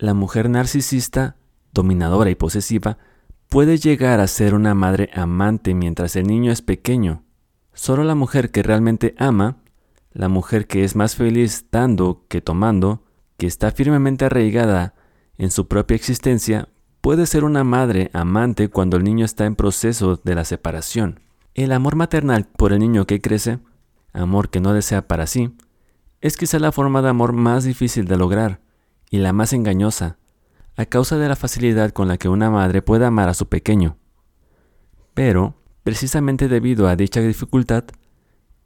[0.00, 1.36] La mujer narcisista,
[1.74, 2.96] dominadora y posesiva,
[3.50, 7.22] puede llegar a ser una madre amante mientras el niño es pequeño.
[7.74, 9.58] Solo la mujer que realmente ama,
[10.10, 13.04] la mujer que es más feliz dando que tomando,
[13.36, 14.94] que está firmemente arraigada
[15.36, 16.70] en su propia existencia,
[17.02, 21.20] puede ser una madre amante cuando el niño está en proceso de la separación.
[21.52, 23.58] El amor maternal por el niño que crece,
[24.14, 25.54] amor que no desea para sí,
[26.22, 28.69] es quizá la forma de amor más difícil de lograr
[29.10, 30.18] y la más engañosa,
[30.76, 33.98] a causa de la facilidad con la que una madre puede amar a su pequeño.
[35.14, 37.84] Pero, precisamente debido a dicha dificultad,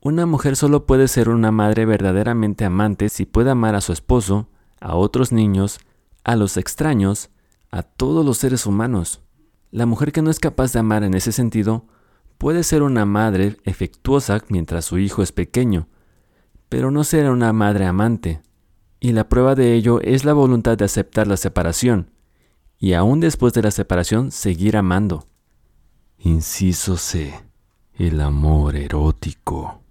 [0.01, 4.49] una mujer solo puede ser una madre verdaderamente amante si puede amar a su esposo
[4.79, 5.81] a otros niños,
[6.25, 7.31] a los extraños,
[7.71, 9.23] a todos los seres humanos.
[9.71, 11.87] La mujer que no es capaz de amar en ese sentido
[12.37, 15.89] puede ser una madre efectuosa mientras su hijo es pequeño,
[16.69, 18.43] pero no será una madre amante.
[19.05, 22.11] Y la prueba de ello es la voluntad de aceptar la separación,
[22.79, 25.27] y aún después de la separación seguir amando.
[26.17, 27.35] Inciso C.
[27.93, 29.83] El amor erótico.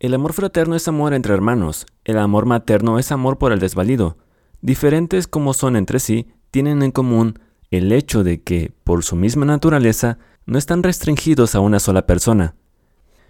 [0.00, 4.18] El amor fraterno es amor entre hermanos, el amor materno es amor por el desvalido.
[4.60, 7.38] Diferentes como son entre sí, tienen en común
[7.70, 12.54] el hecho de que, por su misma naturaleza, no están restringidos a una sola persona.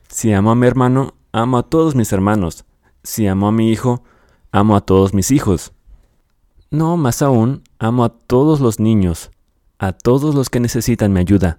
[0.09, 2.65] Si amo a mi hermano, amo a todos mis hermanos.
[3.05, 4.03] Si amo a mi hijo,
[4.55, 5.73] amo a todos mis hijos.
[6.71, 9.33] No, más aún, amo a todos los niños,
[9.81, 11.59] a todos los que necesitan mi ayuda.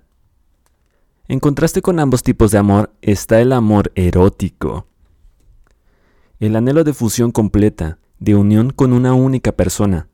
[1.28, 4.88] En contraste con ambos tipos de amor está el amor erótico.
[6.40, 10.08] el anhelo de fusión completa, de unión con una única persona.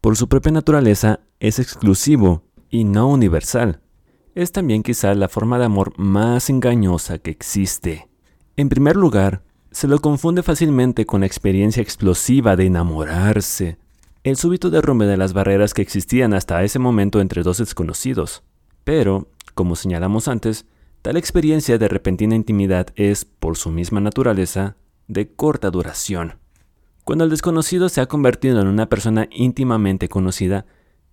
[0.00, 3.80] Por su propia naturaleza es exclusivo y no universal.
[4.34, 8.08] Es también quizá la forma de amor más engañosa que existe.
[8.56, 9.42] En primer lugar,
[9.74, 13.76] se lo confunde fácilmente con la experiencia explosiva de enamorarse,
[14.22, 18.44] el súbito derrumbe de las barreras que existían hasta ese momento entre dos desconocidos.
[18.84, 20.66] Pero, como señalamos antes,
[21.02, 24.76] tal experiencia de repentina intimidad es, por su misma naturaleza,
[25.08, 26.34] de corta duración.
[27.02, 30.66] Cuando el desconocido se ha convertido en una persona íntimamente conocida,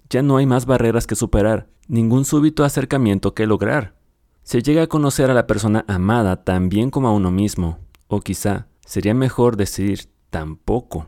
[0.08, 3.96] ya no hay más barreras que superar, ningún súbito acercamiento que lograr.
[4.44, 7.80] Se llega a conocer a la persona amada tan bien como a uno mismo,
[8.12, 11.08] o quizá sería mejor decir tampoco.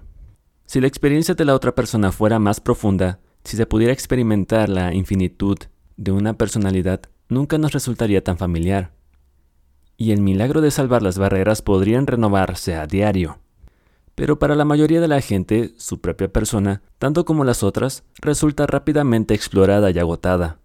[0.65, 4.93] Si la experiencia de la otra persona fuera más profunda, si se pudiera experimentar la
[4.93, 5.57] infinitud
[5.97, 8.93] de una personalidad, nunca nos resultaría tan familiar.
[9.97, 13.39] Y el milagro de salvar las barreras podrían renovarse a diario.
[14.15, 18.65] Pero para la mayoría de la gente, su propia persona, tanto como las otras, resulta
[18.65, 20.59] rápidamente explorada y agotada.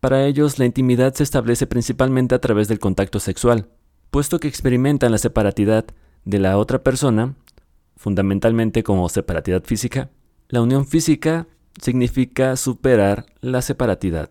[0.00, 3.68] Para ellos, la intimidad se establece principalmente a través del contacto sexual,
[4.10, 5.86] puesto que experimentan la separatidad
[6.24, 7.34] de la otra persona,
[7.96, 10.10] fundamentalmente como separatidad física.
[10.48, 11.46] La unión física
[11.80, 14.30] significa superar la separatidad.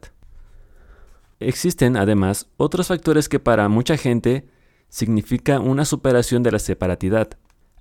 [1.39, 4.49] Existen, además, otros factores que para mucha gente
[4.89, 7.30] significa una superación de la separatidad,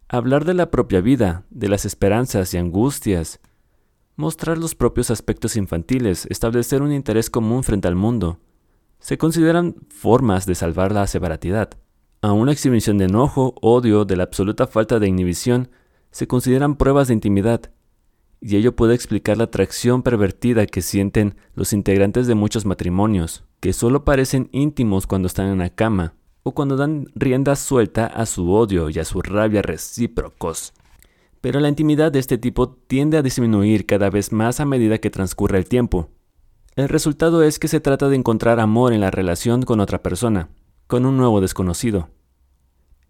[0.08, 3.40] hablar de la propia vida, de las esperanzas y angustias,
[4.14, 8.38] mostrar los propios aspectos infantiles, establecer un interés común frente al mundo,
[9.00, 11.70] se consideran formas de salvar la separatidad.
[12.20, 15.70] A una exhibición de enojo, odio, de la absoluta falta de inhibición,
[16.10, 17.70] se consideran pruebas de intimidad,
[18.40, 23.72] y ello puede explicar la atracción pervertida que sienten los integrantes de muchos matrimonios, que
[23.72, 28.52] solo parecen íntimos cuando están en la cama, o cuando dan rienda suelta a su
[28.52, 30.72] odio y a su rabia recíprocos.
[31.40, 35.10] Pero la intimidad de este tipo tiende a disminuir cada vez más a medida que
[35.10, 36.08] transcurre el tiempo.
[36.74, 40.48] El resultado es que se trata de encontrar amor en la relación con otra persona,
[40.88, 42.08] con un nuevo desconocido.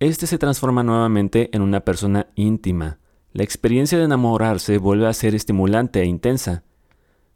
[0.01, 2.99] Este se transforma nuevamente en una persona íntima.
[3.33, 6.65] La experiencia de enamorarse vuelve a ser estimulante e intensa,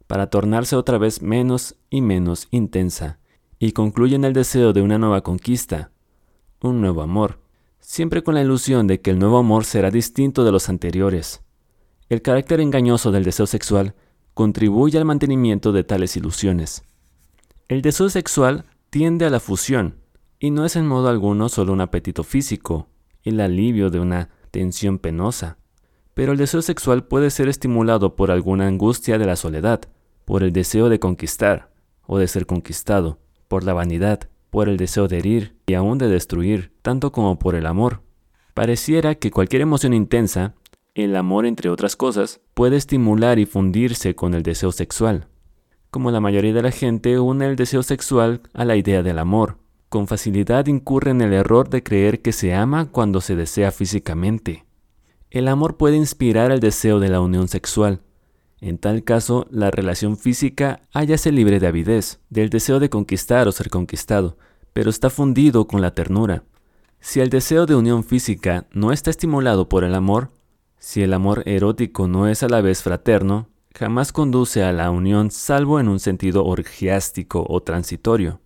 [0.05, 3.19] para tornarse otra vez menos y menos intensa,
[3.57, 5.91] y concluye en el deseo de una nueva conquista,
[6.61, 7.39] un nuevo amor,
[7.79, 11.41] siempre con la ilusión de que el nuevo amor será distinto de los anteriores.
[12.09, 13.95] El carácter engañoso del deseo sexual
[14.33, 16.83] contribuye al mantenimiento de tales ilusiones.
[17.69, 20.02] El deseo sexual tiende a la fusión,
[20.43, 22.89] y no es en modo alguno solo un apetito físico,
[23.23, 25.57] el alivio de una tensión penosa.
[26.13, 29.83] Pero el deseo sexual puede ser estimulado por alguna angustia de la soledad,
[30.25, 31.71] por el deseo de conquistar
[32.05, 36.09] o de ser conquistado, por la vanidad, por el deseo de herir y aún de
[36.09, 38.01] destruir, tanto como por el amor.
[38.53, 40.55] Pareciera que cualquier emoción intensa,
[40.93, 45.29] el amor entre otras cosas, puede estimular y fundirse con el deseo sexual.
[45.89, 49.62] Como la mayoría de la gente une el deseo sexual a la idea del amor,
[49.93, 54.65] con facilidad incurre en el error de creer que se ama cuando se desea físicamente.
[55.29, 58.01] El amor puede inspirar el deseo de la unión sexual.
[58.59, 63.51] En tal caso, la relación física hállase libre de avidez, del deseo de conquistar o
[63.51, 64.35] ser conquistado,
[64.73, 66.43] pero está fundido con la ternura.
[66.99, 70.31] Si el deseo de unión física no está estimulado por el amor,
[70.79, 75.29] si el amor erótico no es a la vez fraterno, jamás conduce a la unión
[75.29, 78.39] salvo en un sentido orgiástico o transitorio.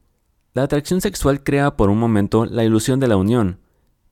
[0.58, 3.60] La atracción sexual crea por un momento la ilusión de la unión,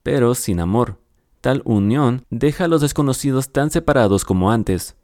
[0.04, 1.00] pero sin amor.
[1.42, 4.96] Tal unión deja a los desconocidos tan separados como antes.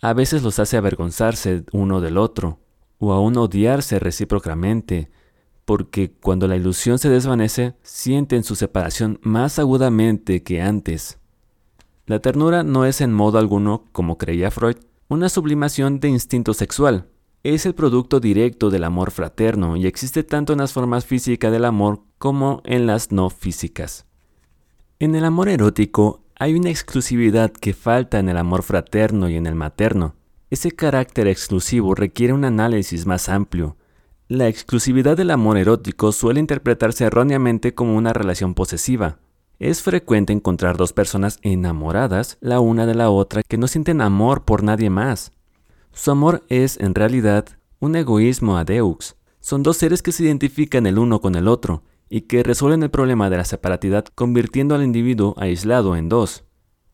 [0.00, 2.60] A veces los hace avergonzarse uno del otro,
[2.96, 5.10] o aún odiarse recíprocamente,
[5.66, 11.18] porque cuando la ilusión se desvanece, sienten su separación más agudamente que antes.
[12.06, 14.76] La ternura no es en modo alguno, como creía Freud,
[15.08, 17.10] una sublimación de instinto sexual.
[17.48, 21.64] Es el producto directo del amor fraterno y existe tanto en las formas físicas del
[21.64, 24.04] amor como en las no físicas.
[24.98, 29.46] En el amor erótico hay una exclusividad que falta en el amor fraterno y en
[29.46, 30.16] el materno.
[30.50, 33.76] Ese carácter exclusivo requiere un análisis más amplio.
[34.26, 39.18] La exclusividad del amor erótico suele interpretarse erróneamente como una relación posesiva.
[39.60, 44.44] Es frecuente encontrar dos personas enamoradas la una de la otra que no sienten amor
[44.44, 45.30] por nadie más.
[45.96, 47.46] Su amor es, en realidad,
[47.80, 48.66] un egoísmo a.
[49.40, 52.90] Son dos seres que se identifican el uno con el otro y que resuelven el
[52.90, 56.44] problema de la separatidad convirtiendo al individuo aislado en dos.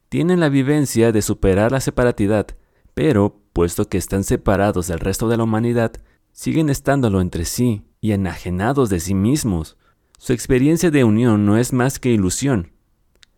[0.09, 2.47] Tienen la vivencia de superar la separatidad,
[2.95, 5.93] pero, puesto que están separados del resto de la humanidad,
[6.31, 9.77] siguen estándolo entre sí y enajenados de sí mismos.
[10.17, 12.71] Su experiencia de unión no es más que ilusión.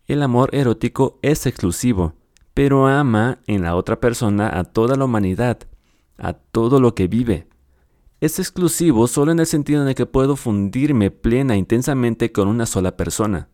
[0.05, 2.13] El amor erótico es exclusivo,
[2.55, 5.59] pero ama en la otra persona a toda la humanidad,
[6.17, 7.49] a todo lo que vive.
[8.21, 12.65] Es exclusivo solo en el sentido de que puedo fundirme plena e intensamente con una
[12.65, 13.49] sola persona.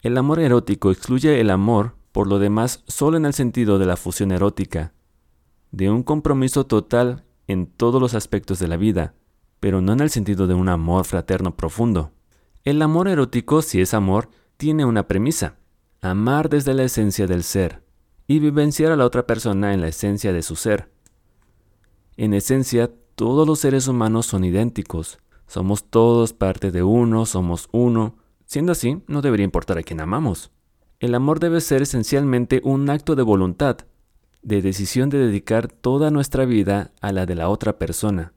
[0.00, 3.96] El amor erótico excluye el amor, por lo demás, solo en el sentido de la
[3.96, 4.94] fusión erótica,
[5.72, 9.16] de un compromiso total en todos los aspectos de la vida,
[9.58, 12.12] pero no en el sentido de un amor fraterno profundo.
[12.62, 15.56] El amor erótico, si es amor, tiene una premisa,
[16.00, 17.87] amar desde la esencia del ser,
[18.28, 20.90] y vivenciar a la otra persona en la esencia de su ser.
[22.18, 28.16] En esencia, todos los seres humanos son idénticos, somos todos parte de uno, somos uno,
[28.44, 30.52] siendo así, no debería importar a quién amamos.
[31.00, 33.78] El amor debe ser esencialmente un acto de voluntad,
[34.42, 38.34] de decisión de dedicar toda nuestra vida a la de la otra persona.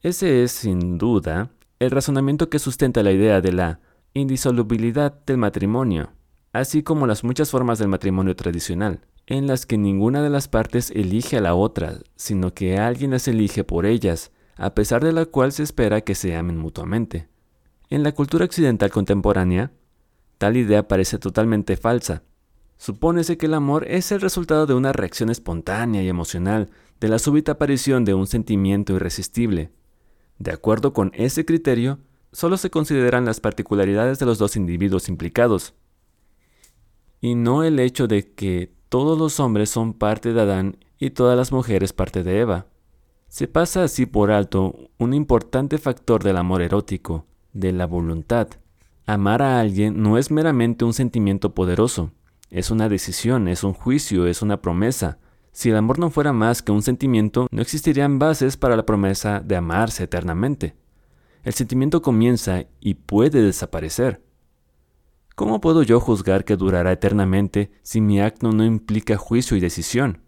[0.00, 1.50] Ese es, sin duda,
[1.80, 3.80] el razonamiento que sustenta la idea de la
[4.14, 6.12] indisolubilidad del matrimonio,
[6.58, 10.90] así como las muchas formas del matrimonio tradicional, en las que ninguna de las partes
[10.90, 15.26] elige a la otra, sino que alguien las elige por ellas, a pesar de la
[15.26, 17.28] cual se espera que se amen mutuamente.
[17.90, 19.72] En la cultura occidental contemporánea,
[20.38, 22.22] tal idea parece totalmente falsa.
[22.78, 26.70] Supónese que el amor es el resultado de una reacción espontánea y emocional,
[27.00, 29.70] de la súbita aparición de un sentimiento irresistible,
[30.38, 31.98] de acuerdo con ese criterio,
[32.32, 35.74] solo se consideran las particularidades de los dos individuos implicados,
[37.20, 41.36] y no el hecho de que todos los hombres son parte de Adán y todas
[41.36, 42.66] las mujeres parte de Eva.
[43.28, 48.48] Se pasa así por alto un importante factor del amor erótico, de la voluntad.
[49.06, 52.12] Amar a alguien no es meramente un sentimiento poderoso,
[52.50, 55.18] es una decisión, es un juicio, es una promesa,
[55.56, 59.40] si el amor no fuera más que un sentimiento, no existirían bases para la promesa
[59.40, 60.76] de amarse eternamente.
[61.44, 64.22] El sentimiento comienza y puede desaparecer.
[65.36, 70.22] ¿Cómo puedo yo juzgar que durará eternamente si mi acto no implica juicio y decisión?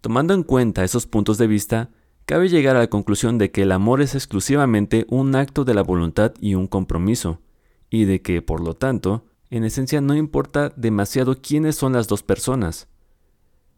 [0.00, 1.90] Tomando en cuenta esos puntos de vista,
[2.26, 5.82] cabe llegar a la conclusión de que el amor es exclusivamente un acto de la
[5.82, 7.42] voluntad y un compromiso,
[7.90, 12.24] y de que, por lo tanto, en esencia no importa demasiado quiénes son las dos
[12.24, 12.88] personas,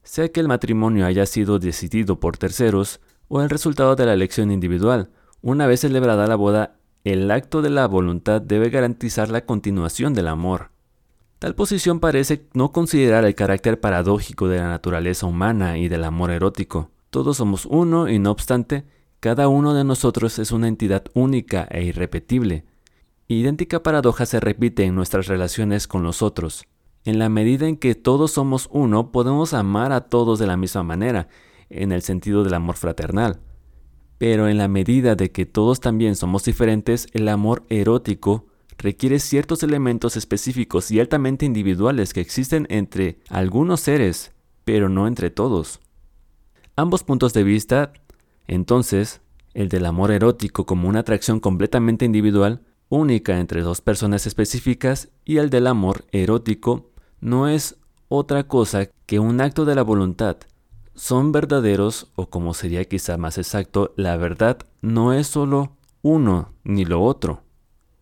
[0.04, 4.50] sea que el matrimonio haya sido decidido por terceros o el resultado de la elección
[4.50, 5.10] individual.
[5.42, 6.78] Una vez celebrada la boda,
[7.12, 10.70] el acto de la voluntad debe garantizar la continuación del amor.
[11.38, 16.32] Tal posición parece no considerar el carácter paradójico de la naturaleza humana y del amor
[16.32, 16.90] erótico.
[17.10, 18.86] Todos somos uno y no obstante,
[19.20, 22.64] cada uno de nosotros es una entidad única e irrepetible.
[23.28, 26.64] Idéntica paradoja se repite en nuestras relaciones con los otros.
[27.04, 30.82] En la medida en que todos somos uno, podemos amar a todos de la misma
[30.82, 31.28] manera,
[31.70, 33.38] en el sentido del amor fraternal.
[34.18, 38.46] Pero en la medida de que todos también somos diferentes, el amor erótico
[38.78, 44.32] requiere ciertos elementos específicos y altamente individuales que existen entre algunos seres,
[44.64, 45.80] pero no entre todos.
[46.76, 47.92] Ambos puntos de vista,
[48.46, 49.22] entonces,
[49.54, 55.38] el del amor erótico como una atracción completamente individual, única entre dos personas específicas, y
[55.38, 56.90] el del amor erótico
[57.20, 57.76] no es
[58.08, 60.36] otra cosa que un acto de la voluntad.
[60.96, 66.86] Son verdaderos, o como sería quizá más exacto, la verdad no es solo uno ni
[66.86, 67.42] lo otro.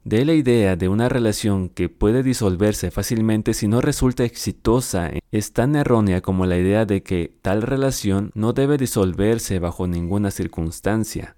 [0.05, 5.53] De la idea de una relación que puede disolverse fácilmente si no resulta exitosa es
[5.53, 11.37] tan errónea como la idea de que tal relación no debe disolverse bajo ninguna circunstancia.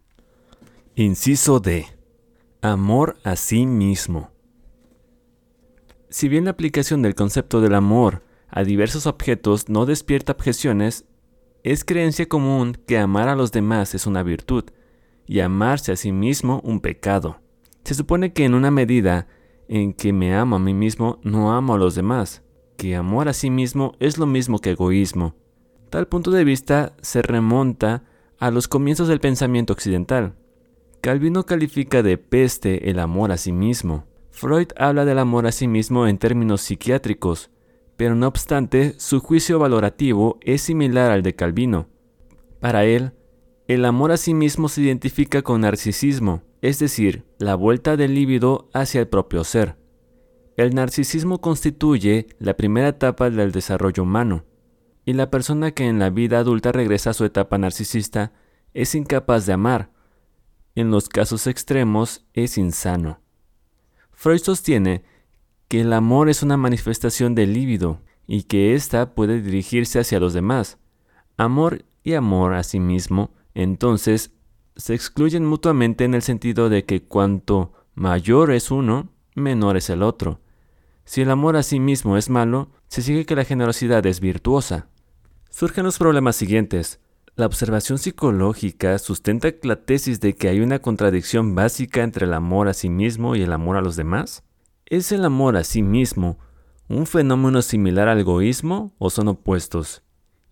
[0.94, 1.86] Inciso D.
[2.60, 4.30] Amor a sí mismo.
[6.10, 11.06] Si bien la aplicación del concepto del amor a diversos objetos no despierta objeciones,
[11.66, 14.66] es creencia común que amar a los demás es una virtud
[15.26, 17.40] y amarse a sí mismo un pecado.
[17.82, 19.26] Se supone que en una medida
[19.66, 22.44] en que me amo a mí mismo, no amo a los demás,
[22.76, 25.34] que amor a sí mismo es lo mismo que egoísmo.
[25.90, 28.04] Tal punto de vista se remonta
[28.38, 30.36] a los comienzos del pensamiento occidental.
[31.00, 34.04] Calvino califica de peste el amor a sí mismo.
[34.30, 37.50] Freud habla del amor a sí mismo en términos psiquiátricos,
[37.96, 41.88] pero no obstante, su juicio valorativo es similar al de Calvino.
[42.60, 43.12] Para él,
[43.68, 48.68] el amor a sí mismo se identifica con narcisismo, es decir, la vuelta del líbido
[48.72, 49.76] hacia el propio ser.
[50.56, 54.44] El narcisismo constituye la primera etapa del desarrollo humano,
[55.04, 58.32] y la persona que en la vida adulta regresa a su etapa narcisista
[58.74, 59.90] es incapaz de amar.
[60.74, 63.20] En los casos extremos es insano.
[64.12, 65.04] Freud sostiene
[65.68, 70.32] que el amor es una manifestación del líbido y que ésta puede dirigirse hacia los
[70.32, 70.78] demás.
[71.36, 74.32] Amor y amor a sí mismo, entonces,
[74.76, 80.02] se excluyen mutuamente en el sentido de que cuanto mayor es uno, menor es el
[80.02, 80.40] otro.
[81.04, 84.88] Si el amor a sí mismo es malo, se sigue que la generosidad es virtuosa.
[85.50, 87.00] Surgen los problemas siguientes.
[87.34, 92.68] La observación psicológica sustenta la tesis de que hay una contradicción básica entre el amor
[92.68, 94.42] a sí mismo y el amor a los demás.
[94.88, 96.38] ¿Es el amor a sí mismo
[96.88, 100.04] un fenómeno similar al egoísmo o son opuestos?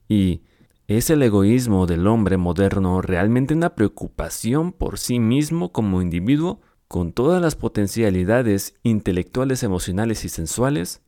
[0.09, 0.43] ¿Y
[0.89, 7.13] es el egoísmo del hombre moderno realmente una preocupación por sí mismo como individuo con
[7.13, 11.01] todas las potencialidades intelectuales, emocionales y sensuales?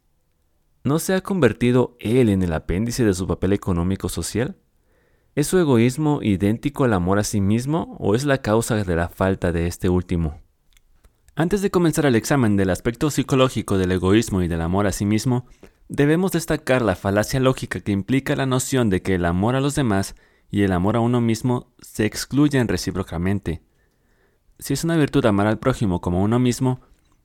[0.85, 4.57] ¿No se ha convertido él en el apéndice de su papel económico social?
[5.35, 9.09] ¿Es su egoísmo idéntico al amor a sí mismo o es la causa de la
[9.09, 10.46] falta de este último?
[11.39, 15.05] Antes de comenzar el examen del aspecto psicológico del egoísmo y del amor a sí
[15.05, 15.45] mismo,
[15.87, 19.75] debemos destacar la falacia lógica que implica la noción de que el amor a los
[19.75, 20.15] demás
[20.51, 23.61] y el amor a uno mismo se excluyen recíprocamente.
[24.59, 26.81] Si es una virtud amar al prójimo como a uno mismo,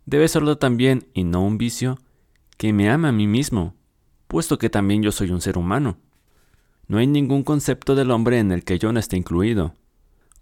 [0.06, 1.98] debe serlo también, y no un vicio,
[2.58, 3.76] que me ama a mí mismo,
[4.28, 6.00] puesto que también yo soy un ser humano.
[6.86, 9.74] No hay ningún concepto del hombre en el que yo no esté incluido.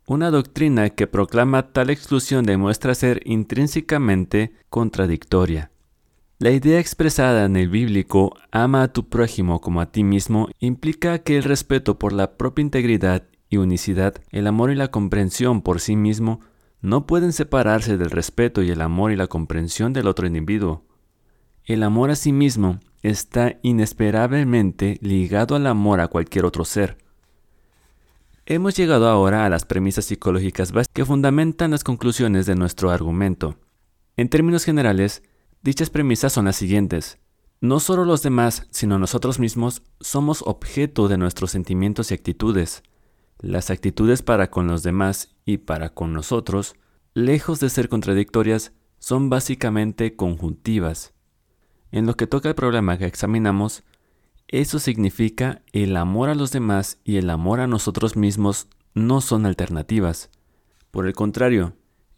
[0.10, 5.70] Una doctrina que proclama tal exclusión demuestra ser intrínsecamente contradictoria.
[6.40, 11.20] La idea expresada en el bíblico ama a tu prójimo como a ti mismo implica
[11.20, 15.80] que el respeto por la propia integridad y unicidad, el amor y la comprensión por
[15.80, 16.40] sí mismo
[16.82, 20.88] no pueden separarse del respeto y el amor y la comprensión del otro individuo.
[21.66, 26.98] El amor a sí mismo está inesperablemente ligado al amor a cualquier otro ser.
[28.52, 33.60] Hemos llegado ahora a las premisas psicológicas que fundamentan las conclusiones de nuestro argumento.
[34.18, 35.22] En términos generales,
[35.62, 37.20] dichas premisas son las siguientes.
[37.62, 42.82] No solo los demás, sino nosotros mismos somos objeto de nuestros sentimientos y actitudes.
[43.38, 46.74] Las actitudes para con los demás y para con nosotros,
[47.14, 51.14] lejos de ser contradictorias, son básicamente conjuntivas.
[51.92, 53.84] En lo que toca al problema que examinamos,
[54.52, 59.46] eso significa el amor a los demás y el amor a nosotros mismos no son
[59.46, 60.32] alternativas.
[60.90, 61.74] Por el contrario,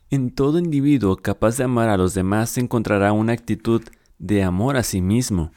[0.10, 3.82] en todo individuo capaz de amar a los demás se encontrará una actitud
[4.18, 5.52] de amor a sí mismo.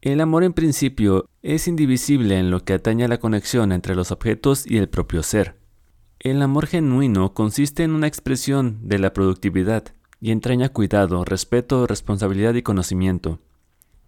[0.00, 4.12] El amor en principio es indivisible en lo que atañe a la conexión entre los
[4.12, 5.58] objetos y el propio ser.
[6.20, 9.86] El amor genuino consiste en una expresión de la productividad
[10.20, 13.40] y entraña cuidado, respeto, responsabilidad y conocimiento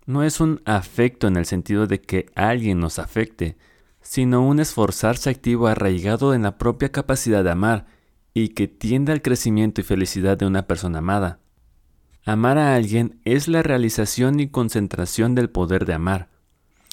[0.06, 3.56] no es un afecto en el sentido de que alguien nos afecte,
[4.00, 7.86] sino un esforzarse activo arraigado en la propia capacidad de amar
[8.32, 11.40] y que tiende al crecimiento y felicidad de una persona amada.
[12.24, 16.28] Amar a alguien es la realización y concentración del poder de amar.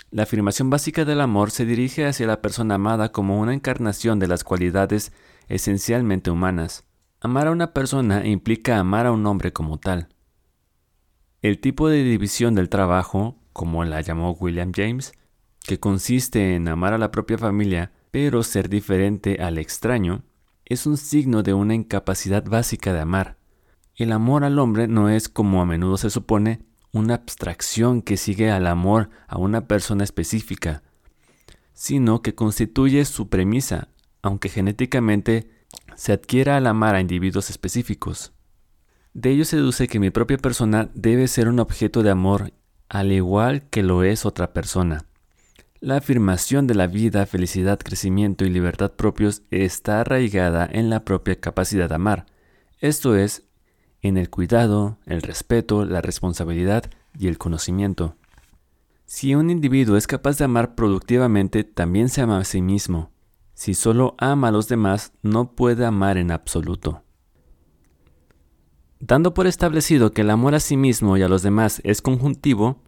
[0.10, 4.28] La afirmación básica del amor se dirige hacia la persona amada como una encarnación de
[4.28, 5.12] las cualidades
[5.48, 6.86] esencialmente humanas.
[7.20, 10.13] Amar a una persona implica amar a un hombre como tal.
[11.44, 15.12] El tipo de división del trabajo, como la llamó William James,
[15.60, 20.24] que consiste en amar a la propia familia, pero ser diferente al extraño,
[20.64, 23.36] es un signo de una incapacidad básica de amar.
[23.98, 26.62] El amor al hombre no es, como a menudo se supone,
[26.94, 30.82] una abstracción que sigue al amor a una persona específica,
[31.74, 33.90] sino que constituye su premisa,
[34.22, 35.50] aunque genéticamente
[35.96, 38.32] se adquiera al amar a individuos específicos.
[39.14, 42.54] De ello se deduce que mi propia persona debe ser un objeto de amor,
[42.90, 45.06] al igual que lo es otra persona.
[45.80, 51.40] La afirmación de la vida, felicidad, crecimiento y libertad propios está arraigada en la propia
[51.40, 52.26] capacidad de amar,
[52.84, 53.44] esto es,
[54.02, 56.84] en el cuidado, el respeto, la responsabilidad
[57.18, 58.18] y el conocimiento.
[59.06, 63.12] Si un individuo es capaz de amar productivamente, también se ama a sí mismo.
[63.54, 67.03] Si solo ama a los demás, no puede amar en absoluto.
[69.06, 72.80] Dando por establecido que el amor a sí mismo y a los demás es conjuntivo,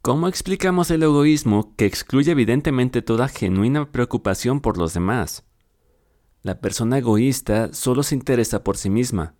[0.00, 5.42] ¿cómo explicamos el egoísmo que excluye evidentemente toda genuina preocupación por los demás?
[6.44, 9.34] La persona egoísta solo se interesa por sí misma,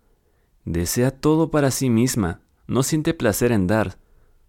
[0.65, 3.97] desea todo para sí misma, no siente placer en dar,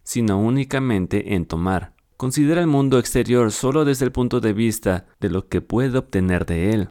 [0.02, 1.94] sino únicamente en tomar.
[2.16, 6.44] Considera el mundo exterior solo desde el punto de vista de lo que puede obtener
[6.44, 6.88] de él.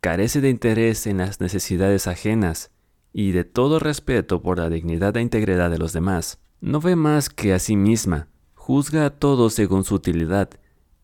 [0.00, 2.70] Carece de interés en las necesidades ajenas
[3.14, 6.40] y de todo respeto por la dignidad e integridad de los demás.
[6.60, 10.50] No ve más que a sí misma, juzga a todos según su utilidad,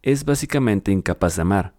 [0.02, 1.74] es básicamente incapaz de amar.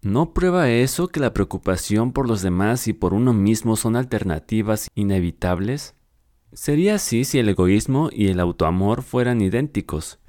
[0.00, 4.88] ¿No prueba eso que la preocupación por los demás y por uno mismo son alternativas
[4.94, 5.94] inevitables?
[6.54, 10.20] Sería así si el egoísmo y el autoamor fueran idénticos.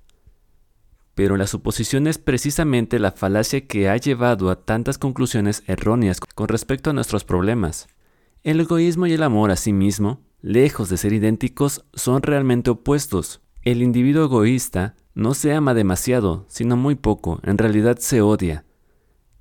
[1.15, 6.49] Pero la suposición es precisamente la falacia que ha llevado a tantas conclusiones erróneas con
[6.49, 7.87] respecto a nuestros problemas.
[8.43, 13.41] El egoísmo y el amor a sí mismo lejos de ser idénticos, son realmente opuestos.
[13.61, 18.65] El individuo egoísta no se ama demasiado, sino muy poco, en realidad se odia.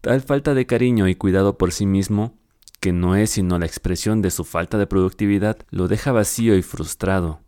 [0.01, 2.39] Tal falta de cariño y cuidado por sí mismo,
[2.81, 6.63] que no es sino la expresión de su falta de productividad, lo deja vacío y
[6.63, 7.41] frustrado.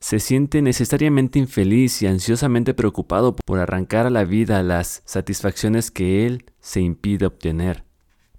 [0.00, 6.26] Se siente necesariamente infeliz y ansiosamente preocupado por arrancar a la vida las satisfacciones que
[6.26, 7.83] él se impide obtener.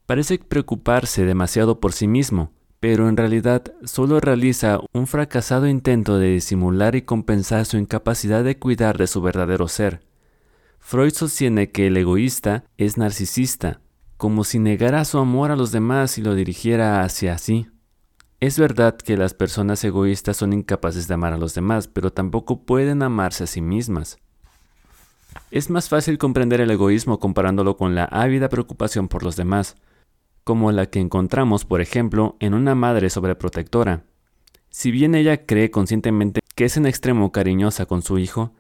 [0.06, 6.28] Parece preocuparse demasiado por sí mismo, pero en realidad solo realiza un fracasado intento de
[6.28, 10.04] disimular y compensar su incapacidad de cuidar de su verdadero ser.
[10.80, 13.82] Freud sostiene que el egoísta es narcisista,
[14.18, 17.68] como si negara su amor a los demás y lo dirigiera hacia sí.
[18.40, 22.64] Es verdad que las personas egoístas son incapaces de amar a los demás, pero tampoco
[22.66, 24.20] pueden amarse a sí mismas.
[25.50, 29.76] Es más fácil comprender el egoísmo comparándolo con la ávida preocupación por los demás,
[30.46, 34.06] como la que encontramos, por ejemplo, en una madre sobreprotectora.
[34.70, 38.54] Si bien ella cree conscientemente que es en extremo cariñosa con su hijo,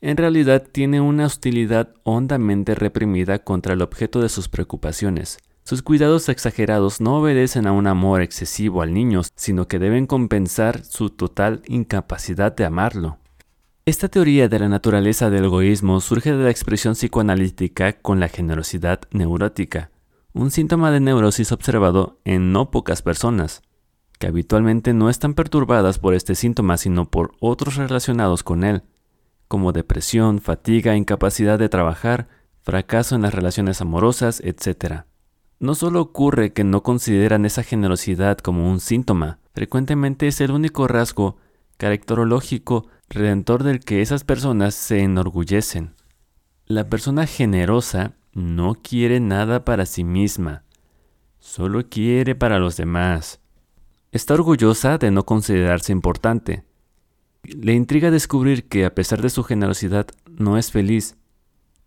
[0.00, 5.38] en realidad tiene una hostilidad hondamente reprimida contra el objeto de sus preocupaciones.
[5.62, 10.84] Sus cuidados exagerados no obedecen a un amor excesivo al niño, sino que deben compensar
[10.84, 13.18] su total incapacidad de amarlo.
[13.84, 19.00] Esta teoría de la naturaleza del egoísmo surge de la expresión psicoanalítica con la generosidad
[19.10, 19.90] neurótica,
[20.36, 23.62] un síntoma de neurosis observado en no pocas personas,
[24.18, 28.82] que habitualmente no están perturbadas por este síntoma sino por otros relacionados con él,
[29.48, 32.28] como depresión, fatiga, incapacidad de trabajar,
[32.60, 35.04] fracaso en las relaciones amorosas, etc.
[35.58, 40.86] No solo ocurre que no consideran esa generosidad como un síntoma, frecuentemente es el único
[40.86, 41.38] rasgo
[41.78, 45.94] caracterológico redentor del que esas personas se enorgullecen.
[46.66, 50.62] La persona generosa no quiere nada para sí misma,
[51.38, 53.40] solo quiere para los demás.
[54.12, 56.62] Está orgullosa de no considerarse importante.
[57.44, 61.16] Le intriga descubrir que a pesar de su generosidad no es feliz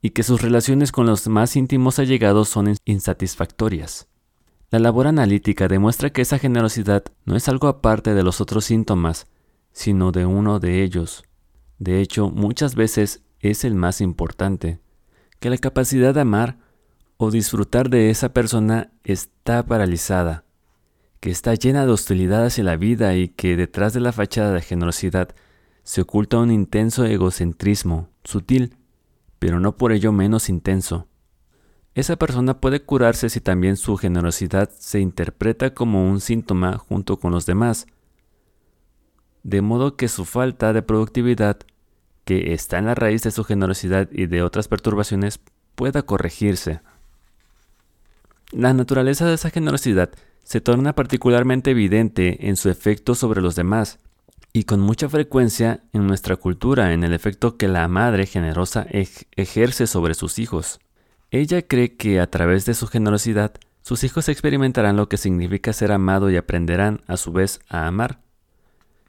[0.01, 4.07] y que sus relaciones con los más íntimos allegados son insatisfactorias.
[4.71, 9.27] La labor analítica demuestra que esa generosidad no es algo aparte de los otros síntomas,
[9.71, 11.23] sino de uno de ellos.
[11.77, 14.79] De hecho, muchas veces es el más importante
[15.39, 16.57] que la capacidad de amar
[17.17, 20.45] o disfrutar de esa persona está paralizada,
[21.19, 24.61] que está llena de hostilidad hacia la vida y que detrás de la fachada de
[24.61, 25.29] generosidad
[25.83, 28.77] se oculta un intenso egocentrismo, sutil,
[29.39, 31.07] pero no por ello menos intenso.
[31.95, 37.31] Esa persona puede curarse si también su generosidad se interpreta como un síntoma junto con
[37.31, 37.87] los demás,
[39.43, 41.57] de modo que su falta de productividad
[42.29, 45.39] que está en la raíz de su generosidad y de otras perturbaciones
[45.73, 46.79] pueda corregirse.
[48.51, 50.11] La naturaleza de esa generosidad
[50.43, 53.97] se torna particularmente evidente en su efecto sobre los demás
[54.53, 59.87] y con mucha frecuencia en nuestra cultura en el efecto que la madre generosa ejerce
[59.87, 60.79] sobre sus hijos.
[61.31, 65.91] Ella cree que a través de su generosidad sus hijos experimentarán lo que significa ser
[65.91, 68.19] amado y aprenderán a su vez a amar.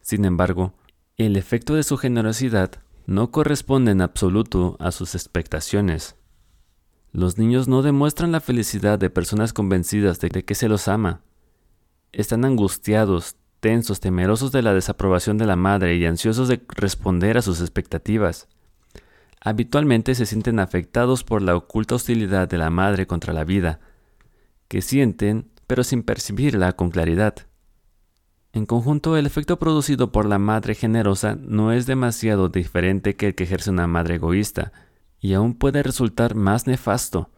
[0.00, 0.72] Sin embargo,
[1.18, 6.16] el efecto de su generosidad no corresponde en absoluto a sus expectaciones.
[7.12, 11.22] Los niños no demuestran la felicidad de personas convencidas de que se los ama.
[12.12, 17.42] Están angustiados, tensos, temerosos de la desaprobación de la madre y ansiosos de responder a
[17.42, 18.48] sus expectativas.
[19.40, 23.80] Habitualmente se sienten afectados por la oculta hostilidad de la madre contra la vida,
[24.68, 27.46] que sienten pero sin percibirla con claridad.
[28.52, 33.34] En conjunto, el efecto producido por la madre generosa no es demasiado diferente que el
[33.34, 34.72] que ejerce una madre egoísta,
[35.20, 37.30] y aún puede resultar más nefasto,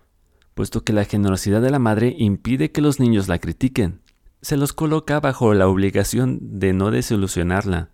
[0.54, 4.00] puesto que la generosidad de la madre impide que los niños la critiquen.
[4.40, 7.90] Se los coloca bajo la obligación de no desilusionarla.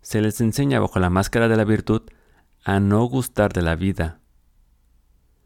[0.00, 2.02] Se les enseña bajo la máscara de la virtud
[2.64, 4.20] a no gustar de la vida.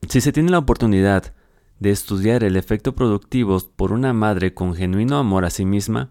[0.09, 1.34] Si se tiene la oportunidad
[1.78, 6.10] de estudiar el efecto productivo por una madre con genuino amor a sí misma,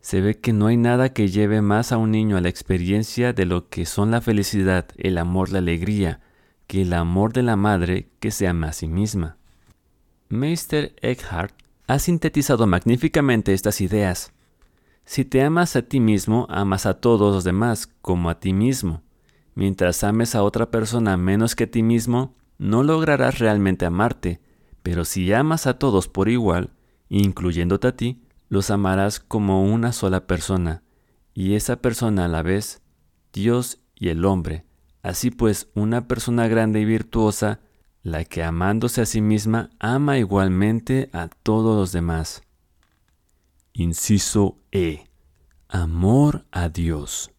[0.00, 3.32] se ve que no hay nada que lleve más a un niño a la experiencia
[3.32, 6.20] de lo que son la felicidad, el amor, la alegría,
[6.66, 9.36] que el amor de la madre que se ama a sí misma.
[10.28, 11.54] Meister Eckhart
[11.86, 14.32] ha sintetizado magníficamente estas ideas.
[15.04, 19.02] Si te amas a ti mismo, amas a todos los demás como a ti mismo.
[19.54, 24.40] Mientras ames a otra persona menos que a ti mismo, no lograrás realmente amarte,
[24.82, 26.70] pero si amas a todos por igual,
[27.08, 30.82] incluyéndote a ti, los amarás como una sola persona,
[31.34, 32.82] y esa persona a la vez,
[33.32, 34.64] Dios y el hombre.
[35.02, 37.60] Así pues, una persona grande y virtuosa,
[38.02, 42.42] la que amándose a sí misma, ama igualmente a todos los demás.
[43.72, 45.06] Inciso E.
[45.68, 47.30] Amor a Dios.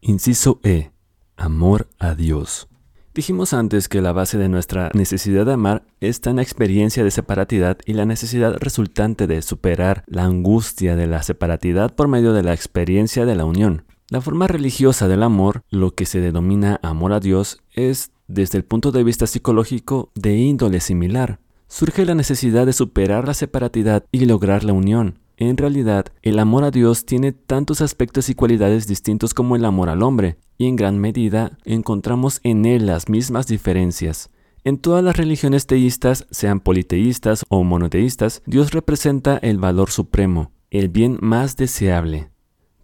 [0.00, 0.92] Inciso E.
[1.36, 2.68] Amor a Dios.
[3.14, 7.12] Dijimos antes que la base de nuestra necesidad de amar está en la experiencia de
[7.12, 12.42] separatidad y la necesidad resultante de superar la angustia de la separatidad por medio de
[12.42, 13.84] la experiencia de la unión.
[14.10, 18.64] La forma religiosa del amor, lo que se denomina amor a Dios, es, desde el
[18.64, 21.38] punto de vista psicológico, de índole similar.
[21.68, 25.20] Surge la necesidad de superar la separatidad y lograr la unión.
[25.36, 29.88] En realidad, el amor a Dios tiene tantos aspectos y cualidades distintos como el amor
[29.88, 34.30] al hombre, y en gran medida encontramos en él las mismas diferencias.
[34.62, 40.88] En todas las religiones teístas, sean politeístas o monoteístas, Dios representa el valor supremo, el
[40.88, 42.30] bien más deseable.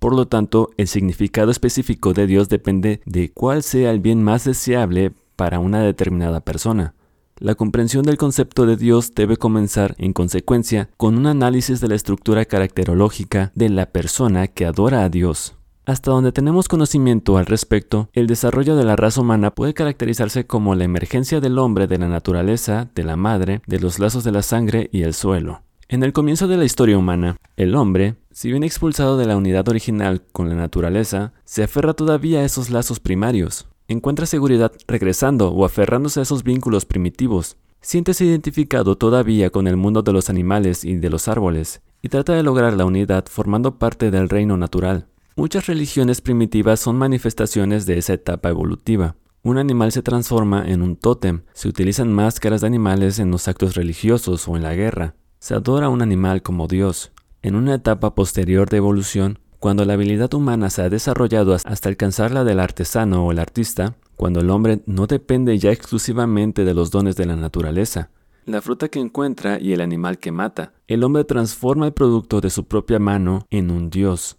[0.01, 4.44] Por lo tanto, el significado específico de Dios depende de cuál sea el bien más
[4.44, 6.94] deseable para una determinada persona.
[7.42, 11.94] La comprensión del concepto de Dios debe comenzar, en consecuencia, con un análisis de la
[11.94, 15.56] estructura caracterológica de la persona que adora a Dios.
[15.86, 20.74] Hasta donde tenemos conocimiento al respecto, el desarrollo de la raza humana puede caracterizarse como
[20.74, 24.42] la emergencia del hombre de la naturaleza, de la madre, de los lazos de la
[24.42, 25.62] sangre y el suelo.
[25.88, 29.66] En el comienzo de la historia humana, el hombre, si bien expulsado de la unidad
[29.66, 35.64] original con la naturaleza, se aferra todavía a esos lazos primarios encuentra seguridad regresando o
[35.64, 37.56] aferrándose a esos vínculos primitivos.
[37.80, 42.34] Siéntese identificado todavía con el mundo de los animales y de los árboles, y trata
[42.34, 45.08] de lograr la unidad formando parte del reino natural.
[45.34, 49.16] Muchas religiones primitivas son manifestaciones de esa etapa evolutiva.
[49.42, 53.74] Un animal se transforma en un tótem, se utilizan máscaras de animales en los actos
[53.74, 55.14] religiosos o en la guerra.
[55.38, 57.10] Se adora a un animal como Dios.
[57.42, 62.32] En una etapa posterior de evolución, cuando la habilidad humana se ha desarrollado hasta alcanzar
[62.32, 66.90] la del artesano o el artista, cuando el hombre no depende ya exclusivamente de los
[66.90, 68.10] dones de la naturaleza,
[68.46, 72.48] la fruta que encuentra y el animal que mata, el hombre transforma el producto de
[72.48, 74.38] su propia mano en un dios.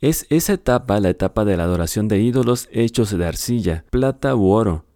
[0.00, 4.48] Es esa etapa la etapa de la adoración de ídolos hechos de arcilla, plata u
[4.48, 4.86] oro.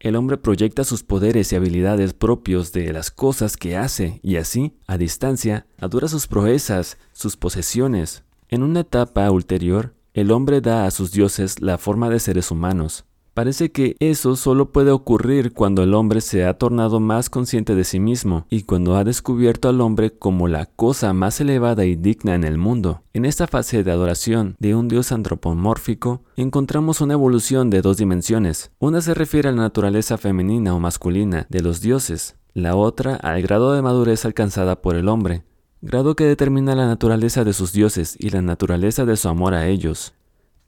[0.00, 4.74] El hombre proyecta sus poderes y habilidades propios de las cosas que hace y así,
[4.86, 10.90] a distancia, adora sus proezas, sus posesiones, en una etapa ulterior, el hombre da a
[10.90, 13.06] sus dioses la forma de seres humanos.
[13.32, 17.84] Parece que eso solo puede ocurrir cuando el hombre se ha tornado más consciente de
[17.84, 22.34] sí mismo y cuando ha descubierto al hombre como la cosa más elevada y digna
[22.34, 23.00] en el mundo.
[23.14, 28.70] En esta fase de adoración de un dios antropomórfico encontramos una evolución de dos dimensiones.
[28.78, 33.40] Una se refiere a la naturaleza femenina o masculina de los dioses, la otra al
[33.40, 35.42] grado de madurez alcanzada por el hombre,
[35.82, 39.66] grado que determina la naturaleza de sus dioses y la naturaleza de su amor a
[39.66, 40.14] ellos.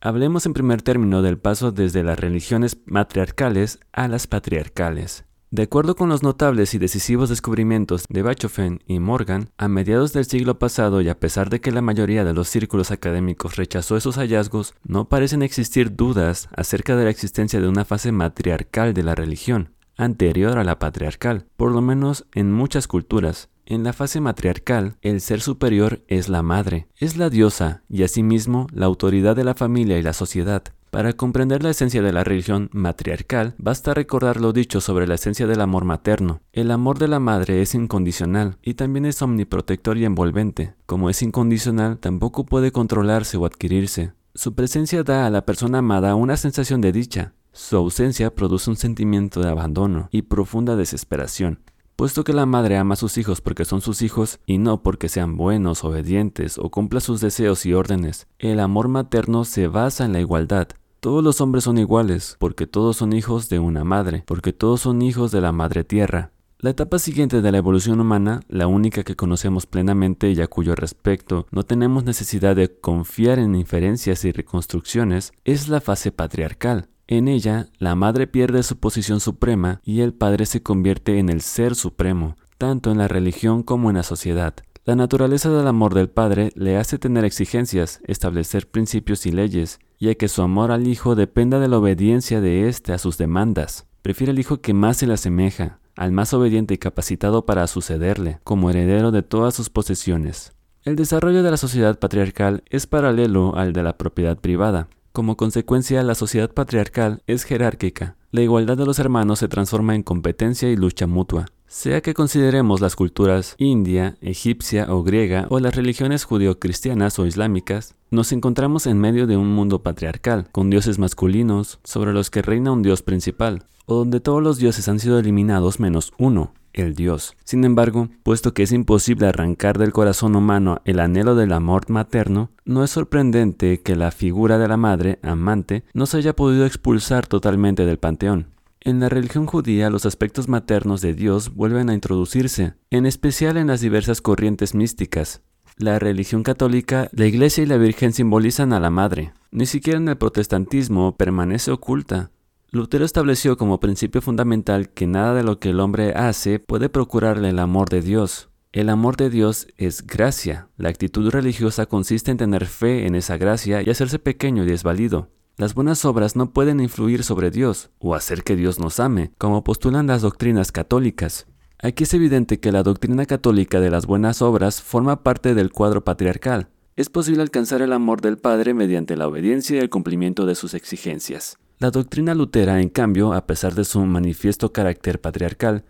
[0.01, 5.25] Hablemos en primer término del paso desde las religiones matriarcales a las patriarcales.
[5.53, 10.25] De acuerdo con los notables y decisivos descubrimientos de Bachofen y Morgan, a mediados del
[10.25, 14.17] siglo pasado y a pesar de que la mayoría de los círculos académicos rechazó esos
[14.17, 19.15] hallazgos, no parecen existir dudas acerca de la existencia de una fase matriarcal de la
[19.15, 24.97] religión, anterior a la patriarcal, por lo menos en muchas culturas, en la fase matriarcal,
[25.03, 29.55] el ser superior es la madre, es la diosa y asimismo la autoridad de la
[29.55, 30.63] familia y la sociedad.
[30.95, 35.49] Para comprender la esencia de la religión matriarcal, basta recordar lo dicho sobre la esencia
[35.49, 36.41] del amor materno.
[36.53, 40.75] El amor de la madre es incondicional y también es omniprotector y envolvente.
[40.87, 44.13] Como es incondicional, tampoco puede controlarse o adquirirse.
[44.37, 47.33] Su presencia da a la persona amada una sensación de dicha.
[47.51, 51.59] Su ausencia produce un sentimiento de abandono y profunda desesperación.
[51.97, 55.09] Puesto que la madre ama a sus hijos porque son sus hijos y no porque
[55.09, 60.13] sean buenos, obedientes o cumpla sus deseos y órdenes, el amor materno se basa en
[60.13, 60.67] la igualdad.
[60.99, 65.03] Todos los hombres son iguales, porque todos son hijos de una madre, porque todos son
[65.03, 66.33] hijos de la madre tierra.
[66.59, 70.75] La etapa siguiente de la evolución humana, la única que conocemos plenamente y a cuyo
[70.75, 76.89] respecto no tenemos necesidad de confiar en inferencias y reconstrucciones, es la fase patriarcal.
[77.07, 81.43] En ella, la madre pierde su posición suprema y el padre se convierte en el
[81.43, 84.55] ser supremo, tanto en la religión como en la sociedad.
[84.87, 90.09] La naturaleza del amor del padre le hace tener exigencias, establecer principios y leyes, y
[90.09, 93.87] a que su amor al hijo dependa de la obediencia de éste a sus demandas.
[94.03, 98.41] Prefiere al hijo que más se le asemeja, al más obediente y capacitado para sucederle,
[98.45, 100.53] como heredero de todas sus posesiones.
[100.83, 104.89] El desarrollo de la sociedad patriarcal es paralelo al de la propiedad privada.
[105.15, 108.17] Como consecuencia, la sociedad patriarcal es jerárquica.
[108.33, 111.47] La igualdad de los hermanos se transforma en competencia y lucha mutua.
[111.69, 117.95] Sea que consideremos las culturas india, egipcia o griega o las religiones judio-cristianas o islámicas,
[118.11, 122.73] nos encontramos en medio de un mundo patriarcal, con dioses masculinos, sobre los que reina
[122.73, 126.55] un dios principal, o donde todos los dioses han sido eliminados menos uno.
[126.75, 127.37] El Dios.
[127.45, 132.51] Sin embargo, puesto que es imposible arrancar del corazón humano el anhelo del amor materno,
[132.65, 137.27] no es sorprendente que la figura de la madre, amante, no se haya podido expulsar
[137.27, 138.55] totalmente del panteón.
[138.81, 143.69] En la religión judía los aspectos maternos de Dios vuelven a introducirse, en especial en
[143.69, 145.41] las diversas corrientes místicas.
[145.79, 149.33] La religión católica, la Iglesia y la Virgen simbolizan a la Madre.
[149.51, 152.31] Ni siquiera en el protestantismo permanece oculta.
[152.75, 157.51] Lutero estableció como principio fundamental que nada de lo que el hombre hace puede procurarle
[157.51, 158.49] el amor de Dios.
[158.73, 160.67] El amor de Dios es gracia.
[160.77, 165.31] La actitud religiosa consiste en tener fe en esa gracia y hacerse pequeño y desvalido.
[165.57, 169.63] Las buenas obras no pueden influir sobre Dios o hacer que Dios nos ame, como
[169.63, 171.47] postulan las doctrinas católicas.
[171.81, 176.03] Aquí es evidente que la doctrina católica de las buenas obras forma parte del cuadro
[176.03, 176.71] patriarcal.
[176.97, 180.75] Es posible alcanzar el amor del Padre mediante la obediencia y el cumplimiento de sus
[180.75, 181.57] exigencias.
[181.79, 185.85] La doctrina lutera, en cambio, a pesar de su manifiesto carácter patriarcal,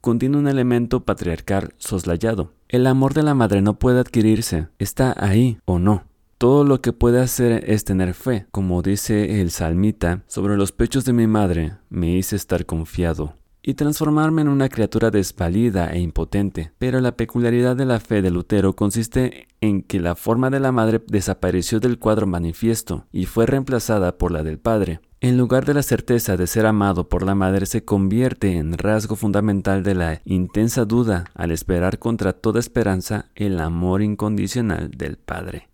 [0.00, 2.52] contiene un elemento patriarcal soslayado.
[2.68, 6.04] El amor de la madre no puede adquirirse, está ahí o no.
[6.38, 11.04] Todo lo que puede hacer es tener fe, como dice el salmita, sobre los pechos
[11.04, 13.34] de mi madre me hice estar confiado
[13.66, 16.72] y transformarme en una criatura desvalida e impotente.
[16.78, 20.70] Pero la peculiaridad de la fe de Lutero consiste en que la forma de la
[20.70, 25.00] madre desapareció del cuadro manifiesto y fue reemplazada por la del padre.
[25.20, 29.16] En lugar de la certeza de ser amado por la madre se convierte en rasgo
[29.16, 35.68] fundamental de la intensa duda al esperar contra toda esperanza el amor incondicional del padre.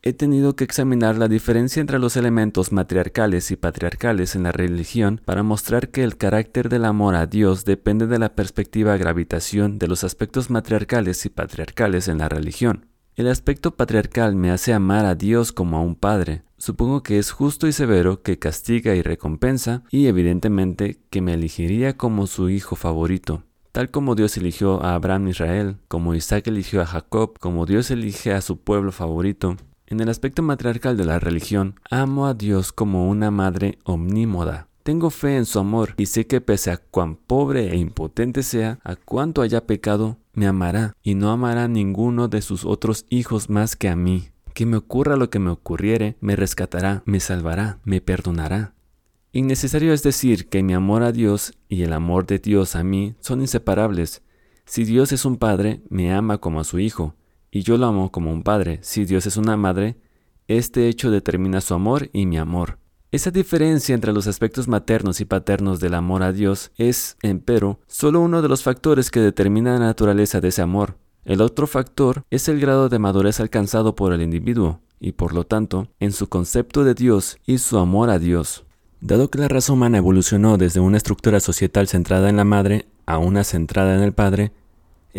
[0.00, 5.20] He tenido que examinar la diferencia entre los elementos matriarcales y patriarcales en la religión
[5.24, 9.88] para mostrar que el carácter del amor a Dios depende de la perspectiva gravitación de
[9.88, 12.86] los aspectos matriarcales y patriarcales en la religión.
[13.16, 16.42] El aspecto patriarcal me hace amar a Dios como a un padre.
[16.58, 21.96] Supongo que es justo y severo, que castiga y recompensa, y evidentemente que me elegiría
[21.96, 23.42] como su hijo favorito.
[23.72, 28.32] Tal como Dios eligió a Abraham Israel, como Isaac eligió a Jacob, como Dios elige
[28.32, 29.56] a su pueblo favorito,
[29.88, 34.68] en el aspecto matriarcal de la religión, amo a Dios como una madre omnímoda.
[34.82, 38.78] Tengo fe en su amor y sé que pese a cuán pobre e impotente sea,
[38.84, 43.76] a cuánto haya pecado, me amará y no amará ninguno de sus otros hijos más
[43.76, 44.30] que a mí.
[44.54, 48.72] Que me ocurra lo que me ocurriere, me rescatará, me salvará, me perdonará.
[49.32, 53.14] Innecesario es decir que mi amor a Dios y el amor de Dios a mí
[53.20, 54.22] son inseparables.
[54.64, 57.14] Si Dios es un padre, me ama como a su hijo,
[57.50, 58.78] y yo lo amo como un padre.
[58.82, 59.96] Si Dios es una madre,
[60.46, 62.78] este hecho determina su amor y mi amor.
[63.10, 68.20] Esa diferencia entre los aspectos maternos y paternos del amor a Dios es, empero, solo
[68.20, 70.98] uno de los factores que determina la naturaleza de ese amor.
[71.24, 75.44] El otro factor es el grado de madurez alcanzado por el individuo, y por lo
[75.44, 78.66] tanto, en su concepto de Dios y su amor a Dios.
[79.00, 83.18] Dado que la raza humana evolucionó desde una estructura societal centrada en la madre a
[83.18, 84.52] una centrada en el padre,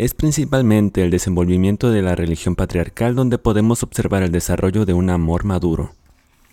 [0.00, 5.10] es principalmente el desenvolvimiento de la religión patriarcal donde podemos observar el desarrollo de un
[5.10, 5.92] amor maduro.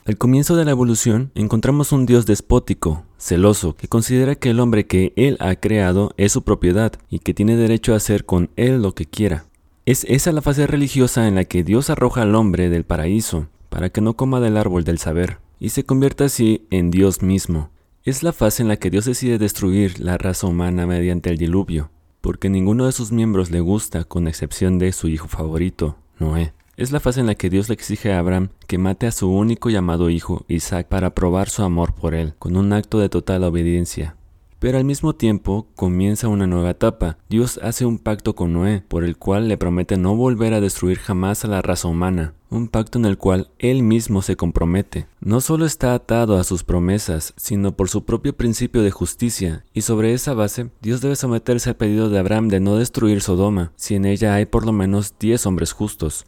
[0.05, 4.85] Al comienzo de la evolución encontramos un Dios despótico, celoso, que considera que el hombre
[4.85, 8.81] que Él ha creado es su propiedad y que tiene derecho a hacer con Él
[8.81, 9.45] lo que quiera.
[9.85, 13.89] Es esa la fase religiosa en la que Dios arroja al hombre del paraíso para
[13.89, 17.69] que no coma del árbol del saber y se convierta así en Dios mismo.
[18.03, 21.91] Es la fase en la que Dios decide destruir la raza humana mediante el diluvio,
[22.27, 26.51] porque ninguno de sus miembros le gusta, con excepción de su hijo favorito, Noé.
[26.75, 29.31] Es la fase en la que Dios le exige a Abraham que mate a su
[29.31, 33.45] único llamado hijo, Isaac, para probar su amor por él, con un acto de total
[33.45, 34.17] obediencia.
[34.59, 37.17] Pero al mismo tiempo comienza una nueva etapa.
[37.29, 40.97] Dios hace un pacto con Noé, por el cual le promete no volver a destruir
[40.97, 45.05] jamás a la raza humana, un pacto en el cual él mismo se compromete.
[45.19, 49.81] No solo está atado a sus promesas, sino por su propio principio de justicia, y
[49.81, 53.93] sobre esa base, Dios debe someterse al pedido de Abraham de no destruir Sodoma, si
[53.93, 56.25] en ella hay por lo menos diez hombres justos.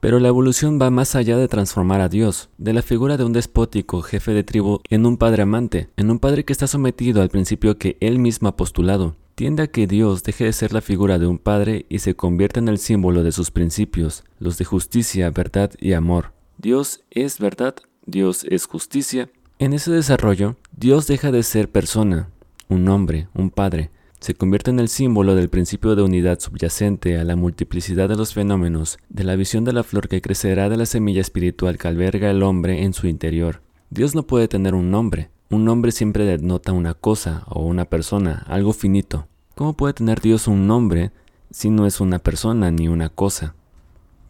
[0.00, 3.32] Pero la evolución va más allá de transformar a Dios, de la figura de un
[3.32, 7.28] despótico jefe de tribu en un padre amante, en un padre que está sometido al
[7.28, 9.16] principio que él mismo ha postulado.
[9.34, 12.60] Tiende a que Dios deje de ser la figura de un padre y se convierta
[12.60, 16.32] en el símbolo de sus principios, los de justicia, verdad y amor.
[16.58, 17.74] Dios es verdad,
[18.06, 19.28] Dios es justicia.
[19.58, 22.30] En ese desarrollo, Dios deja de ser persona,
[22.68, 23.90] un hombre, un padre,
[24.20, 28.34] se convierte en el símbolo del principio de unidad subyacente a la multiplicidad de los
[28.34, 32.30] fenómenos, de la visión de la flor que crecerá de la semilla espiritual que alberga
[32.30, 33.60] el hombre en su interior.
[33.90, 35.30] Dios no puede tener un nombre.
[35.48, 39.28] Un nombre siempre denota una cosa o una persona, algo finito.
[39.54, 41.12] ¿Cómo puede tener Dios un nombre
[41.50, 43.54] si no es una persona ni una cosa?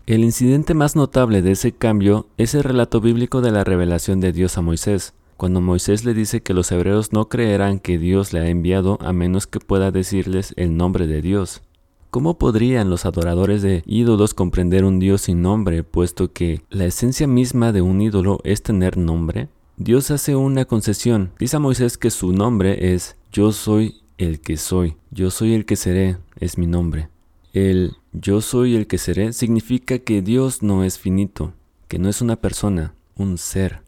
[0.06, 4.32] El incidente más notable de ese cambio es el relato bíblico de la revelación de
[4.32, 5.14] Dios a Moisés.
[5.36, 9.12] Cuando Moisés le dice que los hebreos no creerán que Dios le ha enviado a
[9.12, 11.62] menos que pueda decirles el nombre de Dios.
[12.10, 17.26] ¿Cómo podrían los adoradores de ídolos comprender un Dios sin nombre, puesto que la esencia
[17.26, 19.48] misma de un ídolo es tener nombre?
[19.76, 21.32] Dios hace una concesión.
[21.38, 24.96] Dice a Moisés que su nombre es Yo soy el que soy.
[25.10, 27.10] Yo soy el que seré es mi nombre.
[27.52, 31.52] El yo soy el que seré significa que Dios no es finito,
[31.88, 33.82] que no es una persona, un ser.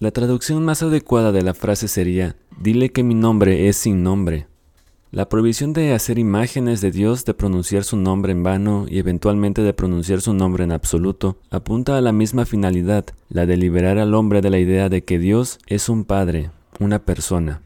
[0.00, 4.46] La traducción más adecuada de la frase sería, dile que mi nombre es sin nombre.
[5.10, 9.60] La prohibición de hacer imágenes de Dios, de pronunciar su nombre en vano y eventualmente
[9.60, 14.14] de pronunciar su nombre en absoluto, apunta a la misma finalidad, la de liberar al
[14.14, 17.60] hombre de la idea de que Dios es un Padre, una persona.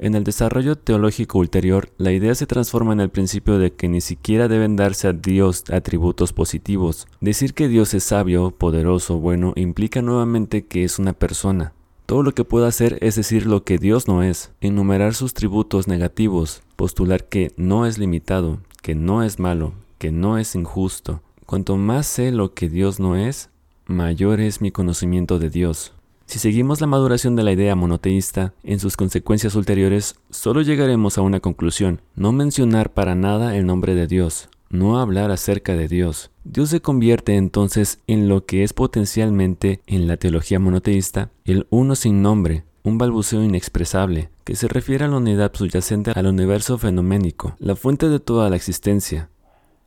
[0.00, 4.00] En el desarrollo teológico ulterior, la idea se transforma en el principio de que ni
[4.00, 7.08] siquiera deben darse a Dios atributos positivos.
[7.20, 11.72] Decir que Dios es sabio, poderoso, bueno, implica nuevamente que es una persona.
[12.06, 15.88] Todo lo que puede hacer es decir lo que Dios no es, enumerar sus tributos
[15.88, 21.22] negativos, postular que no es limitado, que no es malo, que no es injusto.
[21.44, 23.50] Cuanto más sé lo que Dios no es,
[23.86, 25.92] mayor es mi conocimiento de Dios.
[26.28, 31.22] Si seguimos la maduración de la idea monoteísta, en sus consecuencias ulteriores, solo llegaremos a
[31.22, 36.30] una conclusión, no mencionar para nada el nombre de Dios, no hablar acerca de Dios.
[36.44, 41.94] Dios se convierte entonces en lo que es potencialmente en la teología monoteísta el uno
[41.94, 47.56] sin nombre, un balbuceo inexpresable, que se refiere a la unidad subyacente al universo fenoménico,
[47.58, 49.30] la fuente de toda la existencia.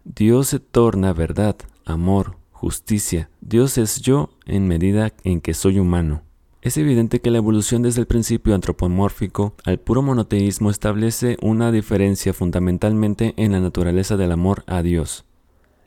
[0.06, 1.56] Dios se torna verdad,
[1.86, 3.30] amor, justicia.
[3.42, 6.24] Dios es yo en medida en que soy humano.
[6.62, 12.34] Es evidente que la evolución desde el principio antropomórfico al puro monoteísmo establece una diferencia
[12.34, 15.26] fundamentalmente en la naturaleza del amor a Dios.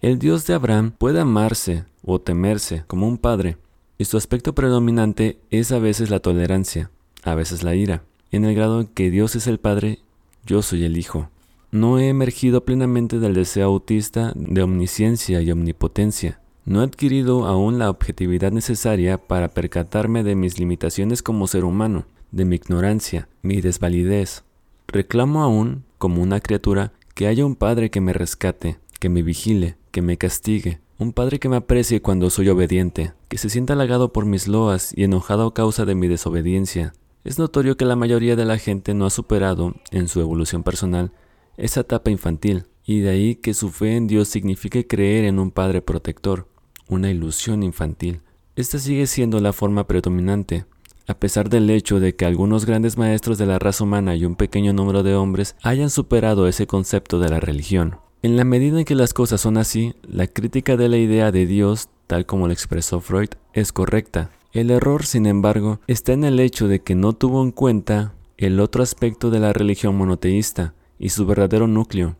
[0.03, 3.57] El Dios de Abraham puede amarse o temerse como un padre,
[3.99, 6.91] y su aspecto predominante es a veces la tolerancia,
[7.23, 8.03] a veces la ira.
[8.33, 10.01] En el grado en que Dios es el Padre,
[10.45, 11.31] yo soy el Hijo.
[11.71, 17.79] No he emergido plenamente del deseo autista de omnisciencia y omnipotencia, no he adquirido aún
[17.79, 23.61] la objetividad necesaria para percatarme de mis limitaciones como ser humano, de mi ignorancia, mi
[23.61, 24.45] desvalidez.
[24.89, 29.77] Reclamo aún, como una criatura, que haya un padre que me rescate, que me vigile,
[29.91, 34.13] que me castigue, un padre que me aprecie cuando soy obediente, que se sienta halagado
[34.13, 36.95] por mis loas y enojado a causa de mi desobediencia.
[37.25, 41.13] Es notorio que la mayoría de la gente no ha superado, en su evolución personal,
[41.57, 45.51] esa etapa infantil, y de ahí que su fe en Dios signifique creer en un
[45.51, 46.49] Padre protector,
[46.89, 48.21] una ilusión infantil.
[48.57, 50.65] Esta sigue siendo la forma predominante,
[51.07, 54.37] a pesar del hecho de que algunos grandes maestros de la raza humana y un
[54.37, 57.97] pequeño número de hombres hayan superado ese concepto de la religión.
[58.23, 61.47] En la medida en que las cosas son así, la crítica de la idea de
[61.47, 64.31] Dios, tal como lo expresó Freud, es correcta.
[64.53, 68.61] El error, sin embargo, está en el hecho de que no tuvo en cuenta el
[68.61, 72.17] otro aspecto de la religión monoteísta y su verdadero núcleo,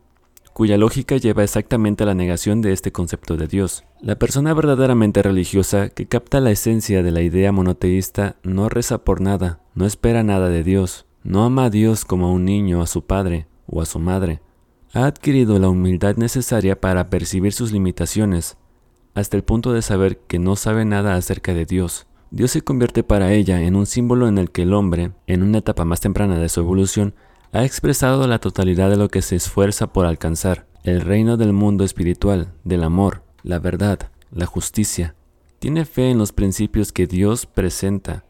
[0.55, 3.83] cuya lógica lleva exactamente a la negación de este concepto de Dios.
[3.99, 9.19] La persona verdaderamente religiosa que capta la esencia de la idea monoteísta no reza por
[9.19, 12.87] nada, no espera nada de Dios, no ama a Dios como a un niño a
[12.87, 14.39] su padre o a su madre.
[14.93, 18.55] Ha adquirido la humildad necesaria para percibir sus limitaciones,
[19.13, 22.07] hasta el punto de saber que no sabe nada acerca de Dios.
[22.31, 25.57] Dios se convierte para ella en un símbolo en el que el hombre, en una
[25.57, 27.13] etapa más temprana de su evolución,
[27.51, 31.83] ha expresado la totalidad de lo que se esfuerza por alcanzar, el reino del mundo
[31.83, 35.15] espiritual, del amor, la verdad, la justicia.
[35.59, 38.25] Tiene fe en los principios que Dios presenta,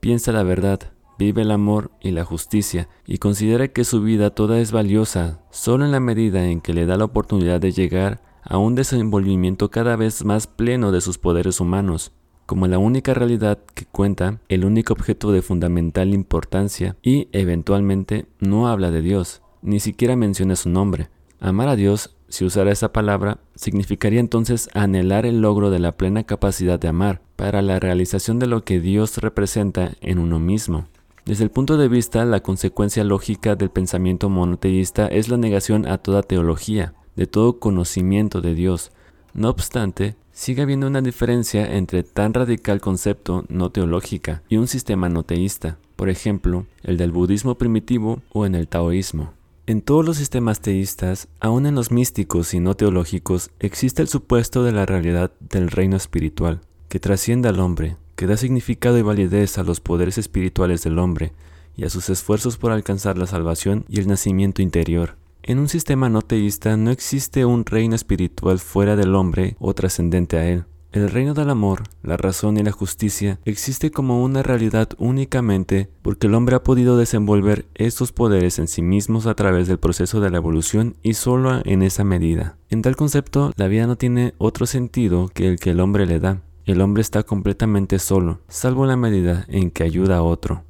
[0.00, 4.60] piensa la verdad, vive el amor y la justicia, y considera que su vida toda
[4.60, 8.58] es valiosa solo en la medida en que le da la oportunidad de llegar a
[8.58, 12.12] un desenvolvimiento cada vez más pleno de sus poderes humanos,
[12.48, 18.68] como la única realidad que cuenta, el único objeto de fundamental importancia y, eventualmente, no
[18.68, 21.10] habla de Dios, ni siquiera menciona su nombre.
[21.40, 26.24] Amar a Dios, si usara esa palabra, significaría entonces anhelar el logro de la plena
[26.24, 30.86] capacidad de amar, para la realización de lo que Dios representa en uno mismo.
[31.26, 35.98] Desde el punto de vista, la consecuencia lógica del pensamiento monoteísta es la negación a
[35.98, 38.90] toda teología, de todo conocimiento de Dios.
[39.34, 45.08] No obstante, sigue habiendo una diferencia entre tan radical concepto no teológica y un sistema
[45.08, 49.32] no teísta, por ejemplo, el del budismo primitivo o en el taoísmo.
[49.66, 54.62] En todos los sistemas teístas, aun en los místicos y no teológicos, existe el supuesto
[54.62, 59.58] de la realidad del reino espiritual, que trasciende al hombre, que da significado y validez
[59.58, 61.32] a los poderes espirituales del hombre
[61.76, 65.16] y a sus esfuerzos por alcanzar la salvación y el nacimiento interior.
[65.48, 70.36] En un sistema no teísta no existe un reino espiritual fuera del hombre o trascendente
[70.36, 70.66] a él.
[70.92, 76.26] El reino del amor, la razón y la justicia existe como una realidad únicamente porque
[76.26, 80.28] el hombre ha podido desenvolver estos poderes en sí mismos a través del proceso de
[80.28, 82.58] la evolución y solo en esa medida.
[82.68, 86.20] En tal concepto, la vida no tiene otro sentido que el que el hombre le
[86.20, 86.42] da.
[86.66, 90.67] El hombre está completamente solo, salvo la medida en que ayuda a otro.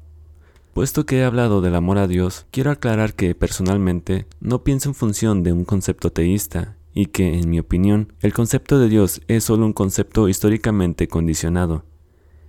[0.79, 4.95] Puesto que he hablado del amor a Dios, quiero aclarar que personalmente no pienso en
[4.95, 9.43] función de un concepto teísta y que, en mi opinión, el concepto de Dios es
[9.43, 11.83] solo un concepto históricamente condicionado,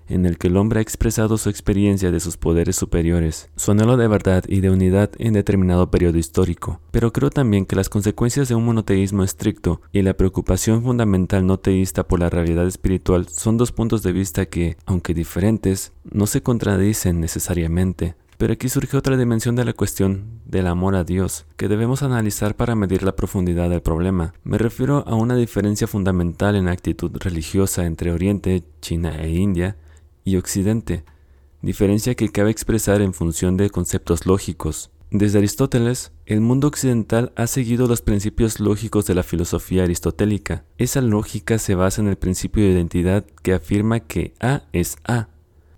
[0.06, 3.96] en el que el hombre ha expresado su experiencia de sus poderes superiores, su anhelo
[3.96, 6.80] de verdad y de unidad en determinado periodo histórico.
[6.92, 11.58] Pero creo también que las consecuencias de un monoteísmo estricto y la preocupación fundamental no
[11.58, 16.42] teísta por la realidad espiritual son dos puntos de vista que, aunque diferentes, no se
[16.42, 21.68] contradicen necesariamente, pero aquí surge otra dimensión de la cuestión del amor a Dios, que
[21.68, 24.32] debemos analizar para medir la profundidad del problema.
[24.44, 29.76] Me refiero a una diferencia fundamental en la actitud religiosa entre Oriente, China e India,
[30.24, 31.04] y Occidente,
[31.60, 34.90] diferencia que cabe expresar en función de conceptos lógicos.
[35.10, 40.64] Desde Aristóteles, el mundo occidental ha seguido los principios lógicos de la filosofía aristotélica.
[40.78, 45.28] Esa lógica se basa en el principio de identidad que afirma que A es A,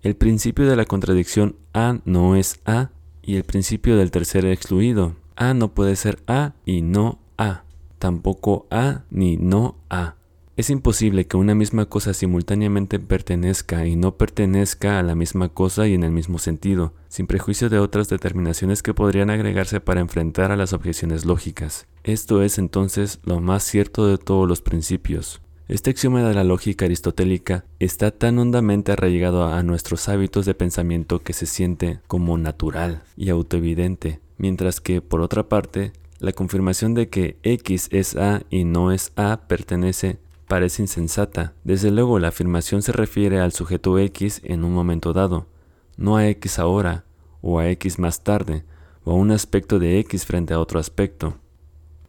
[0.03, 5.15] el principio de la contradicción A no es A y el principio del tercer excluido.
[5.37, 7.63] A no puede ser A y no A,
[7.99, 10.15] tampoco A ni no A.
[10.57, 15.87] Es imposible que una misma cosa simultáneamente pertenezca y no pertenezca a la misma cosa
[15.87, 20.51] y en el mismo sentido, sin prejuicio de otras determinaciones que podrían agregarse para enfrentar
[20.51, 21.87] a las objeciones lógicas.
[22.03, 25.41] Esto es entonces lo más cierto de todos los principios.
[25.69, 31.19] Este axioma de la lógica aristotélica está tan hondamente arraigado a nuestros hábitos de pensamiento
[31.19, 37.07] que se siente como natural y autoevidente, mientras que, por otra parte, la confirmación de
[37.07, 40.19] que X es A y no es A pertenece
[40.49, 41.53] parece insensata.
[41.63, 45.47] Desde luego, la afirmación se refiere al sujeto X en un momento dado,
[45.95, 47.05] no a X ahora,
[47.41, 48.65] o a X más tarde,
[49.05, 51.37] o a un aspecto de X frente a otro aspecto.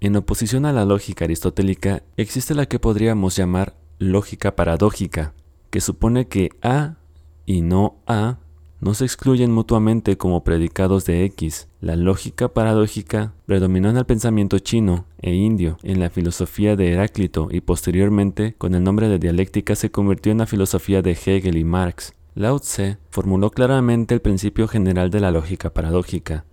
[0.05, 5.33] En oposición a la lógica aristotélica existe la que podríamos llamar lógica paradójica,
[5.71, 6.97] que supone que A
[7.47, 8.37] y no A
[8.81, 11.69] no se excluyen mutuamente como predicados de X.
[11.81, 17.49] La lógica paradójica predominó en el pensamiento chino e indio, en la filosofía de Heráclito
[17.51, 21.65] y posteriormente, con el nombre de dialéctica, se convirtió en la filosofía de Hegel y
[21.65, 22.13] Marx.
[22.35, 26.45] Lao Tse formuló claramente el principio general de la lógica paradójica,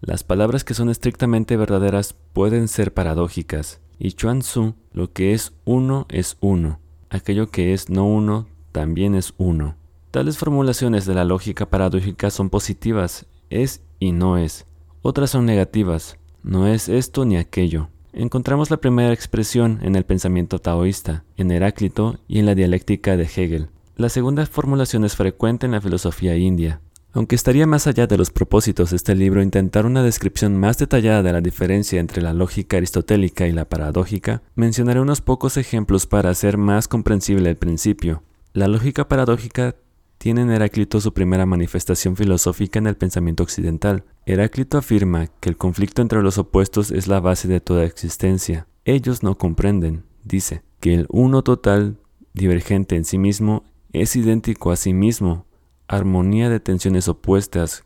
[0.00, 5.52] las palabras que son estrictamente verdaderas pueden ser paradójicas, y Chuan Tzu, lo que es
[5.64, 9.76] uno es uno, aquello que es no uno también es uno.
[10.10, 14.66] Tales formulaciones de la lógica paradójica son positivas, es y no es.
[15.02, 17.88] Otras son negativas, no es esto ni aquello.
[18.12, 23.24] Encontramos la primera expresión en el pensamiento taoísta, en Heráclito y en la dialéctica de
[23.24, 23.68] Hegel.
[23.96, 26.80] La segunda formulación es frecuente en la filosofía india.
[27.16, 31.22] Aunque estaría más allá de los propósitos de este libro intentar una descripción más detallada
[31.22, 36.28] de la diferencia entre la lógica aristotélica y la paradójica, mencionaré unos pocos ejemplos para
[36.28, 38.22] hacer más comprensible el principio.
[38.52, 39.76] La lógica paradójica
[40.18, 44.04] tiene en Heráclito su primera manifestación filosófica en el pensamiento occidental.
[44.26, 48.66] Heráclito afirma que el conflicto entre los opuestos es la base de toda existencia.
[48.84, 51.96] Ellos no comprenden, dice, que el uno total,
[52.34, 53.64] divergente en sí mismo,
[53.94, 55.46] es idéntico a sí mismo,
[55.88, 57.84] armonía de tensiones opuestas,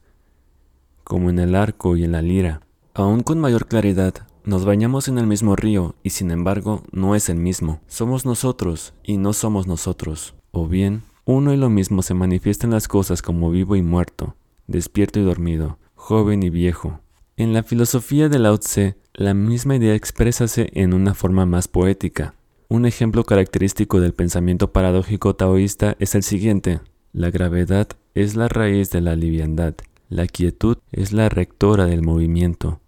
[1.05, 2.62] como en el arco y en la lira.
[2.94, 4.14] Aún con mayor claridad,
[4.44, 7.81] nos bañamos en el mismo río y sin embargo no es el mismo.
[7.86, 10.35] Somos nosotros y no somos nosotros.
[10.51, 14.35] O bien, uno y lo mismo se manifiesta en las cosas como vivo y muerto,
[14.66, 17.01] despierto y dormido, joven y viejo.
[17.36, 22.35] En la filosofía de Lao Tse, la misma idea exprésase en una forma más poética.
[22.68, 26.81] Un ejemplo característico del pensamiento paradójico taoísta es el siguiente.
[27.12, 29.74] La gravedad es la raíz de la liviandad,
[30.09, 32.81] la quietud es la rectora del movimiento.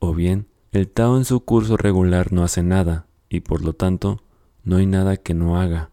[0.00, 4.20] O bien, el Tao en su curso regular no hace nada, y por lo tanto,
[4.64, 5.90] no hay nada que no haga.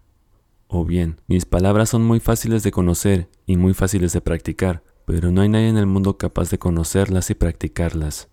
[0.68, 5.32] O bien, mis palabras son muy fáciles de conocer y muy fáciles de practicar, pero
[5.32, 8.30] no hay nadie en el mundo capaz de conocerlas y practicarlas.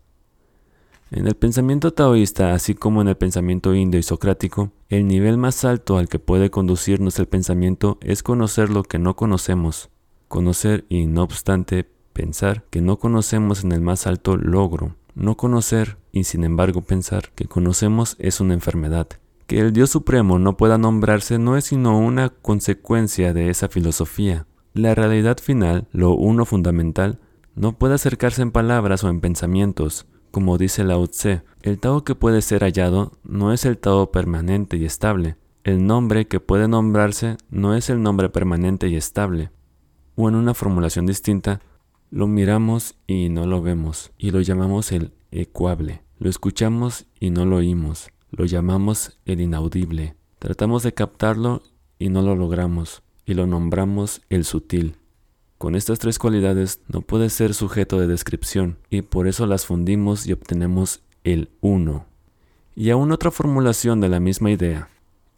[1.13, 5.65] En el pensamiento taoísta, así como en el pensamiento indio y socrático, el nivel más
[5.65, 9.89] alto al que puede conducirnos el pensamiento es conocer lo que no conocemos,
[10.27, 15.97] conocer y no obstante pensar que no conocemos en el más alto logro, no conocer
[16.11, 19.07] y sin embargo pensar que conocemos es una enfermedad.
[19.47, 24.47] Que el Dios Supremo no pueda nombrarse no es sino una consecuencia de esa filosofía.
[24.75, 27.21] La realidad final, lo uno fundamental,
[27.55, 30.07] no puede acercarse en palabras o en pensamientos,
[30.37, 34.77] como dice Lao Tse, el Tao que puede ser hallado no es el Tao permanente
[34.77, 39.51] y estable, El nombre que puede nombrarse no es el nombre permanente y estable.
[40.15, 41.63] O en una formulación distinta,
[42.11, 46.03] lo miramos y no lo vemos, y lo llamamos el ecuable.
[46.19, 50.17] Lo escuchamos y no lo oímos, lo llamamos el inaudible.
[50.39, 51.63] Tratamos de captarlo
[51.99, 54.97] y no lo logramos, y lo nombramos el sutil.
[55.59, 60.27] Con estas tres cualidades no puede ser sujeto de descripción, y por eso las fundimos
[60.27, 62.05] y obtenemos el uno.
[62.75, 64.91] Y aún otra formulación de la misma idea.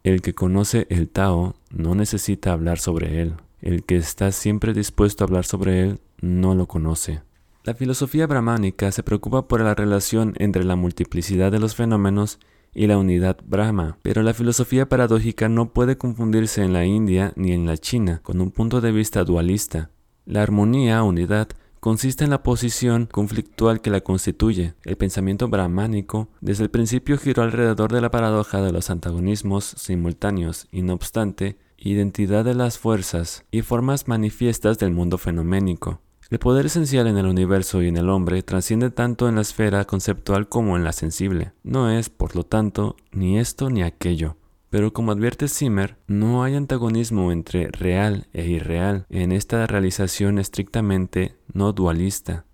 [0.02, 3.34] El que conoce el Tao no necesita hablar sobre él.
[3.60, 7.22] El que está siempre dispuesto a hablar sobre él no lo conoce.
[7.62, 12.40] La filosofía brahmánica se preocupa por la relación entre la multiplicidad de los fenómenos
[12.74, 17.52] y la unidad Brahma, pero la filosofía paradójica no puede confundirse en la India ni
[17.52, 19.90] en la China con un punto de vista dualista.
[20.28, 21.48] La armonía, unidad,
[21.80, 24.74] consiste en la posición conflictual que la constituye.
[24.84, 30.68] El pensamiento brahmánico desde el principio giró alrededor de la paradoja de los antagonismos simultáneos
[30.70, 36.02] y no obstante, identidad de las fuerzas y formas manifiestas del mundo fenoménico.
[36.28, 39.86] El poder esencial en el universo y en el hombre trasciende tanto en la esfera
[39.86, 41.52] conceptual como en la sensible.
[41.62, 44.36] No es, por lo tanto, ni esto ni aquello.
[44.70, 51.36] Pero como advierte Zimmer, no hay antagonismo entre real e irreal en esta realización estrictamente
[51.52, 52.44] no dualista.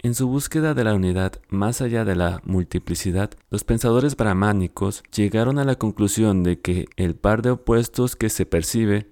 [0.00, 5.58] En su búsqueda de la unidad más allá de la multiplicidad, los pensadores brahmánicos llegaron
[5.58, 9.10] a la conclusión de que el par de opuestos que se percibe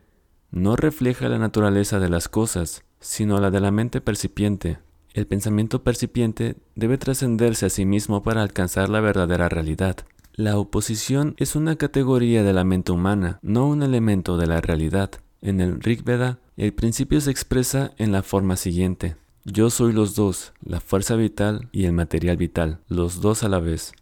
[0.52, 4.78] no refleja la naturaleza de las cosas, sino la de la mente percipiente.
[5.12, 9.96] El pensamiento percipiente debe trascenderse a sí mismo para alcanzar la verdadera realidad.
[10.38, 15.10] La oposición es una categoría de la mente humana, no un elemento de la realidad.
[15.40, 19.16] En el Rig Veda, el principio se expresa en la forma siguiente.
[19.46, 23.60] Yo soy los dos, la fuerza vital y el material vital, los dos a la
[23.60, 23.94] vez.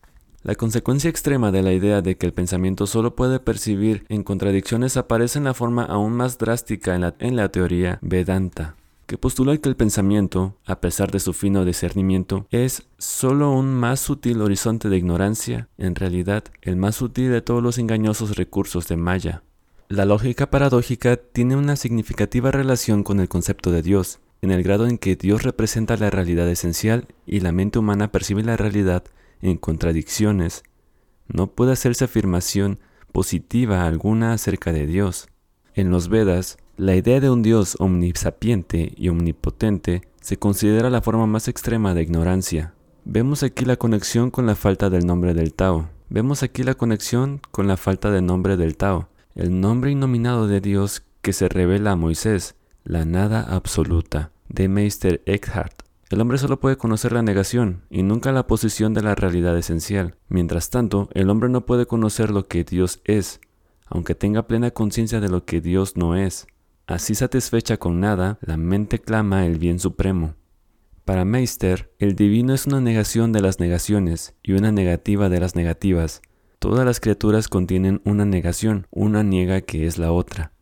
[0.43, 4.97] La consecuencia extrema de la idea de que el pensamiento solo puede percibir en contradicciones
[4.97, 8.75] aparece en la forma aún más drástica en la, en la teoría Vedanta
[9.07, 14.01] que postula que el pensamiento, a pesar de su fino discernimiento, es solo un más
[14.01, 18.97] sutil horizonte de ignorancia, en realidad el más sutil de todos los engañosos recursos de
[18.97, 19.43] Maya.
[19.89, 24.87] La lógica paradójica tiene una significativa relación con el concepto de Dios, en el grado
[24.87, 29.05] en que Dios representa la realidad esencial y la mente humana percibe la realidad
[29.43, 30.63] en contradicciones.
[31.29, 32.79] No puede hacerse afirmación
[33.13, 35.29] positiva alguna acerca de Dios.
[35.75, 41.27] En los Vedas, la idea de un Dios omnisapiente y omnipotente se considera la forma
[41.27, 42.75] más extrema de ignorancia.
[43.05, 45.91] Vemos aquí la conexión con la falta del nombre del Tao.
[46.09, 50.61] Vemos aquí la conexión con la falta del nombre del Tao, el nombre innominado de
[50.61, 55.83] Dios que se revela a Moisés, la nada absoluta, de Meister Eckhart.
[56.11, 60.17] El hombre solo puede conocer la negación y nunca la posición de la realidad esencial.
[60.29, 63.41] Mientras tanto, el hombre no puede conocer lo que Dios es,
[63.87, 66.47] aunque tenga plena conciencia de lo que Dios no es.
[66.87, 70.35] Así satisfecha con nada, la mente clama el bien supremo.
[71.05, 75.55] Para Meister, el divino es una negación de las negaciones y una negativa de las
[75.55, 76.23] negativas.
[76.59, 80.53] Todas las criaturas contienen una negación, una niega que es la otra.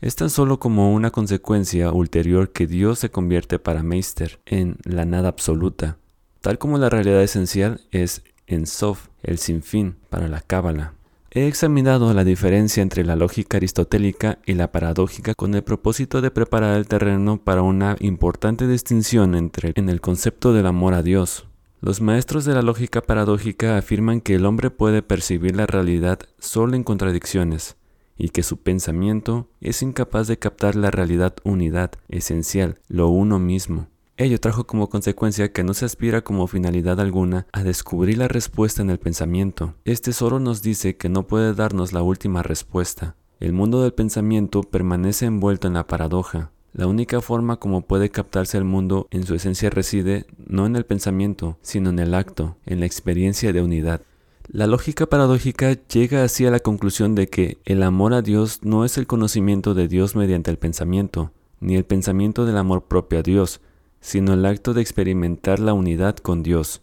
[0.00, 5.04] Es tan solo como una consecuencia ulterior que Dios se convierte para Meister en la
[5.04, 5.98] nada absoluta,
[6.40, 10.95] tal como la realidad esencial es en Sof, el sinfín, para la Cábala.
[11.36, 16.30] He examinado la diferencia entre la lógica aristotélica y la paradójica con el propósito de
[16.30, 21.46] preparar el terreno para una importante distinción entre en el concepto del amor a Dios.
[21.82, 26.74] Los maestros de la lógica paradójica afirman que el hombre puede percibir la realidad solo
[26.74, 27.76] en contradicciones
[28.16, 33.88] y que su pensamiento es incapaz de captar la realidad unidad, esencial, lo uno mismo.
[34.18, 38.80] Ello trajo como consecuencia que no se aspira como finalidad alguna a descubrir la respuesta
[38.80, 39.74] en el pensamiento.
[39.84, 43.14] Este solo nos dice que no puede darnos la última respuesta.
[43.40, 46.50] El mundo del pensamiento permanece envuelto en la paradoja.
[46.72, 50.86] La única forma como puede captarse el mundo en su esencia reside no en el
[50.86, 54.00] pensamiento, sino en el acto, en la experiencia de unidad.
[54.48, 58.86] La lógica paradójica llega así a la conclusión de que el amor a Dios no
[58.86, 63.22] es el conocimiento de Dios mediante el pensamiento, ni el pensamiento del amor propio a
[63.22, 63.60] Dios,
[64.06, 66.80] sino el acto de experimentar la unidad con Dios.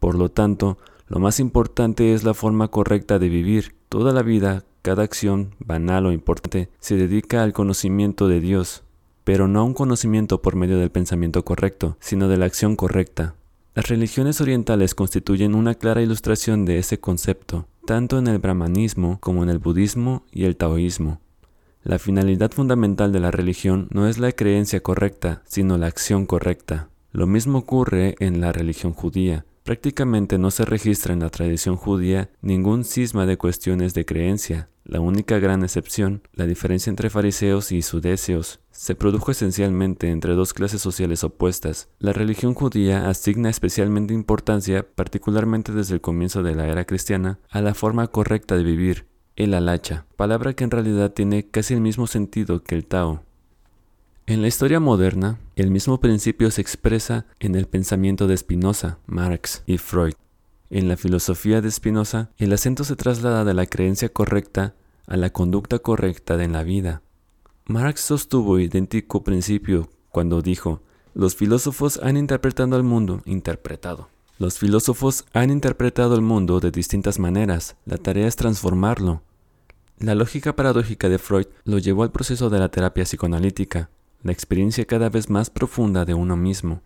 [0.00, 3.76] Por lo tanto, lo más importante es la forma correcta de vivir.
[3.88, 8.82] Toda la vida, cada acción, banal o importante, se dedica al conocimiento de Dios,
[9.22, 13.36] pero no a un conocimiento por medio del pensamiento correcto, sino de la acción correcta.
[13.76, 19.44] Las religiones orientales constituyen una clara ilustración de ese concepto, tanto en el brahmanismo como
[19.44, 21.20] en el budismo y el taoísmo.
[21.84, 26.90] La finalidad fundamental de la religión no es la creencia correcta, sino la acción correcta.
[27.10, 29.44] Lo mismo ocurre en la religión judía.
[29.64, 34.68] Prácticamente no se registra en la tradición judía ningún cisma de cuestiones de creencia.
[34.84, 40.54] La única gran excepción, la diferencia entre fariseos y sudéseos, se produjo esencialmente entre dos
[40.54, 41.88] clases sociales opuestas.
[41.98, 47.60] La religión judía asigna especialmente importancia, particularmente desde el comienzo de la era cristiana, a
[47.60, 52.06] la forma correcta de vivir, el alacha, palabra que en realidad tiene casi el mismo
[52.06, 53.22] sentido que el Tao.
[54.26, 59.62] En la historia moderna, el mismo principio se expresa en el pensamiento de Spinoza, Marx
[59.66, 60.14] y Freud.
[60.70, 64.74] En la filosofía de Spinoza, el acento se traslada de la creencia correcta
[65.06, 67.02] a la conducta correcta en la vida.
[67.66, 70.82] Marx sostuvo idéntico principio cuando dijo,
[71.14, 74.08] los filósofos han interpretado al mundo interpretado.
[74.42, 79.22] Los filósofos han interpretado el mundo de distintas maneras, la tarea es transformarlo.
[80.00, 83.88] La lógica paradójica de Freud lo llevó al proceso de la terapia psicoanalítica,
[84.24, 86.82] la experiencia cada vez más profunda de uno mismo.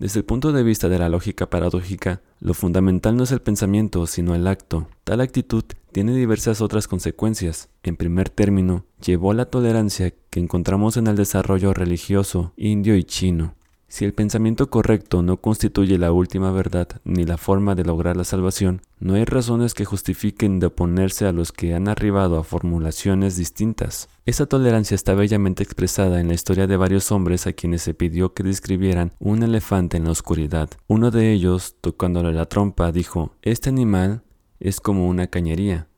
[0.00, 4.04] Desde el punto de vista de la lógica paradójica, lo fundamental no es el pensamiento,
[4.08, 4.88] sino el acto.
[5.04, 5.62] Tal actitud
[5.92, 7.68] tiene diversas otras consecuencias.
[7.84, 13.04] En primer término, llevó a la tolerancia que encontramos en el desarrollo religioso indio y
[13.04, 13.54] chino.
[13.90, 18.24] Si el pensamiento correcto no constituye la última verdad ni la forma de lograr la
[18.24, 23.36] salvación, no hay razones que justifiquen de oponerse a los que han arribado a formulaciones
[23.36, 24.10] distintas.
[24.26, 28.34] Esa tolerancia está bellamente expresada en la historia de varios hombres a quienes se pidió
[28.34, 30.68] que describieran un elefante en la oscuridad.
[30.86, 34.22] Uno de ellos, tocándole la trompa, dijo, Este animal
[34.60, 35.88] es como una cañería.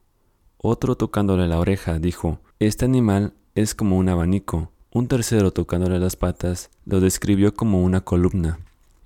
[0.58, 4.70] Otro tocándole la oreja dijo, Este animal es como un abanico.
[4.92, 8.58] Un tercero, tocándole las patas, lo describió como una columna.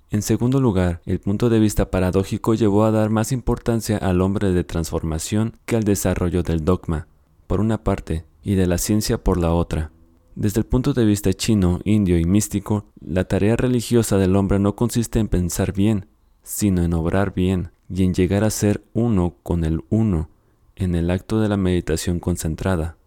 [0.09, 4.51] En segundo lugar, el punto de vista paradójico llevó a dar más importancia al hombre
[4.51, 7.07] de transformación que al desarrollo del dogma,
[7.45, 9.91] por una parte, y de la ciencia por la otra.
[10.35, 14.75] Desde el punto de vista chino, indio y místico, la tarea religiosa del hombre no
[14.75, 16.07] consiste en pensar bien,
[16.41, 20.29] sino en obrar bien y en llegar a ser uno con el uno
[20.75, 22.97] en el acto de la meditación concentrada.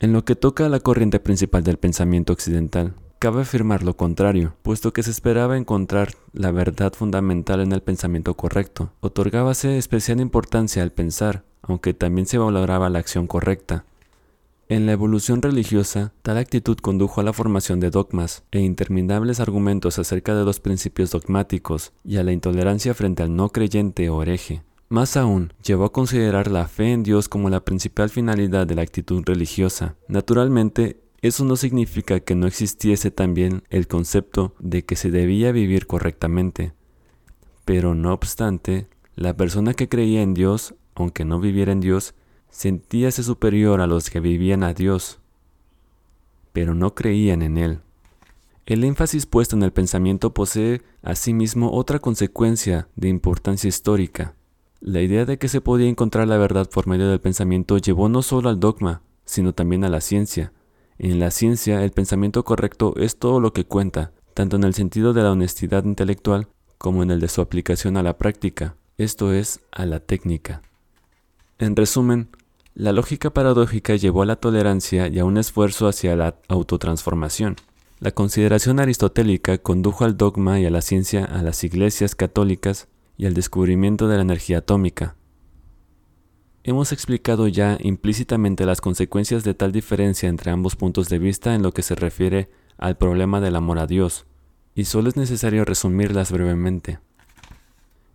[0.00, 4.54] En lo que toca a la corriente principal del pensamiento occidental, cabe afirmar lo contrario,
[4.62, 8.90] puesto que se esperaba encontrar la verdad fundamental en el pensamiento correcto.
[9.00, 13.84] Otorgábase especial importancia al pensar, aunque también se valoraba la acción correcta.
[14.68, 19.98] En la evolución religiosa, tal actitud condujo a la formación de dogmas e interminables argumentos
[19.98, 24.62] acerca de los principios dogmáticos y a la intolerancia frente al no creyente o hereje.
[24.88, 28.82] Más aún, llevó a considerar la fe en Dios como la principal finalidad de la
[28.82, 29.96] actitud religiosa.
[30.08, 35.86] Naturalmente, eso no significa que no existiese también el concepto de que se debía vivir
[35.86, 36.74] correctamente.
[37.64, 42.14] Pero no obstante, la persona que creía en Dios, aunque no viviera en Dios,
[42.50, 45.18] sentíase superior a los que vivían a Dios,
[46.52, 47.80] pero no creían en Él.
[48.66, 54.34] El énfasis puesto en el pensamiento posee asimismo otra consecuencia de importancia histórica.
[54.86, 58.20] La idea de que se podía encontrar la verdad por medio del pensamiento llevó no
[58.20, 60.52] solo al dogma, sino también a la ciencia.
[60.98, 65.14] En la ciencia, el pensamiento correcto es todo lo que cuenta, tanto en el sentido
[65.14, 69.60] de la honestidad intelectual como en el de su aplicación a la práctica, esto es,
[69.72, 70.60] a la técnica.
[71.58, 72.28] En resumen,
[72.74, 77.56] la lógica paradójica llevó a la tolerancia y a un esfuerzo hacia la autotransformación.
[78.00, 83.26] La consideración aristotélica condujo al dogma y a la ciencia a las iglesias católicas y
[83.26, 85.16] el descubrimiento de la energía atómica.
[86.62, 91.62] Hemos explicado ya implícitamente las consecuencias de tal diferencia entre ambos puntos de vista en
[91.62, 94.26] lo que se refiere al problema del amor a Dios,
[94.74, 97.00] y solo es necesario resumirlas brevemente.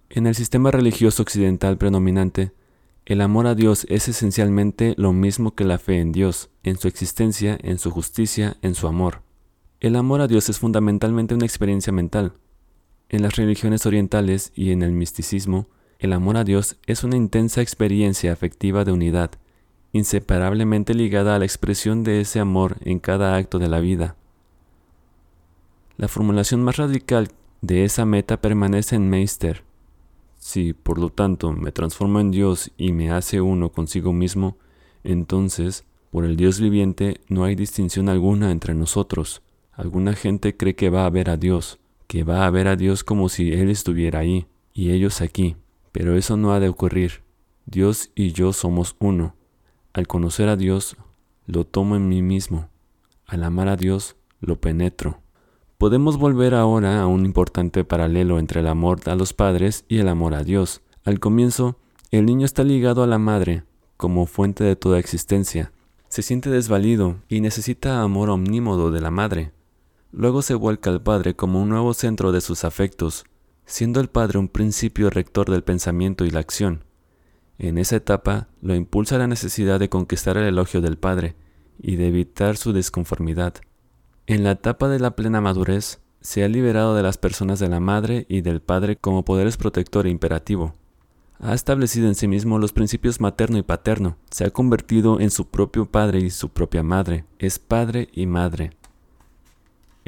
[0.09, 2.51] En el sistema religioso occidental predominante,
[3.05, 6.87] el amor a Dios es esencialmente lo mismo que la fe en Dios, en su
[6.87, 9.21] existencia, en su justicia, en su amor.
[9.79, 12.33] El amor a Dios es fundamentalmente una experiencia mental,
[13.09, 17.61] en las religiones orientales y en el misticismo, el amor a Dios es una intensa
[17.61, 19.31] experiencia afectiva de unidad,
[19.91, 24.15] inseparablemente ligada a la expresión de ese amor en cada acto de la vida.
[25.97, 27.29] La formulación más radical
[27.61, 29.63] de esa meta permanece en Meister.
[30.37, 34.55] Si, por lo tanto, me transformo en Dios y me hace uno consigo mismo,
[35.03, 39.41] entonces, por el Dios viviente no hay distinción alguna entre nosotros.
[39.73, 41.79] Alguna gente cree que va a ver a Dios,
[42.09, 45.57] que va a ver a Dios como si Él estuviera ahí y ellos aquí.
[45.91, 47.21] Pero eso no ha de ocurrir.
[47.67, 49.35] Dios y yo somos uno.
[49.93, 50.97] Al conocer a Dios,
[51.45, 52.67] lo tomo en mí mismo.
[53.27, 55.21] Al amar a Dios, lo penetro.
[55.77, 60.07] Podemos volver ahora a un importante paralelo entre el amor a los padres y el
[60.07, 60.81] amor a Dios.
[61.03, 61.77] Al comienzo,
[62.09, 63.65] el niño está ligado a la madre,
[63.97, 65.73] como fuente de toda existencia.
[66.07, 69.51] Se siente desvalido y necesita amor omnímodo de la madre.
[70.11, 73.25] Luego se vuelca al Padre como un nuevo centro de sus afectos.
[73.65, 76.85] siendo el padre un principio rector del pensamiento y la acción.
[77.59, 81.35] En esa etapa lo impulsa la necesidad de conquistar el elogio del padre
[81.77, 83.53] y de evitar su desconformidad.
[84.25, 87.79] En la etapa de la plena madurez, se ha liberado de las personas de la
[87.79, 90.73] madre y del padre como poderes protector e imperativo.
[91.39, 95.47] Ha establecido en sí mismo los principios materno y paterno, se ha convertido en su
[95.47, 98.71] propio padre y su propia madre, es padre y madre.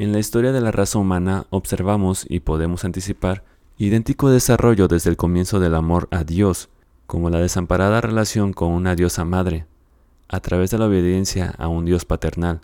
[0.02, 3.44] En la historia de la raza humana observamos y podemos anticipar
[3.78, 6.70] idéntico desarrollo desde el comienzo del amor a Dios,
[7.06, 9.64] como la desamparada relación con una diosa madre,
[10.26, 12.62] a través de la obediencia a un Dios paternal,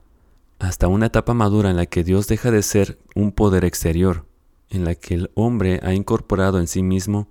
[0.59, 4.27] hasta una etapa madura en la que Dios deja de ser un poder exterior,
[4.69, 7.29] en la que el hombre ha incorporado en sí mismo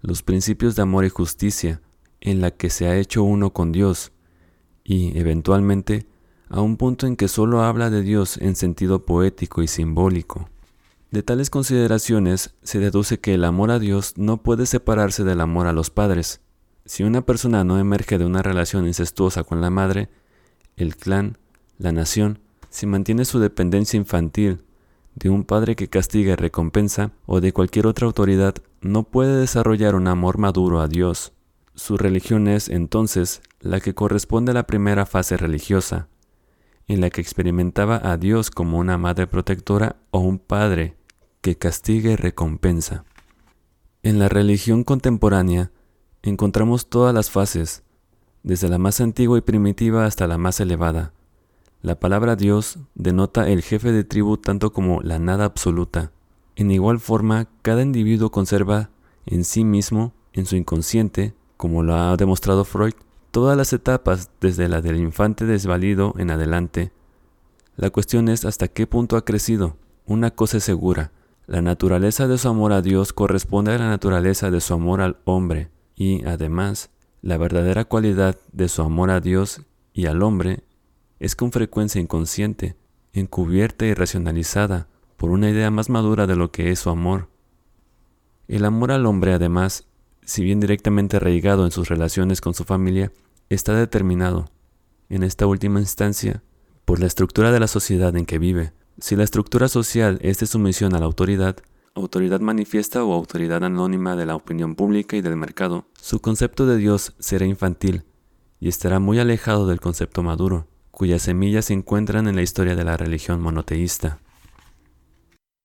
[0.00, 1.80] los principios de amor y justicia,
[2.20, 4.12] en la que se ha hecho uno con Dios,
[4.84, 6.06] y, eventualmente,
[6.50, 10.48] a un punto en que solo habla de Dios en sentido poético y simbólico.
[11.12, 15.68] De tales consideraciones se deduce que el amor a Dios no puede separarse del amor
[15.68, 16.40] a los padres.
[16.84, 20.08] Si una persona no emerge de una relación incestuosa con la madre,
[20.76, 21.38] el clan,
[21.78, 24.62] la nación, si mantiene su dependencia infantil
[25.14, 29.94] de un padre que castiga y recompensa o de cualquier otra autoridad, no puede desarrollar
[29.94, 31.32] un amor maduro a Dios.
[31.74, 36.08] Su religión es, entonces, la que corresponde a la primera fase religiosa,
[36.90, 40.96] en la que experimentaba a Dios como una madre protectora o un padre
[41.40, 43.04] que castiga y recompensa.
[44.02, 45.70] En la religión contemporánea
[46.22, 47.84] encontramos todas las fases,
[48.42, 51.12] desde la más antigua y primitiva hasta la más elevada,
[51.82, 56.12] la palabra Dios denota el jefe de tribu tanto como la nada absoluta.
[56.56, 58.90] En igual forma, cada individuo conserva
[59.24, 62.94] en sí mismo, en su inconsciente, como lo ha demostrado Freud,
[63.30, 66.92] todas las etapas desde la del infante desvalido en adelante.
[67.76, 69.76] La cuestión es hasta qué punto ha crecido.
[70.06, 71.12] Una cosa es segura,
[71.46, 75.16] la naturaleza de su amor a Dios corresponde a la naturaleza de su amor al
[75.24, 76.90] hombre, y además,
[77.22, 80.62] la verdadera cualidad de su amor a Dios y al hombre
[81.18, 82.76] es con frecuencia inconsciente,
[83.12, 84.86] encubierta y racionalizada
[85.16, 87.28] por una idea más madura de lo que es su amor.
[88.46, 89.86] El amor al hombre, además,
[90.30, 93.10] si bien directamente arraigado en sus relaciones con su familia,
[93.48, 94.48] está determinado,
[95.08, 96.44] en esta última instancia,
[96.84, 98.72] por la estructura de la sociedad en que vive.
[99.00, 101.56] Si la estructura social es de sumisión a la autoridad,
[101.96, 106.76] autoridad manifiesta o autoridad anónima de la opinión pública y del mercado, su concepto de
[106.76, 108.04] Dios será infantil
[108.60, 112.84] y estará muy alejado del concepto maduro cuyas semillas se encuentran en la historia de
[112.84, 114.20] la religión monoteísta.